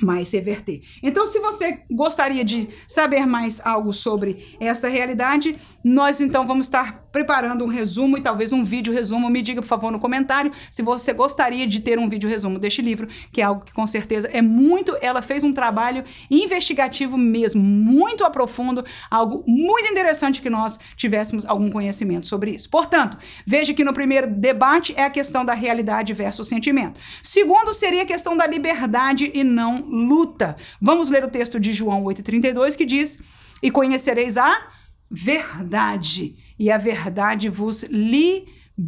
mais 0.04 0.32
reverter. 0.32 0.82
Então, 1.02 1.26
se 1.26 1.40
você 1.40 1.80
gostaria 1.90 2.44
de 2.44 2.68
saber 2.88 3.26
mais 3.26 3.62
algo 3.66 3.94
sobre 3.94 4.56
essa 4.60 4.88
realidade, 4.90 5.56
nós 5.84 6.22
então 6.22 6.46
vamos 6.46 6.68
estar 6.68 7.04
preparando 7.12 7.66
um 7.66 7.68
resumo 7.68 8.18
e 8.18 8.22
talvez 8.22 8.54
um 8.54 8.64
vídeo 8.64 8.94
resumo. 8.94 9.30
Me 9.30 9.42
diga, 9.42 9.62
por 9.62 9.68
favor, 9.68 9.92
no 9.92 10.00
comentário 10.00 10.52
se 10.72 10.82
você 10.82 11.12
gostaria 11.12 11.68
de 11.68 11.80
ter 11.80 12.00
um 12.00 12.08
vídeo 12.08 12.30
resumo 12.30 12.58
deste 12.58 12.82
livro, 12.82 13.08
que 13.32 13.42
é 13.42 13.44
algo 13.44 13.66
que 13.66 13.74
com 13.74 13.86
certeza 13.86 14.28
é 14.30 14.42
muito. 14.42 14.98
Ela 15.02 15.22
fez 15.22 15.44
um 15.44 15.52
trabalho 15.52 16.04
investigativo 16.32 17.18
mesmo, 17.18 17.62
muito 17.62 18.24
aprofundo, 18.24 18.84
algo 19.12 19.44
muito 19.46 19.90
interessante 19.90 20.42
que 20.42 20.50
nós 20.50 20.80
tivéssemos 20.96 21.46
algum 21.46 21.70
conhecimento 21.70 22.28
sobre 22.28 22.52
isso. 22.52 22.70
Portanto, 22.70 23.18
veja 23.46 23.74
que 23.74 23.84
no 23.84 23.94
primeiro 23.94 24.28
debate 24.28 24.94
é 24.96 25.04
a 25.04 25.10
questão 25.10 25.44
da 25.44 25.54
realidade 25.54 26.14
versus 26.14 26.48
sentimento. 26.48 27.00
Segundo 27.22 27.74
seria 27.74 28.04
a 28.04 28.06
questão 28.06 28.38
da 28.38 28.48
liberdade 28.48 29.32
e 29.34 29.44
não 29.44 29.82
luta. 29.82 30.56
Vamos 30.82 31.10
ler 31.10 31.24
o 31.24 31.30
texto 31.30 31.60
de 31.60 31.74
João 31.74 32.04
8,32 32.06 32.78
que 32.78 32.86
diz: 32.86 33.20
E 33.62 33.70
conhecereis 33.70 34.38
a 34.38 34.68
verdade, 35.14 36.36
e 36.58 36.72
a 36.72 36.78
verdade 36.78 37.48
vos 37.50 37.84
libertará. 37.84 38.88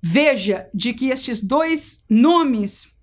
Veja 0.00 0.70
de 0.72 0.94
que 0.94 1.08
estes 1.08 1.40
dois 1.40 2.04
nomes 2.08 2.94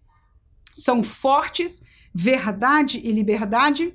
são 0.73 1.03
fortes, 1.03 1.81
verdade 2.13 3.01
e 3.03 3.11
liberdade, 3.11 3.93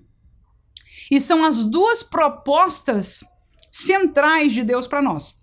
e 1.10 1.18
são 1.20 1.42
as 1.44 1.64
duas 1.64 2.02
propostas 2.02 3.24
centrais 3.70 4.52
de 4.52 4.62
Deus 4.62 4.86
para 4.86 5.00
nós. 5.00 5.34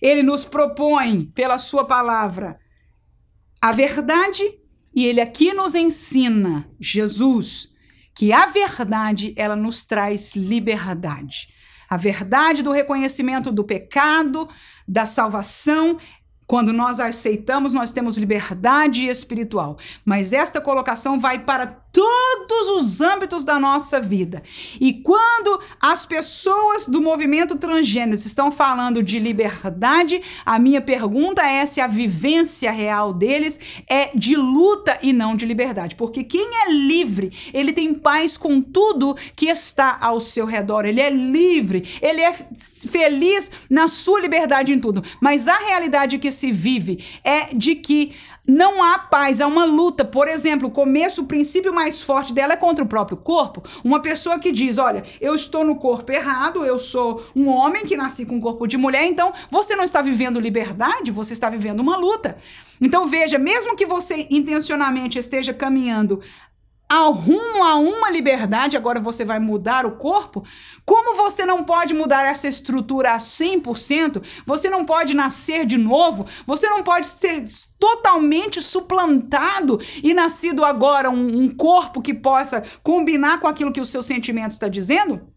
Ele 0.00 0.22
nos 0.22 0.44
propõe, 0.44 1.24
pela 1.26 1.58
sua 1.58 1.84
palavra, 1.84 2.60
a 3.60 3.72
verdade 3.72 4.60
e 4.94 5.06
ele 5.06 5.20
aqui 5.20 5.52
nos 5.52 5.74
ensina, 5.74 6.70
Jesus, 6.78 7.73
que 8.14 8.32
a 8.32 8.46
verdade 8.46 9.34
ela 9.36 9.56
nos 9.56 9.84
traz 9.84 10.34
liberdade. 10.34 11.48
A 11.88 11.96
verdade 11.96 12.62
do 12.62 12.72
reconhecimento 12.72 13.52
do 13.52 13.64
pecado, 13.64 14.48
da 14.86 15.04
salvação, 15.04 15.98
Quando 16.46 16.72
nós 16.72 17.00
aceitamos, 17.00 17.72
nós 17.72 17.90
temos 17.92 18.16
liberdade 18.16 19.06
espiritual. 19.06 19.78
Mas 20.04 20.32
esta 20.32 20.60
colocação 20.60 21.18
vai 21.18 21.38
para 21.38 21.83
todos 21.94 22.68
os 22.70 23.00
âmbitos 23.00 23.44
da 23.44 23.56
nossa 23.56 24.00
vida. 24.00 24.42
E 24.80 24.92
quando 24.92 25.60
as 25.80 26.04
pessoas 26.04 26.88
do 26.88 27.00
movimento 27.00 27.54
transgênero 27.54 28.16
estão 28.16 28.50
falando 28.50 29.00
de 29.00 29.20
liberdade, 29.20 30.20
a 30.44 30.58
minha 30.58 30.80
pergunta 30.80 31.42
é 31.42 31.64
se 31.64 31.80
a 31.80 31.86
vivência 31.86 32.72
real 32.72 33.12
deles 33.12 33.60
é 33.88 34.10
de 34.12 34.34
luta 34.34 34.98
e 35.02 35.12
não 35.12 35.36
de 35.36 35.46
liberdade. 35.46 35.94
Porque 35.94 36.24
quem 36.24 36.48
é 36.66 36.72
livre, 36.72 37.32
ele 37.52 37.72
tem 37.72 37.94
paz 37.94 38.36
com 38.36 38.60
tudo 38.60 39.16
que 39.36 39.46
está 39.46 39.96
ao 40.00 40.18
seu 40.18 40.46
redor. 40.46 40.84
Ele 40.84 41.00
é 41.00 41.10
livre, 41.10 41.86
ele 42.02 42.20
é 42.20 42.32
feliz 42.90 43.52
na 43.70 43.86
sua 43.86 44.20
liberdade 44.20 44.72
em 44.72 44.80
tudo. 44.80 45.04
Mas 45.20 45.46
a 45.46 45.58
realidade 45.58 46.18
que 46.18 46.32
se 46.32 46.50
vive 46.50 47.04
é 47.22 47.54
de 47.54 47.76
que 47.76 48.12
não 48.46 48.82
há 48.82 48.98
paz, 48.98 49.40
há 49.40 49.46
uma 49.46 49.64
luta. 49.64 50.04
Por 50.04 50.28
exemplo, 50.28 50.68
o 50.68 50.70
começo, 50.70 51.22
o 51.22 51.26
princípio 51.26 51.72
mais 51.72 52.02
forte 52.02 52.32
dela 52.32 52.52
é 52.52 52.56
contra 52.56 52.84
o 52.84 52.88
próprio 52.88 53.16
corpo. 53.16 53.62
Uma 53.82 54.00
pessoa 54.00 54.38
que 54.38 54.52
diz: 54.52 54.78
Olha, 54.78 55.02
eu 55.20 55.34
estou 55.34 55.64
no 55.64 55.76
corpo 55.76 56.12
errado, 56.12 56.64
eu 56.64 56.78
sou 56.78 57.24
um 57.34 57.48
homem 57.48 57.84
que 57.84 57.96
nasci 57.96 58.26
com 58.26 58.36
um 58.36 58.40
corpo 58.40 58.66
de 58.66 58.76
mulher, 58.76 59.04
então 59.04 59.32
você 59.50 59.74
não 59.74 59.84
está 59.84 60.02
vivendo 60.02 60.38
liberdade, 60.38 61.10
você 61.10 61.32
está 61.32 61.48
vivendo 61.48 61.80
uma 61.80 61.96
luta. 61.96 62.36
Então 62.80 63.06
veja, 63.06 63.38
mesmo 63.38 63.76
que 63.76 63.86
você 63.86 64.26
intencionalmente 64.30 65.18
esteja 65.18 65.54
caminhando 65.54 66.20
ao 66.88 67.12
rumo 67.12 67.64
a 67.64 67.76
uma 67.76 68.10
liberdade, 68.10 68.76
agora 68.76 69.00
você 69.00 69.24
vai 69.24 69.38
mudar 69.38 69.86
o 69.86 69.92
corpo, 69.92 70.44
como 70.84 71.16
você 71.16 71.44
não 71.44 71.64
pode 71.64 71.94
mudar 71.94 72.24
essa 72.24 72.46
estrutura 72.46 73.12
a 73.12 73.16
100%, 73.16 74.22
você 74.46 74.68
não 74.70 74.84
pode 74.84 75.14
nascer 75.14 75.64
de 75.64 75.76
novo, 75.76 76.26
você 76.46 76.68
não 76.68 76.82
pode 76.82 77.06
ser 77.06 77.44
totalmente 77.78 78.60
suplantado 78.60 79.80
e 80.02 80.14
nascido 80.14 80.64
agora 80.64 81.10
um, 81.10 81.42
um 81.42 81.48
corpo 81.54 82.02
que 82.02 82.14
possa 82.14 82.62
combinar 82.82 83.40
com 83.40 83.46
aquilo 83.46 83.72
que 83.72 83.80
o 83.80 83.84
seu 83.84 84.02
sentimento 84.02 84.52
está 84.52 84.68
dizendo? 84.68 85.33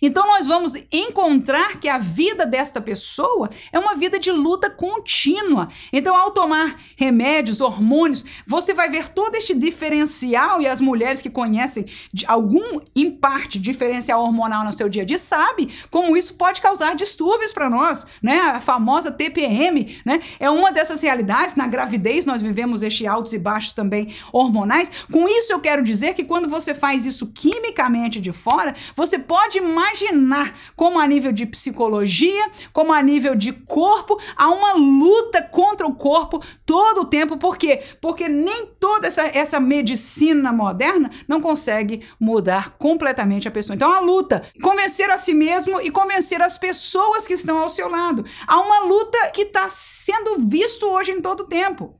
Então 0.00 0.26
nós 0.26 0.46
vamos 0.46 0.74
encontrar 0.92 1.78
que 1.78 1.88
a 1.88 1.98
vida 1.98 2.46
desta 2.46 2.80
pessoa 2.80 3.50
é 3.72 3.78
uma 3.78 3.94
vida 3.94 4.18
de 4.18 4.30
luta 4.30 4.70
contínua. 4.70 5.68
Então 5.92 6.16
ao 6.16 6.30
tomar 6.30 6.80
remédios, 6.96 7.60
hormônios, 7.60 8.24
você 8.46 8.72
vai 8.74 8.88
ver 8.88 9.08
todo 9.08 9.34
este 9.34 9.54
diferencial 9.54 10.60
e 10.60 10.66
as 10.66 10.80
mulheres 10.80 11.22
que 11.22 11.30
conhecem 11.30 11.84
algum 12.26 12.80
em 12.94 13.10
parte 13.10 13.58
diferencial 13.58 14.22
hormonal 14.22 14.64
no 14.64 14.72
seu 14.72 14.88
dia 14.88 15.02
a 15.02 15.04
dia 15.04 15.18
sabe 15.18 15.68
como 15.90 16.16
isso 16.16 16.34
pode 16.34 16.60
causar 16.60 16.94
distúrbios 16.94 17.52
para 17.52 17.68
nós, 17.68 18.06
né? 18.22 18.40
A 18.40 18.60
famosa 18.60 19.10
TPM, 19.10 19.96
né? 20.04 20.20
É 20.38 20.48
uma 20.50 20.72
dessas 20.72 21.02
realidades. 21.02 21.54
Na 21.54 21.66
gravidez 21.66 22.24
nós 22.24 22.42
vivemos 22.42 22.82
estes 22.82 23.06
altos 23.06 23.32
e 23.32 23.38
baixos 23.38 23.72
também 23.72 24.14
hormonais. 24.32 24.90
Com 25.10 25.28
isso 25.28 25.52
eu 25.52 25.60
quero 25.60 25.82
dizer 25.82 26.14
que 26.14 26.24
quando 26.24 26.48
você 26.48 26.74
faz 26.74 27.06
isso 27.06 27.26
quimicamente 27.26 28.20
de 28.20 28.32
fora, 28.32 28.74
você 28.94 29.18
pode 29.18 29.60
imaginar 29.88 30.58
como 30.76 30.98
a 30.98 31.06
nível 31.06 31.32
de 31.32 31.46
psicologia, 31.46 32.50
como 32.72 32.92
a 32.92 33.02
nível 33.02 33.34
de 33.34 33.52
corpo, 33.52 34.20
há 34.36 34.48
uma 34.48 34.74
luta 34.74 35.42
contra 35.42 35.86
o 35.86 35.94
corpo 35.94 36.42
todo 36.64 37.02
o 37.02 37.04
tempo. 37.04 37.36
Por 37.36 37.56
quê? 37.56 37.82
Porque 38.00 38.28
nem 38.28 38.66
toda 38.78 39.06
essa, 39.06 39.22
essa 39.22 39.60
medicina 39.60 40.52
moderna 40.52 41.10
não 41.26 41.40
consegue 41.40 42.06
mudar 42.20 42.76
completamente 42.78 43.48
a 43.48 43.50
pessoa. 43.50 43.74
Então, 43.74 43.92
a 43.92 44.00
luta. 44.00 44.42
Convencer 44.62 45.10
a 45.10 45.18
si 45.18 45.34
mesmo 45.34 45.80
e 45.80 45.90
convencer 45.90 46.40
as 46.42 46.58
pessoas 46.58 47.26
que 47.26 47.34
estão 47.34 47.58
ao 47.58 47.68
seu 47.68 47.88
lado. 47.88 48.24
Há 48.46 48.60
uma 48.60 48.80
luta 48.80 49.30
que 49.32 49.42
está 49.42 49.68
sendo 49.68 50.36
visto 50.46 50.86
hoje 50.86 51.12
em 51.12 51.20
todo 51.20 51.40
o 51.40 51.48
tempo. 51.48 51.98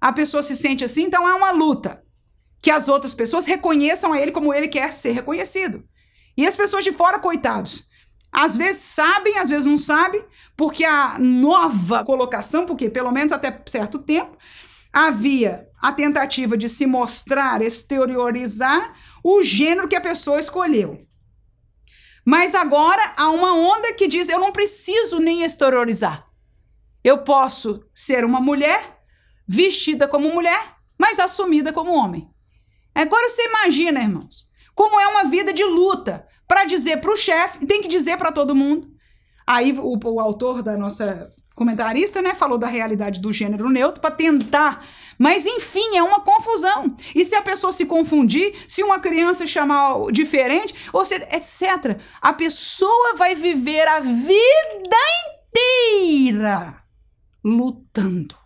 A 0.00 0.12
pessoa 0.12 0.42
se 0.42 0.56
sente 0.56 0.84
assim, 0.84 1.04
então 1.04 1.28
é 1.28 1.34
uma 1.34 1.50
luta. 1.50 2.02
Que 2.60 2.70
as 2.70 2.88
outras 2.88 3.14
pessoas 3.14 3.46
reconheçam 3.46 4.12
a 4.12 4.20
ele 4.20 4.32
como 4.32 4.52
ele 4.52 4.68
quer 4.68 4.92
ser 4.92 5.12
reconhecido. 5.12 5.84
E 6.38 6.46
as 6.46 6.54
pessoas 6.54 6.84
de 6.84 6.92
fora, 6.92 7.18
coitados, 7.18 7.84
às 8.30 8.56
vezes 8.56 8.80
sabem, 8.80 9.38
às 9.38 9.48
vezes 9.48 9.66
não 9.66 9.76
sabem, 9.76 10.24
porque 10.56 10.84
a 10.84 11.18
nova 11.18 12.04
colocação, 12.04 12.64
porque 12.64 12.88
pelo 12.88 13.10
menos 13.10 13.32
até 13.32 13.60
certo 13.66 13.98
tempo, 13.98 14.38
havia 14.92 15.68
a 15.82 15.90
tentativa 15.90 16.56
de 16.56 16.68
se 16.68 16.86
mostrar, 16.86 17.60
exteriorizar 17.60 18.94
o 19.24 19.42
gênero 19.42 19.88
que 19.88 19.96
a 19.96 20.00
pessoa 20.00 20.38
escolheu. 20.38 21.04
Mas 22.24 22.54
agora 22.54 23.14
há 23.16 23.30
uma 23.30 23.54
onda 23.54 23.92
que 23.94 24.06
diz: 24.06 24.28
eu 24.28 24.38
não 24.38 24.52
preciso 24.52 25.18
nem 25.18 25.42
exteriorizar. 25.42 26.24
Eu 27.02 27.18
posso 27.24 27.84
ser 27.92 28.24
uma 28.24 28.40
mulher, 28.40 29.00
vestida 29.44 30.06
como 30.06 30.32
mulher, 30.32 30.76
mas 30.96 31.18
assumida 31.18 31.72
como 31.72 31.94
homem. 31.94 32.30
Agora 32.94 33.28
você 33.28 33.44
imagina, 33.44 34.00
irmãos, 34.00 34.48
como 34.78 35.00
é 35.00 35.08
uma 35.08 35.24
vida 35.24 35.52
de 35.52 35.64
luta 35.64 36.27
para 36.48 36.64
dizer 36.64 36.96
para 36.96 37.12
o 37.12 37.16
chefe, 37.16 37.66
tem 37.66 37.82
que 37.82 37.88
dizer 37.88 38.16
para 38.16 38.32
todo 38.32 38.54
mundo. 38.54 38.90
Aí 39.46 39.72
o, 39.78 39.98
o 40.02 40.20
autor 40.20 40.62
da 40.62 40.76
nossa 40.76 41.30
comentarista, 41.54 42.22
né, 42.22 42.34
falou 42.34 42.56
da 42.56 42.68
realidade 42.68 43.20
do 43.20 43.32
gênero 43.32 43.68
neutro 43.68 44.00
para 44.00 44.14
tentar. 44.14 44.86
Mas 45.18 45.44
enfim, 45.44 45.96
é 45.96 46.02
uma 46.02 46.20
confusão. 46.20 46.94
E 47.14 47.24
se 47.24 47.34
a 47.34 47.42
pessoa 47.42 47.72
se 47.72 47.84
confundir, 47.84 48.54
se 48.68 48.82
uma 48.82 49.00
criança 49.00 49.44
chamar 49.44 50.12
diferente, 50.12 50.72
ou 50.92 51.04
se, 51.04 51.16
etc. 51.16 52.00
A 52.22 52.32
pessoa 52.32 53.14
vai 53.16 53.34
viver 53.34 53.88
a 53.88 53.98
vida 53.98 54.96
inteira 55.50 56.80
lutando. 57.44 58.36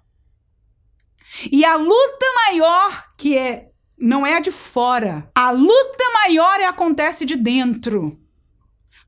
E 1.51 1.65
a 1.65 1.77
luta 1.77 2.27
maior 2.47 3.13
que 3.17 3.37
é 3.37 3.72
não 4.03 4.27
é 4.27 4.37
a 4.37 4.41
de 4.41 4.51
fora. 4.51 5.31
A 5.33 5.51
luta 5.53 6.05
maior 6.13 6.61
é 6.61 6.65
acontece 6.65 7.25
de 7.25 7.37
dentro. 7.37 8.19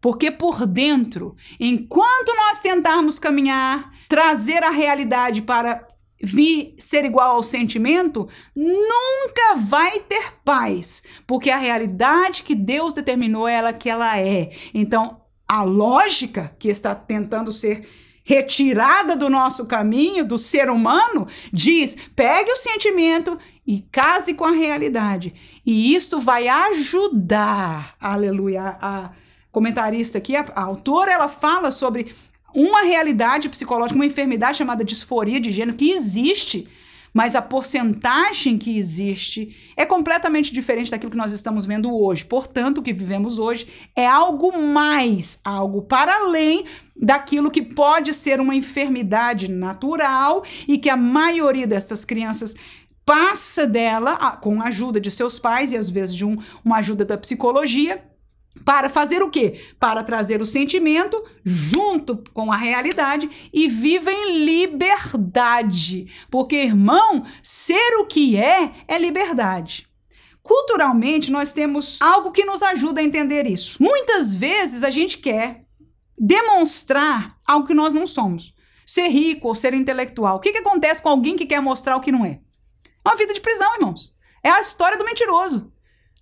Porque 0.01 0.31
por 0.31 0.67
dentro, 0.67 1.35
enquanto 1.59 2.37
nós 2.37 2.61
tentarmos 2.61 3.19
caminhar, 3.19 3.91
trazer 4.09 4.63
a 4.63 4.71
realidade 4.71 5.43
para 5.43 5.85
vir 6.23 6.75
ser 6.79 7.05
igual 7.05 7.33
ao 7.33 7.43
sentimento, 7.43 8.29
nunca 8.55 9.57
vai 9.57 9.99
ter 10.01 10.35
paz, 10.45 11.03
porque 11.27 11.51
a 11.51 11.59
realidade 11.59 12.43
que 12.43 12.55
Deus 12.55 12.95
determinou 12.95 13.49
ela 13.49 13.73
que 13.73 13.91
ela 13.91 14.19
é. 14.19 14.51
Então, 14.73 15.21
a 15.49 15.63
lógica 15.63 16.55
que 16.59 16.69
está 16.69 16.95
tentando 16.95 17.51
ser 17.51 17.87
retirada 18.25 19.15
do 19.15 19.29
nosso 19.29 19.67
caminho, 19.67 20.25
do 20.25 20.39
ser 20.39 20.71
humano, 20.71 21.27
diz: 21.53 21.97
pegue 22.17 22.51
o 22.51 22.57
sentimento 22.57 23.39
e 23.67 23.81
case 23.91 24.35
com 24.35 24.45
a 24.45 24.53
realidade. 24.53 25.35
E 25.65 25.95
isso 25.95 26.21
vai 26.21 26.49
ajudar, 26.49 27.95
aleluia. 28.01 28.77
A 28.81 29.11
comentarista 29.51 30.19
aqui, 30.19 30.37
a, 30.37 30.45
a 30.55 30.63
autora, 30.63 31.13
ela 31.13 31.29
fala 31.29 31.71
sobre 31.71 32.15
uma 32.55 32.83
realidade 32.83 33.49
psicológica, 33.49 33.99
uma 33.99 34.07
enfermidade 34.07 34.59
chamada 34.59 34.85
disforia 34.85 35.41
de 35.41 35.51
gênero 35.51 35.77
que 35.77 35.91
existe 35.91 36.69
mas 37.15 37.37
a 37.37 37.41
porcentagem 37.41 38.59
que 38.59 38.77
existe 38.77 39.57
é 39.77 39.87
completamente 39.87 40.53
diferente 40.53 40.91
daquilo 40.91 41.13
que 41.13 41.17
nós 41.17 41.33
estamos 41.33 41.65
vendo 41.65 41.97
hoje. 41.97 42.25
Portanto, 42.25 42.79
o 42.79 42.83
que 42.83 42.93
vivemos 42.93 43.39
hoje 43.39 43.69
é 43.95 44.05
algo 44.05 44.61
mais, 44.61 45.39
algo 45.45 45.83
para 45.83 46.13
além 46.13 46.65
daquilo 46.97 47.53
que 47.53 47.63
pode 47.63 48.13
ser 48.13 48.41
uma 48.41 48.57
enfermidade 48.57 49.49
natural 49.49 50.43
e 50.67 50.77
que 50.77 50.91
a 50.91 50.97
maioria 50.97 51.69
dessas 51.69 52.05
crianças 52.05 52.57
passa 53.05 53.67
dela 53.67 54.17
com 54.37 54.61
a 54.61 54.67
ajuda 54.67 55.01
de 55.01 55.11
seus 55.11 55.39
pais 55.39 55.73
e 55.73 55.77
às 55.77 55.89
vezes 55.89 56.15
de 56.15 56.25
um, 56.25 56.39
uma 56.65 56.79
ajuda 56.79 57.05
da 57.05 57.19
psicologia 57.19 58.03
para 58.65 58.89
fazer 58.89 59.23
o 59.23 59.31
quê? 59.31 59.61
Para 59.81 60.03
trazer 60.03 60.41
o 60.41 60.47
sentimento 60.47 61.23
junto 61.45 62.23
com 62.33 62.53
a 62.53 62.57
realidade 62.57 63.29
e 63.53 63.69
viva 63.69 64.13
em 64.13 64.45
liberdade. 64.45 66.07
Porque, 66.31 66.57
irmão, 66.57 67.25
ser 67.43 67.97
o 67.99 68.07
que 68.07 68.37
é 68.37 68.73
é 68.87 68.99
liberdade. 68.99 69.89
Culturalmente, 70.43 71.33
nós 71.33 71.53
temos 71.53 72.01
algo 72.01 72.31
que 72.31 72.45
nos 72.45 72.63
ajuda 72.63 73.01
a 73.01 73.05
entender 73.05 73.47
isso. 73.47 73.83
Muitas 73.83 74.35
vezes 74.35 74.85
a 74.85 74.91
gente 74.91 75.19
quer 75.19 75.65
demonstrar 76.19 77.37
algo 77.47 77.67
que 77.67 77.75
nós 77.75 77.95
não 77.95 78.07
somos. 78.07 78.55
Ser 78.87 79.09
rico 79.09 79.49
ou 79.49 79.55
ser 79.55 79.73
intelectual. 79.75 80.37
O 80.37 80.41
que, 80.41 80.53
que 80.53 80.59
acontece 80.59 81.03
com 81.03 81.09
alguém 81.09 81.37
que 81.37 81.47
quer 81.47 81.61
mostrar 81.61 81.97
o 81.97 82.01
que 82.01 82.13
não 82.13 82.25
é? 82.25 82.41
Uma 83.05 83.17
vida 83.17 83.35
de 83.35 83.41
prisão, 83.41 83.75
irmãos. 83.75 84.15
É 84.43 84.51
a 84.51 84.61
história 84.61 84.97
do 84.97 85.05
mentiroso 85.05 85.73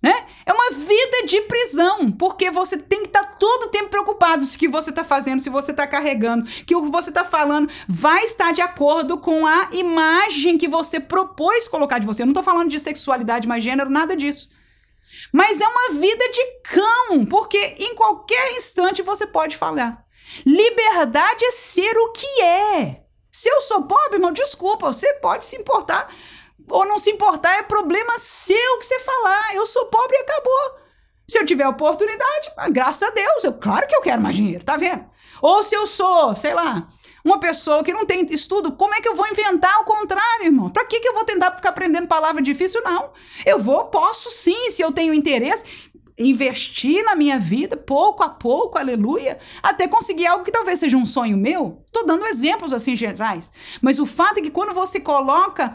né? 0.03 0.25
É 0.45 0.51
uma 0.51 0.71
vida 0.71 1.25
de 1.25 1.39
prisão, 1.43 2.11
porque 2.11 2.51
você 2.51 2.77
tem 2.77 3.03
que 3.03 3.07
estar 3.07 3.23
tá 3.23 3.35
todo 3.39 3.63
o 3.63 3.69
tempo 3.69 3.87
preocupado 3.87 4.43
se 4.43 4.57
o 4.57 4.59
que 4.59 4.67
você 4.67 4.89
está 4.89 5.05
fazendo, 5.05 5.39
se 5.39 5.49
você 5.49 5.71
está 5.71 5.87
carregando, 5.87 6.43
que 6.43 6.75
o 6.75 6.83
que 6.83 6.91
você 6.91 7.09
está 7.09 7.23
falando 7.23 7.71
vai 7.87 8.25
estar 8.25 8.51
de 8.51 8.61
acordo 8.61 9.17
com 9.17 9.47
a 9.47 9.69
imagem 9.71 10.57
que 10.57 10.67
você 10.67 10.99
propôs 10.99 11.69
colocar 11.69 11.99
de 11.99 12.05
você. 12.05 12.21
Eu 12.21 12.25
não 12.25 12.33
estou 12.33 12.43
falando 12.43 12.69
de 12.69 12.77
sexualidade, 12.79 13.47
mais 13.47 13.63
gênero, 13.63 13.89
nada 13.89 14.13
disso. 14.13 14.49
Mas 15.31 15.61
é 15.61 15.67
uma 15.67 15.97
vida 15.97 16.29
de 16.31 16.45
cão, 16.63 17.25
porque 17.25 17.57
em 17.79 17.95
qualquer 17.95 18.57
instante 18.57 19.01
você 19.01 19.25
pode 19.25 19.55
falar. 19.55 20.03
Liberdade 20.45 21.45
é 21.45 21.51
ser 21.51 21.95
o 21.97 22.11
que 22.11 22.41
é. 22.41 23.03
Se 23.31 23.49
eu 23.49 23.61
sou 23.61 23.83
pobre, 23.83 24.17
irmão, 24.17 24.33
desculpa, 24.33 24.91
você 24.91 25.13
pode 25.13 25.45
se 25.45 25.55
importar 25.55 26.13
ou 26.69 26.85
não 26.85 26.97
se 26.97 27.09
importar, 27.09 27.57
é 27.57 27.63
problema 27.63 28.17
seu 28.17 28.79
que 28.79 28.85
você 28.85 28.99
falar. 28.99 29.55
Eu 29.55 29.65
sou 29.65 29.85
pobre 29.85 30.17
e 30.17 30.21
acabou. 30.21 30.83
Se 31.27 31.39
eu 31.39 31.45
tiver 31.45 31.67
oportunidade, 31.67 32.51
ah, 32.57 32.69
graças 32.69 33.03
a 33.03 33.11
Deus, 33.11 33.43
eu, 33.43 33.53
claro 33.53 33.87
que 33.87 33.95
eu 33.95 34.01
quero 34.01 34.21
mais 34.21 34.35
dinheiro, 34.35 34.63
tá 34.63 34.75
vendo? 34.75 35.05
Ou 35.41 35.63
se 35.63 35.75
eu 35.75 35.85
sou, 35.87 36.35
sei 36.35 36.53
lá, 36.53 36.87
uma 37.23 37.39
pessoa 37.39 37.83
que 37.83 37.93
não 37.93 38.05
tem 38.05 38.25
estudo, 38.29 38.73
como 38.73 38.93
é 38.93 39.01
que 39.01 39.07
eu 39.07 39.15
vou 39.15 39.27
inventar 39.27 39.79
o 39.81 39.85
contrário, 39.85 40.45
irmão? 40.45 40.69
Para 40.69 40.85
que, 40.85 40.99
que 40.99 41.07
eu 41.07 41.13
vou 41.13 41.23
tentar 41.23 41.55
ficar 41.55 41.69
aprendendo 41.69 42.07
palavra 42.07 42.41
difícil? 42.41 42.81
Não. 42.83 43.11
Eu 43.45 43.59
vou, 43.59 43.85
posso 43.85 44.29
sim, 44.29 44.69
se 44.69 44.81
eu 44.81 44.91
tenho 44.91 45.13
interesse, 45.13 45.63
investir 46.17 47.03
na 47.03 47.15
minha 47.15 47.39
vida, 47.39 47.75
pouco 47.75 48.23
a 48.23 48.29
pouco, 48.29 48.77
aleluia, 48.77 49.39
até 49.61 49.87
conseguir 49.87 50.27
algo 50.27 50.43
que 50.43 50.51
talvez 50.51 50.79
seja 50.79 50.97
um 50.97 51.05
sonho 51.05 51.37
meu. 51.37 51.81
Estou 51.87 52.05
dando 52.05 52.25
exemplos 52.25 52.73
assim 52.73 52.95
gerais. 52.95 53.49
Mas 53.81 53.99
o 53.99 54.05
fato 54.05 54.39
é 54.39 54.41
que 54.41 54.51
quando 54.51 54.73
você 54.73 54.99
coloca 54.99 55.73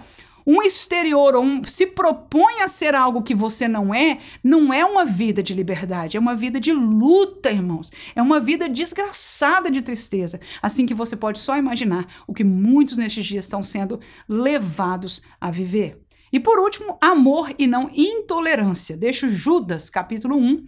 um 0.48 0.62
exterior 0.62 1.36
ou 1.36 1.44
um, 1.44 1.62
se 1.62 1.88
propõe 1.88 2.62
a 2.62 2.68
ser 2.68 2.94
algo 2.94 3.22
que 3.22 3.34
você 3.34 3.68
não 3.68 3.94
é, 3.94 4.16
não 4.42 4.72
é 4.72 4.82
uma 4.82 5.04
vida 5.04 5.42
de 5.42 5.52
liberdade, 5.52 6.16
é 6.16 6.20
uma 6.20 6.34
vida 6.34 6.58
de 6.58 6.72
luta, 6.72 7.50
irmãos. 7.50 7.92
É 8.16 8.22
uma 8.22 8.40
vida 8.40 8.66
desgraçada 8.66 9.70
de 9.70 9.82
tristeza. 9.82 10.40
Assim 10.62 10.86
que 10.86 10.94
você 10.94 11.14
pode 11.14 11.38
só 11.38 11.58
imaginar 11.58 12.06
o 12.26 12.32
que 12.32 12.42
muitos 12.42 12.96
nestes 12.96 13.26
dias 13.26 13.44
estão 13.44 13.62
sendo 13.62 14.00
levados 14.26 15.20
a 15.38 15.50
viver. 15.50 16.00
E 16.32 16.40
por 16.40 16.58
último, 16.58 16.96
amor 16.98 17.54
e 17.58 17.66
não 17.66 17.90
intolerância. 17.92 18.96
Deixo 18.96 19.28
Judas, 19.28 19.90
capítulo 19.90 20.38
1, 20.38 20.64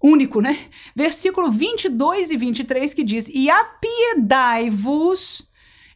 único, 0.00 0.40
né? 0.40 0.56
Versículo 0.94 1.50
22 1.50 2.30
e 2.30 2.36
23 2.36 2.94
que 2.94 3.02
diz: 3.02 3.28
E 3.28 3.50
apiedai-vos 3.50 5.44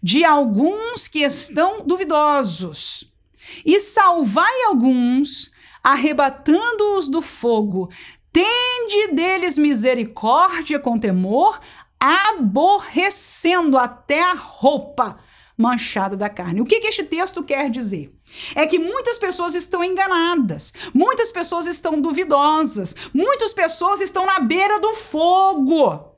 de 0.02 0.24
alguns 0.24 1.06
que 1.06 1.20
estão 1.20 1.86
duvidosos 1.86 3.11
e 3.64 3.78
salvai 3.80 4.62
alguns, 4.64 5.50
arrebatando-os 5.82 7.08
do 7.08 7.22
fogo. 7.22 7.90
Tende 8.32 9.12
deles 9.12 9.58
misericórdia 9.58 10.78
com 10.78 10.98
temor, 10.98 11.60
aborrecendo 12.00 13.76
até 13.76 14.22
a 14.22 14.34
roupa 14.34 15.18
manchada 15.56 16.16
da 16.16 16.28
carne. 16.28 16.60
O 16.60 16.64
que, 16.64 16.80
que 16.80 16.88
este 16.88 17.04
texto 17.04 17.42
quer 17.42 17.70
dizer? 17.70 18.12
É 18.54 18.66
que 18.66 18.78
muitas 18.78 19.18
pessoas 19.18 19.54
estão 19.54 19.84
enganadas, 19.84 20.72
muitas 20.94 21.30
pessoas 21.30 21.66
estão 21.66 22.00
duvidosas, 22.00 22.96
muitas 23.12 23.52
pessoas 23.52 24.00
estão 24.00 24.24
na 24.24 24.40
beira 24.40 24.80
do 24.80 24.94
fogo 24.94 26.11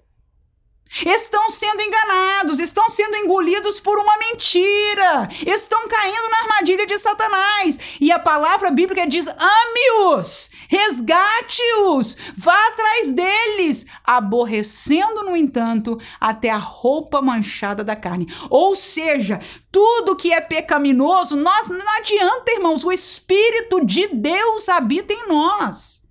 estão 1.04 1.50
sendo 1.50 1.82
enganados, 1.82 2.60
estão 2.60 2.88
sendo 2.88 3.16
engolidos 3.16 3.80
por 3.80 3.98
uma 3.98 4.16
mentira, 4.18 5.28
estão 5.46 5.88
caindo 5.88 6.30
na 6.30 6.38
armadilha 6.42 6.86
de 6.86 6.96
Satanás. 6.98 7.78
E 8.00 8.12
a 8.12 8.18
palavra 8.18 8.70
bíblica 8.70 9.06
diz: 9.06 9.26
ame-os, 9.26 10.50
resgate-os, 10.68 12.16
vá 12.36 12.58
atrás 12.68 13.10
deles, 13.10 13.86
aborrecendo, 14.04 15.24
no 15.24 15.36
entanto, 15.36 15.98
até 16.20 16.50
a 16.50 16.58
roupa 16.58 17.20
manchada 17.20 17.82
da 17.82 17.96
carne. 17.96 18.32
Ou 18.48 18.74
seja, 18.74 19.40
tudo 19.72 20.16
que 20.16 20.32
é 20.32 20.40
pecaminoso, 20.40 21.36
nós 21.36 21.68
não 21.68 21.88
adianta, 21.98 22.52
irmãos, 22.52 22.84
o 22.84 22.92
Espírito 22.92 23.84
de 23.84 24.06
Deus 24.08 24.68
habita 24.68 25.12
em 25.12 25.26
nós. 25.26 26.03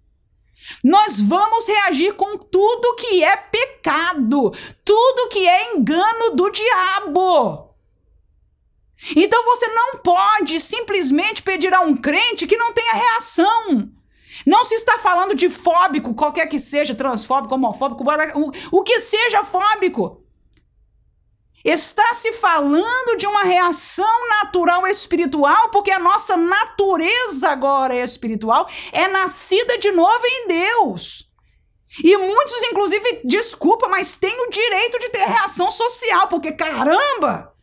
Nós 0.83 1.19
vamos 1.19 1.67
reagir 1.67 2.13
com 2.13 2.37
tudo 2.37 2.95
que 2.95 3.23
é 3.23 3.35
pecado, 3.35 4.51
tudo 4.85 5.29
que 5.29 5.47
é 5.47 5.73
engano 5.73 6.35
do 6.35 6.49
diabo. 6.49 7.73
Então 9.15 9.43
você 9.43 9.67
não 9.67 9.97
pode 9.97 10.59
simplesmente 10.59 11.43
pedir 11.43 11.73
a 11.73 11.81
um 11.81 11.95
crente 11.95 12.47
que 12.47 12.57
não 12.57 12.71
tenha 12.71 12.93
reação. 12.93 13.89
Não 14.45 14.63
se 14.63 14.75
está 14.75 14.97
falando 14.97 15.35
de 15.35 15.49
fóbico, 15.49 16.15
qualquer 16.15 16.47
que 16.47 16.57
seja, 16.57 16.95
transfóbico, 16.95 17.53
homofóbico, 17.53 18.03
o, 18.35 18.79
o 18.79 18.83
que 18.83 18.99
seja 18.99 19.43
fóbico. 19.43 20.22
Está 21.63 22.13
se 22.13 22.33
falando 22.33 23.15
de 23.17 23.25
uma 23.25 23.43
reação 23.43 24.27
natural 24.27 24.85
espiritual, 24.85 25.69
porque 25.69 25.91
a 25.91 25.99
nossa 25.99 26.35
natureza 26.35 27.49
agora 27.49 27.95
é 27.95 28.03
espiritual, 28.03 28.69
é 28.91 29.07
nascida 29.07 29.77
de 29.77 29.91
novo 29.91 30.25
em 30.25 30.47
Deus. 30.47 31.29
E 32.03 32.17
muitos, 32.17 32.63
inclusive, 32.63 33.21
desculpa, 33.23 33.87
mas 33.87 34.15
têm 34.15 34.35
o 34.41 34.49
direito 34.49 34.99
de 34.99 35.09
ter 35.09 35.25
reação 35.25 35.69
social, 35.69 36.27
porque 36.27 36.51
caramba! 36.51 37.53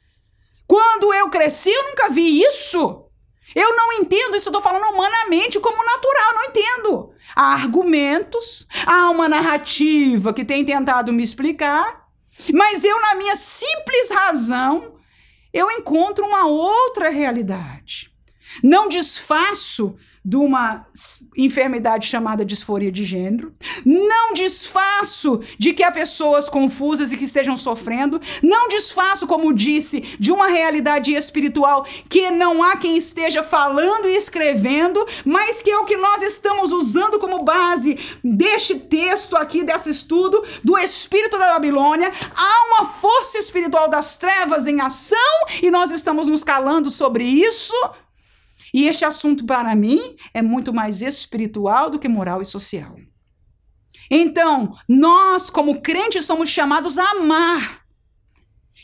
Quando 0.67 1.13
eu 1.13 1.29
cresci, 1.29 1.71
eu 1.71 1.89
nunca 1.89 2.09
vi 2.09 2.43
isso. 2.43 3.07
Eu 3.55 3.75
não 3.75 3.93
entendo 3.95 4.37
isso, 4.37 4.55
eu 4.55 4.61
falando 4.61 4.85
humanamente 4.95 5.59
como 5.59 5.85
natural, 5.85 6.35
não 6.35 6.45
entendo. 6.45 7.11
Há 7.35 7.55
argumentos, 7.55 8.67
há 8.87 9.11
uma 9.11 9.29
narrativa 9.29 10.33
que 10.33 10.45
tem 10.45 10.65
tentado 10.65 11.13
me 11.13 11.25
explicar, 11.25 12.00
mas 12.53 12.85
eu, 12.85 13.01
na 13.01 13.15
minha 13.15 13.35
simples 13.35 14.11
razão, 14.11 14.97
eu 15.53 15.71
encontro 15.71 16.25
uma 16.25 16.47
outra 16.47 17.11
realidade. 17.11 18.11
Não 18.63 18.89
desfaço 18.89 19.97
de 20.25 20.37
uma 20.37 20.87
enfermidade 21.37 22.07
chamada 22.07 22.45
disforia 22.45 22.93
de 22.93 23.05
gênero. 23.05 23.55
Não 23.85 24.35
desfaço 24.35 25.41
de 25.59 25.73
que 25.73 25.83
há 25.83 25.91
pessoas 25.91 26.49
confusas 26.49 27.11
e 27.11 27.17
que 27.17 27.25
estejam 27.25 27.57
sofrendo. 27.57 28.21
Não 28.43 28.69
desfaço, 28.69 29.27
como 29.27 29.53
disse, 29.53 30.01
de 30.19 30.31
uma 30.31 30.49
realidade 30.49 31.13
espiritual 31.13 31.87
que 32.09 32.31
não 32.31 32.63
há 32.63 32.77
quem 32.77 32.97
esteja 32.97 33.43
falando 33.43 34.07
e 34.09 34.17
escrevendo, 34.17 35.05
mas 35.25 35.63
que 35.63 35.71
é 35.71 35.79
o 35.79 35.87
que 35.87 35.97
nós 35.97 36.23
estamos 36.23 36.71
usando 36.71 37.19
como 37.19 37.43
base 37.43 37.99
deste 38.23 38.75
texto 38.79 39.37
aqui, 39.37 39.65
desse 39.65 39.89
estudo 39.89 40.43
do 40.63 40.77
espírito 40.79 41.39
da 41.39 41.55
Babilônia. 41.55 42.13
Há 42.37 42.67
uma 42.67 42.87
força 42.87 43.39
espiritual 43.39 43.89
das 43.89 44.19
trevas 44.19 44.67
em 44.67 44.81
ação 44.81 45.19
e 45.63 45.71
nós 45.71 45.91
estamos 45.91 46.27
nos 46.27 46.45
calando 46.45 46.91
sobre 46.91 47.25
isso 47.25 47.75
e 48.73 48.87
este 48.87 49.05
assunto, 49.05 49.45
para 49.45 49.75
mim, 49.75 50.17
é 50.33 50.43
muito 50.43 50.73
mais 50.73 51.03
espiritual 51.03 51.91
do 51.91 51.99
que 51.99 52.09
moral 52.09 52.41
e 52.41 52.45
social. 52.45 52.97
Então, 54.11 54.77
nós, 54.89 55.51
como 55.51 55.81
crentes, 55.81 56.25
somos 56.25 56.49
chamados 56.49 56.99
a 56.99 57.11
amar. 57.11 57.81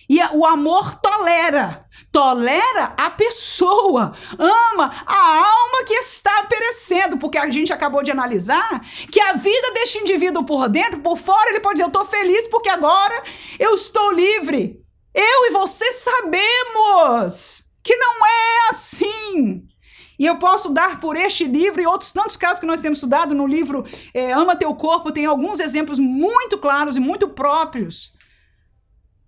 E 0.08 0.20
o 0.34 0.46
amor 0.46 0.94
tolera, 0.96 1.84
tolera 2.12 2.94
a 2.96 3.10
pessoa, 3.10 4.14
ama 4.38 5.04
a 5.04 5.38
alma 5.38 5.84
que 5.84 5.94
está 5.94 6.44
perecendo, 6.44 7.18
porque 7.18 7.36
a 7.36 7.50
gente 7.50 7.72
acabou 7.72 8.04
de 8.04 8.12
analisar 8.12 8.80
que 9.10 9.20
a 9.20 9.32
vida 9.32 9.72
deste 9.72 9.98
indivíduo 9.98 10.44
por 10.44 10.68
dentro, 10.68 11.00
por 11.00 11.16
fora, 11.16 11.50
ele 11.50 11.58
pode 11.58 11.74
dizer: 11.74 11.84
Eu 11.84 11.88
estou 11.88 12.04
feliz 12.04 12.46
porque 12.46 12.68
agora 12.68 13.20
eu 13.58 13.74
estou 13.74 14.12
livre. 14.12 14.80
Eu 15.12 15.46
e 15.46 15.50
você 15.50 15.90
sabemos 15.90 17.64
que 17.82 17.96
não 17.96 18.26
é 18.26 18.70
assim. 18.70 19.66
E 20.18 20.24
eu 20.26 20.36
posso 20.36 20.70
dar 20.70 21.00
por 21.00 21.16
este 21.16 21.44
livro 21.44 21.80
e 21.82 21.86
outros 21.86 22.12
tantos 22.12 22.36
casos 22.36 22.58
que 22.58 22.66
nós 22.66 22.80
temos 22.80 22.98
estudado 22.98 23.34
no 23.34 23.46
livro 23.46 23.84
é, 24.14 24.32
Ama 24.32 24.56
Teu 24.56 24.74
Corpo, 24.74 25.12
tem 25.12 25.26
alguns 25.26 25.60
exemplos 25.60 25.98
muito 25.98 26.58
claros 26.58 26.96
e 26.96 27.00
muito 27.00 27.28
próprios. 27.28 28.12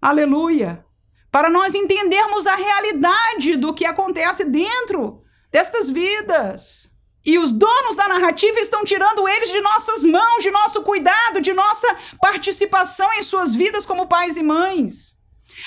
Aleluia! 0.01 0.85
Para 1.31 1.51
nós 1.51 1.75
entendermos 1.75 2.47
a 2.47 2.57
realidade 2.57 3.57
do 3.57 3.75
que 3.75 3.85
acontece 3.85 4.45
dentro 4.45 5.23
destas 5.51 5.91
vidas. 5.91 6.91
E 7.25 7.39
os 7.39 7.53
donos 7.53 7.97
da 7.97 8.09
narrativa 8.09 8.59
estão 8.61 8.85
tirando 8.85 9.29
eles 9.29 9.51
de 9.51 9.61
nossas 9.61 10.05
mãos, 10.05 10.43
de 10.43 10.51
nosso 10.51 10.83
cuidado, 10.83 11.41
de 11.41 11.53
nossa 11.53 11.87
participação 12.21 13.13
em 13.15 13.23
suas 13.23 13.55
vidas 13.55 13.85
como 13.85 14.07
pais 14.07 14.37
e 14.37 14.43
mães. 14.43 15.15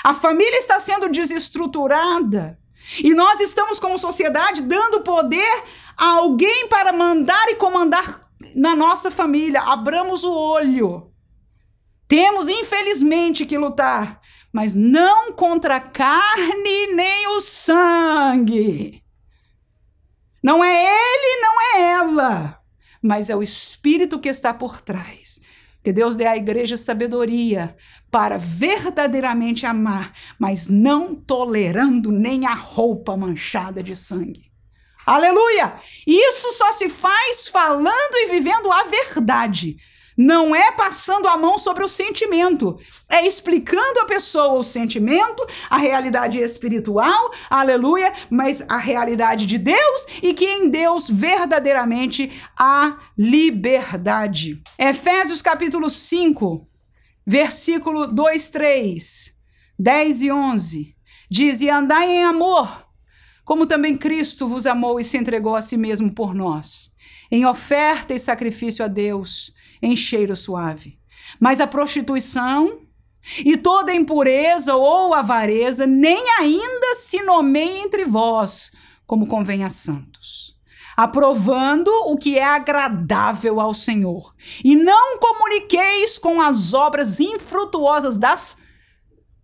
A 0.03 0.13
família 0.13 0.57
está 0.57 0.79
sendo 0.79 1.09
desestruturada. 1.09 2.57
E 3.03 3.13
nós 3.13 3.39
estamos, 3.39 3.79
como 3.79 3.97
sociedade, 3.97 4.61
dando 4.61 5.01
poder 5.01 5.63
a 5.97 6.05
alguém 6.17 6.67
para 6.67 6.91
mandar 6.91 7.47
e 7.49 7.55
comandar 7.55 8.27
na 8.55 8.75
nossa 8.75 9.11
família. 9.11 9.61
Abramos 9.61 10.23
o 10.23 10.33
olho. 10.33 11.11
Temos, 12.07 12.49
infelizmente, 12.49 13.45
que 13.45 13.57
lutar, 13.57 14.19
mas 14.51 14.75
não 14.75 15.31
contra 15.31 15.77
a 15.77 15.79
carne 15.79 16.87
nem 16.93 17.27
o 17.27 17.39
sangue. 17.39 19.01
Não 20.43 20.63
é 20.63 20.83
ele, 20.83 21.41
não 21.41 21.61
é 21.61 21.81
ela, 21.91 22.59
mas 23.01 23.29
é 23.29 23.35
o 23.35 23.43
espírito 23.43 24.19
que 24.19 24.27
está 24.27 24.53
por 24.53 24.81
trás. 24.81 25.39
Que 25.83 25.91
Deus 25.91 26.15
dê 26.15 26.27
à 26.27 26.37
igreja 26.37 26.77
sabedoria 26.77 27.75
para 28.11 28.37
verdadeiramente 28.37 29.65
amar, 29.65 30.13
mas 30.37 30.67
não 30.67 31.15
tolerando 31.15 32.11
nem 32.11 32.45
a 32.45 32.53
roupa 32.53 33.17
manchada 33.17 33.81
de 33.81 33.95
sangue. 33.95 34.51
Aleluia! 35.05 35.73
Isso 36.05 36.51
só 36.51 36.71
se 36.71 36.87
faz 36.87 37.47
falando 37.47 38.15
e 38.15 38.29
vivendo 38.29 38.71
a 38.71 38.83
verdade. 38.83 39.77
Não 40.17 40.55
é 40.55 40.71
passando 40.71 41.27
a 41.27 41.37
mão 41.37 41.57
sobre 41.57 41.83
o 41.83 41.87
sentimento, 41.87 42.77
é 43.07 43.25
explicando 43.25 43.99
a 43.99 44.05
pessoa 44.05 44.59
o 44.59 44.63
sentimento, 44.63 45.45
a 45.69 45.77
realidade 45.77 46.39
espiritual, 46.39 47.31
aleluia, 47.49 48.11
mas 48.29 48.63
a 48.69 48.77
realidade 48.77 49.45
de 49.45 49.57
Deus 49.57 50.05
e 50.21 50.33
que 50.33 50.45
em 50.45 50.69
Deus 50.69 51.09
verdadeiramente 51.09 52.31
há 52.59 52.97
liberdade. 53.17 54.61
Efésios 54.77 55.41
capítulo 55.41 55.89
5, 55.89 56.67
versículo 57.25 58.07
2, 58.07 58.49
3, 58.49 59.33
10 59.79 60.21
e 60.21 60.31
11, 60.31 60.95
diz: 61.29 61.61
E 61.61 61.69
andai 61.69 62.09
em 62.09 62.23
amor, 62.23 62.85
como 63.45 63.65
também 63.65 63.95
Cristo 63.95 64.47
vos 64.47 64.65
amou 64.65 64.99
e 64.99 65.03
se 65.03 65.17
entregou 65.17 65.55
a 65.55 65.61
si 65.61 65.77
mesmo 65.77 66.13
por 66.13 66.35
nós, 66.35 66.91
em 67.31 67.45
oferta 67.45 68.13
e 68.13 68.19
sacrifício 68.19 68.83
a 68.83 68.87
Deus 68.89 69.53
em 69.81 69.95
cheiro 69.95 70.35
suave. 70.35 70.99
Mas 71.39 71.59
a 71.59 71.67
prostituição 71.67 72.81
e 73.45 73.55
toda 73.55 73.93
impureza 73.93 74.75
ou 74.75 75.13
avareza 75.13 75.85
nem 75.85 76.29
ainda 76.39 76.95
se 76.95 77.21
nomeia 77.21 77.83
entre 77.83 78.05
vós, 78.05 78.71
como 79.05 79.27
convém 79.27 79.63
a 79.63 79.69
santos, 79.69 80.57
aprovando 80.97 81.89
o 82.05 82.17
que 82.17 82.37
é 82.37 82.43
agradável 82.43 83.59
ao 83.59 83.73
Senhor. 83.73 84.33
E 84.63 84.75
não 84.75 85.19
comuniqueis 85.19 86.17
com 86.17 86.41
as 86.41 86.73
obras 86.73 87.19
infrutuosas 87.19 88.17
das 88.17 88.57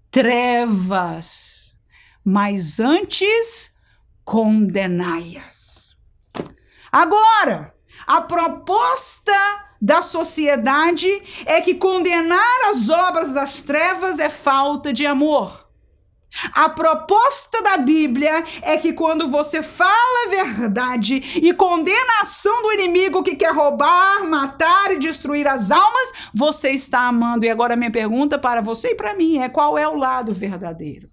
trevas, 0.09 1.77
mas 2.23 2.79
antes 2.79 3.71
condenai-as. 4.23 5.95
Agora, 6.91 7.73
a 8.05 8.21
proposta 8.21 9.66
da 9.81 10.01
sociedade 10.01 11.09
é 11.45 11.61
que 11.61 11.75
condenar 11.75 12.69
as 12.69 12.89
obras 12.89 13.33
das 13.33 13.61
trevas 13.61 14.19
é 14.19 14.29
falta 14.29 14.91
de 14.91 15.05
amor. 15.05 15.67
A 16.53 16.69
proposta 16.69 17.63
da 17.63 17.77
Bíblia 17.77 18.43
é 18.61 18.77
que 18.77 18.93
quando 18.93 19.27
você 19.29 19.63
fala 19.63 20.25
a 20.25 20.29
verdade 20.29 21.15
e 21.41 21.53
condena 21.53 22.19
a 22.19 22.21
ação 22.21 22.61
do 22.61 22.73
inimigo 22.73 23.23
que 23.23 23.35
quer 23.35 23.53
roubar, 23.53 24.23
matar 24.25 24.91
e 24.91 24.99
destruir 24.99 25.47
as 25.47 25.71
almas, 25.71 26.13
você 26.33 26.71
está 26.71 27.07
amando. 27.07 27.45
E 27.45 27.49
agora 27.49 27.75
minha 27.75 27.91
pergunta 27.91 28.37
para 28.37 28.61
você 28.61 28.89
e 28.89 28.95
para 28.95 29.15
mim 29.15 29.39
é: 29.39 29.49
qual 29.49 29.77
é 29.77 29.87
o 29.87 29.95
lado 29.95 30.33
verdadeiro? 30.33 31.09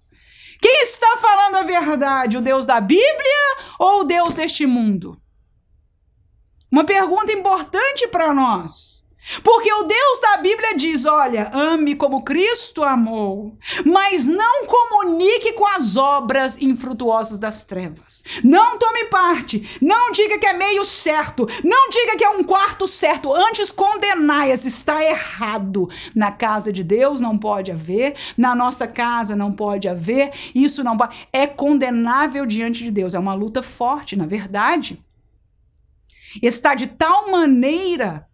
Quem 0.61 0.81
está 0.81 1.17
falando 1.17 1.55
a 1.57 1.63
verdade? 1.63 2.37
O 2.37 2.41
Deus 2.41 2.65
da 2.65 2.79
Bíblia 2.79 3.57
ou 3.79 4.01
o 4.01 4.03
Deus 4.03 4.33
deste 4.33 4.65
mundo? 4.65 5.17
Uma 6.75 6.83
pergunta 6.83 7.31
importante 7.31 8.05
para 8.09 8.33
nós. 8.33 9.05
Porque 9.41 9.71
o 9.71 9.83
Deus 9.83 10.19
da 10.19 10.35
Bíblia 10.41 10.75
diz: 10.75 11.05
olha, 11.05 11.49
ame 11.53 11.95
como 11.95 12.21
Cristo 12.21 12.83
amou, 12.83 13.57
mas 13.85 14.27
não 14.27 14.65
comunique 14.65 15.53
com 15.53 15.65
as 15.65 15.95
obras 15.95 16.57
infrutuosas 16.57 17.39
das 17.39 17.63
trevas. 17.63 18.25
Não 18.43 18.77
tome 18.77 19.05
parte, 19.05 19.79
não 19.81 20.11
diga 20.11 20.37
que 20.37 20.45
é 20.45 20.51
meio 20.51 20.83
certo, 20.83 21.47
não 21.63 21.89
diga 21.89 22.17
que 22.17 22.25
é 22.25 22.29
um 22.29 22.43
quarto 22.43 22.85
certo, 22.85 23.33
antes 23.33 23.71
condenai-as, 23.71 24.65
está 24.65 25.01
errado. 25.01 25.87
Na 26.13 26.33
casa 26.33 26.73
de 26.73 26.83
Deus 26.83 27.21
não 27.21 27.37
pode 27.37 27.71
haver, 27.71 28.15
na 28.37 28.53
nossa 28.53 28.85
casa 28.85 29.33
não 29.33 29.53
pode 29.53 29.87
haver, 29.87 30.33
isso 30.53 30.83
não. 30.83 30.97
É 31.31 31.47
condenável 31.47 32.45
diante 32.45 32.83
de 32.83 32.91
Deus, 32.91 33.13
é 33.13 33.19
uma 33.19 33.33
luta 33.33 33.63
forte, 33.63 34.17
na 34.17 34.25
verdade 34.25 35.04
está 36.41 36.75
de 36.75 36.87
tal 36.87 37.31
maneira 37.31 38.27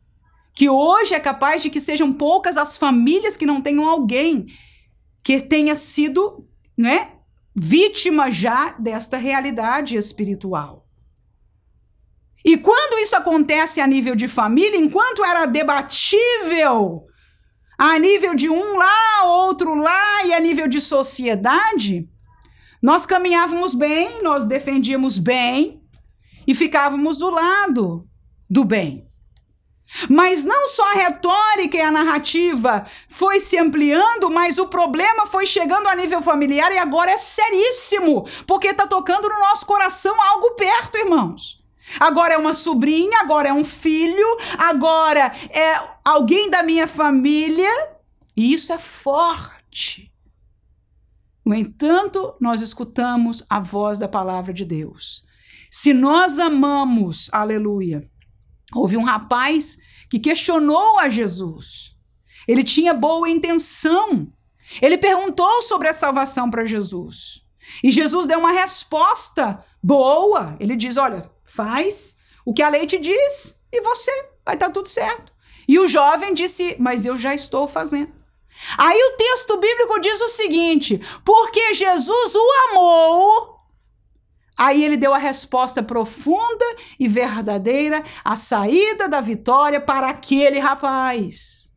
que 0.53 0.69
hoje 0.69 1.13
é 1.13 1.19
capaz 1.19 1.61
de 1.61 1.69
que 1.69 1.79
sejam 1.79 2.11
poucas 2.13 2.57
as 2.57 2.77
famílias 2.77 3.37
que 3.37 3.45
não 3.45 3.61
tenham 3.61 3.87
alguém 3.87 4.45
que 5.23 5.39
tenha 5.39 5.75
sido, 5.75 6.47
né, 6.77 7.13
vítima 7.55 8.31
já 8.31 8.71
desta 8.73 9.17
realidade 9.17 9.95
espiritual. 9.95 10.87
E 12.43 12.57
quando 12.57 12.99
isso 12.99 13.15
acontece 13.15 13.79
a 13.79 13.87
nível 13.87 14.15
de 14.15 14.27
família, 14.27 14.77
enquanto 14.77 15.23
era 15.23 15.45
debatível 15.45 17.05
a 17.77 17.97
nível 17.97 18.35
de 18.35 18.49
um 18.49 18.77
lá, 18.77 19.25
outro 19.25 19.73
lá 19.73 20.23
e 20.25 20.33
a 20.33 20.39
nível 20.39 20.67
de 20.67 20.79
sociedade, 20.79 22.07
nós 22.81 23.05
caminhávamos 23.05 23.73
bem, 23.73 24.21
nós 24.21 24.45
defendíamos 24.45 25.17
bem, 25.17 25.80
e 26.51 26.53
ficávamos 26.53 27.17
do 27.17 27.29
lado 27.29 28.05
do 28.49 28.65
bem. 28.65 29.05
Mas 30.09 30.43
não 30.43 30.67
só 30.67 30.85
a 30.91 30.95
retórica 30.95 31.77
e 31.77 31.81
a 31.81 31.89
narrativa 31.89 32.85
foi 33.07 33.39
se 33.39 33.57
ampliando, 33.57 34.29
mas 34.29 34.57
o 34.57 34.67
problema 34.67 35.25
foi 35.25 35.45
chegando 35.45 35.87
a 35.87 35.95
nível 35.95 36.21
familiar 36.21 36.69
e 36.73 36.77
agora 36.77 37.11
é 37.11 37.15
seríssimo, 37.15 38.27
porque 38.45 38.67
está 38.67 38.85
tocando 38.85 39.29
no 39.29 39.39
nosso 39.39 39.65
coração 39.65 40.21
algo 40.21 40.51
perto, 40.55 40.97
irmãos. 40.97 41.63
Agora 41.97 42.33
é 42.33 42.37
uma 42.37 42.53
sobrinha, 42.53 43.21
agora 43.21 43.47
é 43.47 43.53
um 43.53 43.63
filho, 43.63 44.37
agora 44.57 45.31
é 45.49 45.73
alguém 46.03 46.49
da 46.49 46.63
minha 46.63 46.87
família, 46.87 47.71
e 48.35 48.53
isso 48.53 48.73
é 48.73 48.77
forte. 48.77 50.11
No 51.45 51.55
entanto, 51.55 52.35
nós 52.41 52.61
escutamos 52.61 53.41
a 53.49 53.61
voz 53.61 53.99
da 53.99 54.07
palavra 54.09 54.53
de 54.53 54.65
Deus. 54.65 55.30
Se 55.74 55.93
nós 55.93 56.38
amamos, 56.38 57.30
aleluia. 57.32 58.05
Houve 58.76 58.97
um 58.97 59.05
rapaz 59.05 59.78
que 60.09 60.19
questionou 60.19 60.99
a 60.99 61.07
Jesus. 61.07 61.95
Ele 62.45 62.61
tinha 62.61 62.93
boa 62.93 63.30
intenção. 63.30 64.28
Ele 64.82 64.97
perguntou 64.97 65.61
sobre 65.61 65.88
a 65.88 65.93
salvação 65.93 66.49
para 66.49 66.65
Jesus. 66.65 67.41
E 67.82 67.89
Jesus 67.89 68.26
deu 68.26 68.39
uma 68.39 68.51
resposta 68.51 69.63
boa. 69.82 70.57
Ele 70.59 70.76
diz: 70.76 70.97
Olha, 70.97 71.32
faz 71.45 72.17
o 72.45 72.53
que 72.53 72.61
a 72.61 72.69
lei 72.69 72.86
te 72.86 72.99
diz 72.99 73.57
e 73.72 73.80
você 73.80 74.11
vai 74.45 74.55
estar 74.55 74.69
tudo 74.72 74.89
certo. 74.89 75.32
E 75.67 75.80
o 75.80 75.88
jovem 75.88 76.34
disse: 76.34 76.76
Mas 76.80 77.05
eu 77.05 77.17
já 77.17 77.34
estou 77.34 77.65
fazendo. 77.65 78.11
Aí 78.78 78.97
o 78.97 79.17
texto 79.17 79.57
bíblico 79.57 80.01
diz 80.01 80.19
o 80.19 80.28
seguinte: 80.28 80.99
Porque 81.24 81.74
Jesus 81.74 82.36
o 82.36 82.51
amou, 82.69 83.50
Aí 84.57 84.83
ele 84.83 84.97
deu 84.97 85.13
a 85.13 85.17
resposta 85.17 85.81
profunda 85.81 86.65
e 86.99 87.07
verdadeira, 87.07 88.03
a 88.23 88.35
saída 88.35 89.07
da 89.07 89.21
vitória 89.21 89.79
para 89.79 90.09
aquele 90.09 90.59
rapaz. 90.59 91.69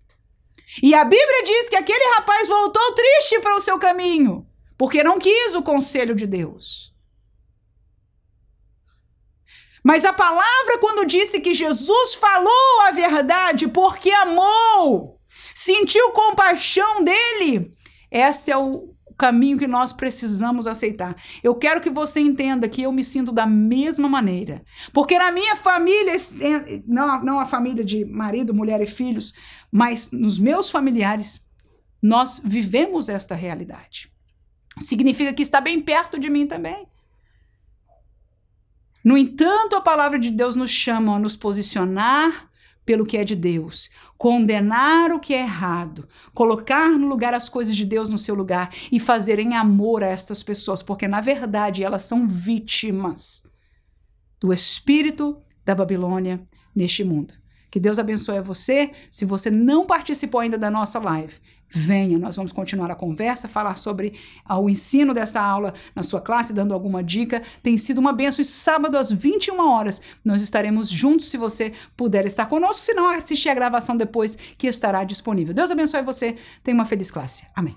E 0.83 0.95
a 0.95 1.05
Bíblia 1.05 1.43
diz 1.45 1.69
que 1.69 1.77
aquele 1.77 2.15
rapaz 2.17 2.49
voltou 2.49 2.93
triste 2.93 3.39
para 3.41 3.57
o 3.57 3.61
seu 3.61 3.79
caminho, 3.79 4.47
porque 4.77 5.05
não 5.05 5.19
quis 5.19 5.55
o 5.55 5.63
conselho 5.63 6.15
de 6.15 6.27
Deus. 6.27 6.93
Mas 9.83 10.05
a 10.05 10.13
palavra, 10.13 10.79
quando 10.81 11.07
disse 11.07 11.41
que 11.41 11.53
Jesus 11.53 12.15
falou 12.15 12.81
a 12.87 12.91
verdade 12.91 13.69
porque 13.69 14.11
amou, 14.11 15.21
sentiu 15.55 16.11
compaixão 16.11 17.05
dele, 17.05 17.71
esse 18.11 18.51
é 18.51 18.57
o 18.57 18.94
caminho 19.17 19.59
que 19.59 19.67
nós 19.67 19.93
precisamos 19.93 20.67
aceitar. 20.67 21.17
Eu 21.43 21.55
quero 21.55 21.81
que 21.81 21.91
você 21.91 22.21
entenda 22.21 22.69
que 22.69 22.83
eu 22.83 22.93
me 22.93 23.05
sinto 23.05 23.33
da 23.33 23.47
mesma 23.47 24.09
maneira. 24.09 24.63
Porque 24.93 25.19
na 25.19 25.31
minha 25.31 25.57
família, 25.57 26.15
não, 26.87 27.23
não 27.23 27.41
a 27.41 27.47
família 27.47 27.85
de 27.85 28.05
marido, 28.05 28.55
mulher 28.55 28.81
e 28.81 28.87
filhos, 28.87 29.33
mas 29.71 30.11
nos 30.11 30.39
meus 30.39 30.71
familiares, 30.71 31.47
nós 32.03 32.41
vivemos 32.45 33.09
esta 33.09 33.35
realidade. 33.35 34.13
Significa 34.79 35.33
que 35.33 35.43
está 35.43 35.61
bem 35.61 35.81
perto 35.81 36.19
de 36.19 36.29
mim 36.29 36.47
também. 36.47 36.87
No 39.05 39.17
entanto, 39.17 39.77
a 39.77 39.81
palavra 39.81 40.19
de 40.19 40.31
Deus 40.31 40.57
nos 40.57 40.71
chama 40.71 41.17
a 41.17 41.19
nos 41.19 41.37
posicionar 41.37 42.51
pelo 42.85 43.07
que 43.07 43.17
é 43.17 43.25
de 43.25 43.35
Deus, 43.35 43.91
condenar 44.19 45.13
o 45.13 45.19
que 45.19 45.35
é 45.35 45.41
errado, 45.41 46.09
colocar 46.35 46.91
no 46.91 47.07
lugar 47.07 47.35
as 47.35 47.49
coisas 47.49 47.75
de 47.75 47.85
Deus 47.85 48.09
no 48.09 48.19
seu 48.19 48.35
lugar 48.35 48.75
e 48.93 49.01
fazer 49.01 49.39
em 49.39 49.55
amor 49.55 50.03
a 50.03 50.09
estas 50.09 50.43
pessoas, 50.43 50.83
porque 50.83 51.09
na 51.09 51.21
verdade 51.21 51.83
elas 51.83 52.03
são 52.03 52.27
vítimas 52.27 53.43
do 54.39 54.53
espírito 54.53 55.39
da 55.65 55.75
Babilônia 55.75 56.45
neste 56.75 57.03
mundo. 57.03 57.33
Que 57.71 57.81
Deus 57.81 57.99
abençoe 57.99 58.39
a 58.39 58.43
você. 58.43 58.93
Se 59.11 59.25
você 59.25 59.51
não 59.51 59.85
participou 59.85 60.41
ainda 60.41 60.57
da 60.57 60.71
nossa 60.71 61.01
live, 61.01 61.35
venha, 61.75 62.19
nós 62.19 62.37
vamos 62.37 62.53
continuar 62.53 62.91
a 62.91 62.95
conversa, 62.95 63.49
falar 63.49 63.77
sobre 63.77 64.15
o 64.49 64.71
ensino 64.71 65.13
desta 65.13 65.41
aula 65.41 65.75
na 65.95 66.03
sua 66.03 66.21
classe, 66.21 66.53
dando 66.53 66.73
alguma 66.73 67.03
dica. 67.03 67.43
Tem 67.63 67.77
sido 67.77 67.99
uma 67.99 68.13
benção 68.13 68.43
e 68.43 68.45
sábado 68.45 68.97
às 68.97 69.11
21 69.11 69.59
horas 69.59 70.01
nós 70.25 70.41
estaremos 70.41 70.89
juntos 70.89 71.29
se 71.29 71.37
você 71.37 71.73
puder 71.97 72.25
estar 72.27 72.47
conosco, 72.47 72.83
se 72.83 72.95
não 72.95 73.09
assistir 73.09 73.49
a 73.49 73.55
gravação 73.55 73.97
depois 73.97 74.39
que 74.57 74.67
estará 74.67 75.03
disponível. 75.05 75.53
Deus 75.53 75.71
abençoe 75.71 76.03
você. 76.03 76.37
Tenha 76.63 76.75
uma 76.75 76.85
feliz 76.85 77.11
classe. 77.11 77.45
Amém. 77.55 77.77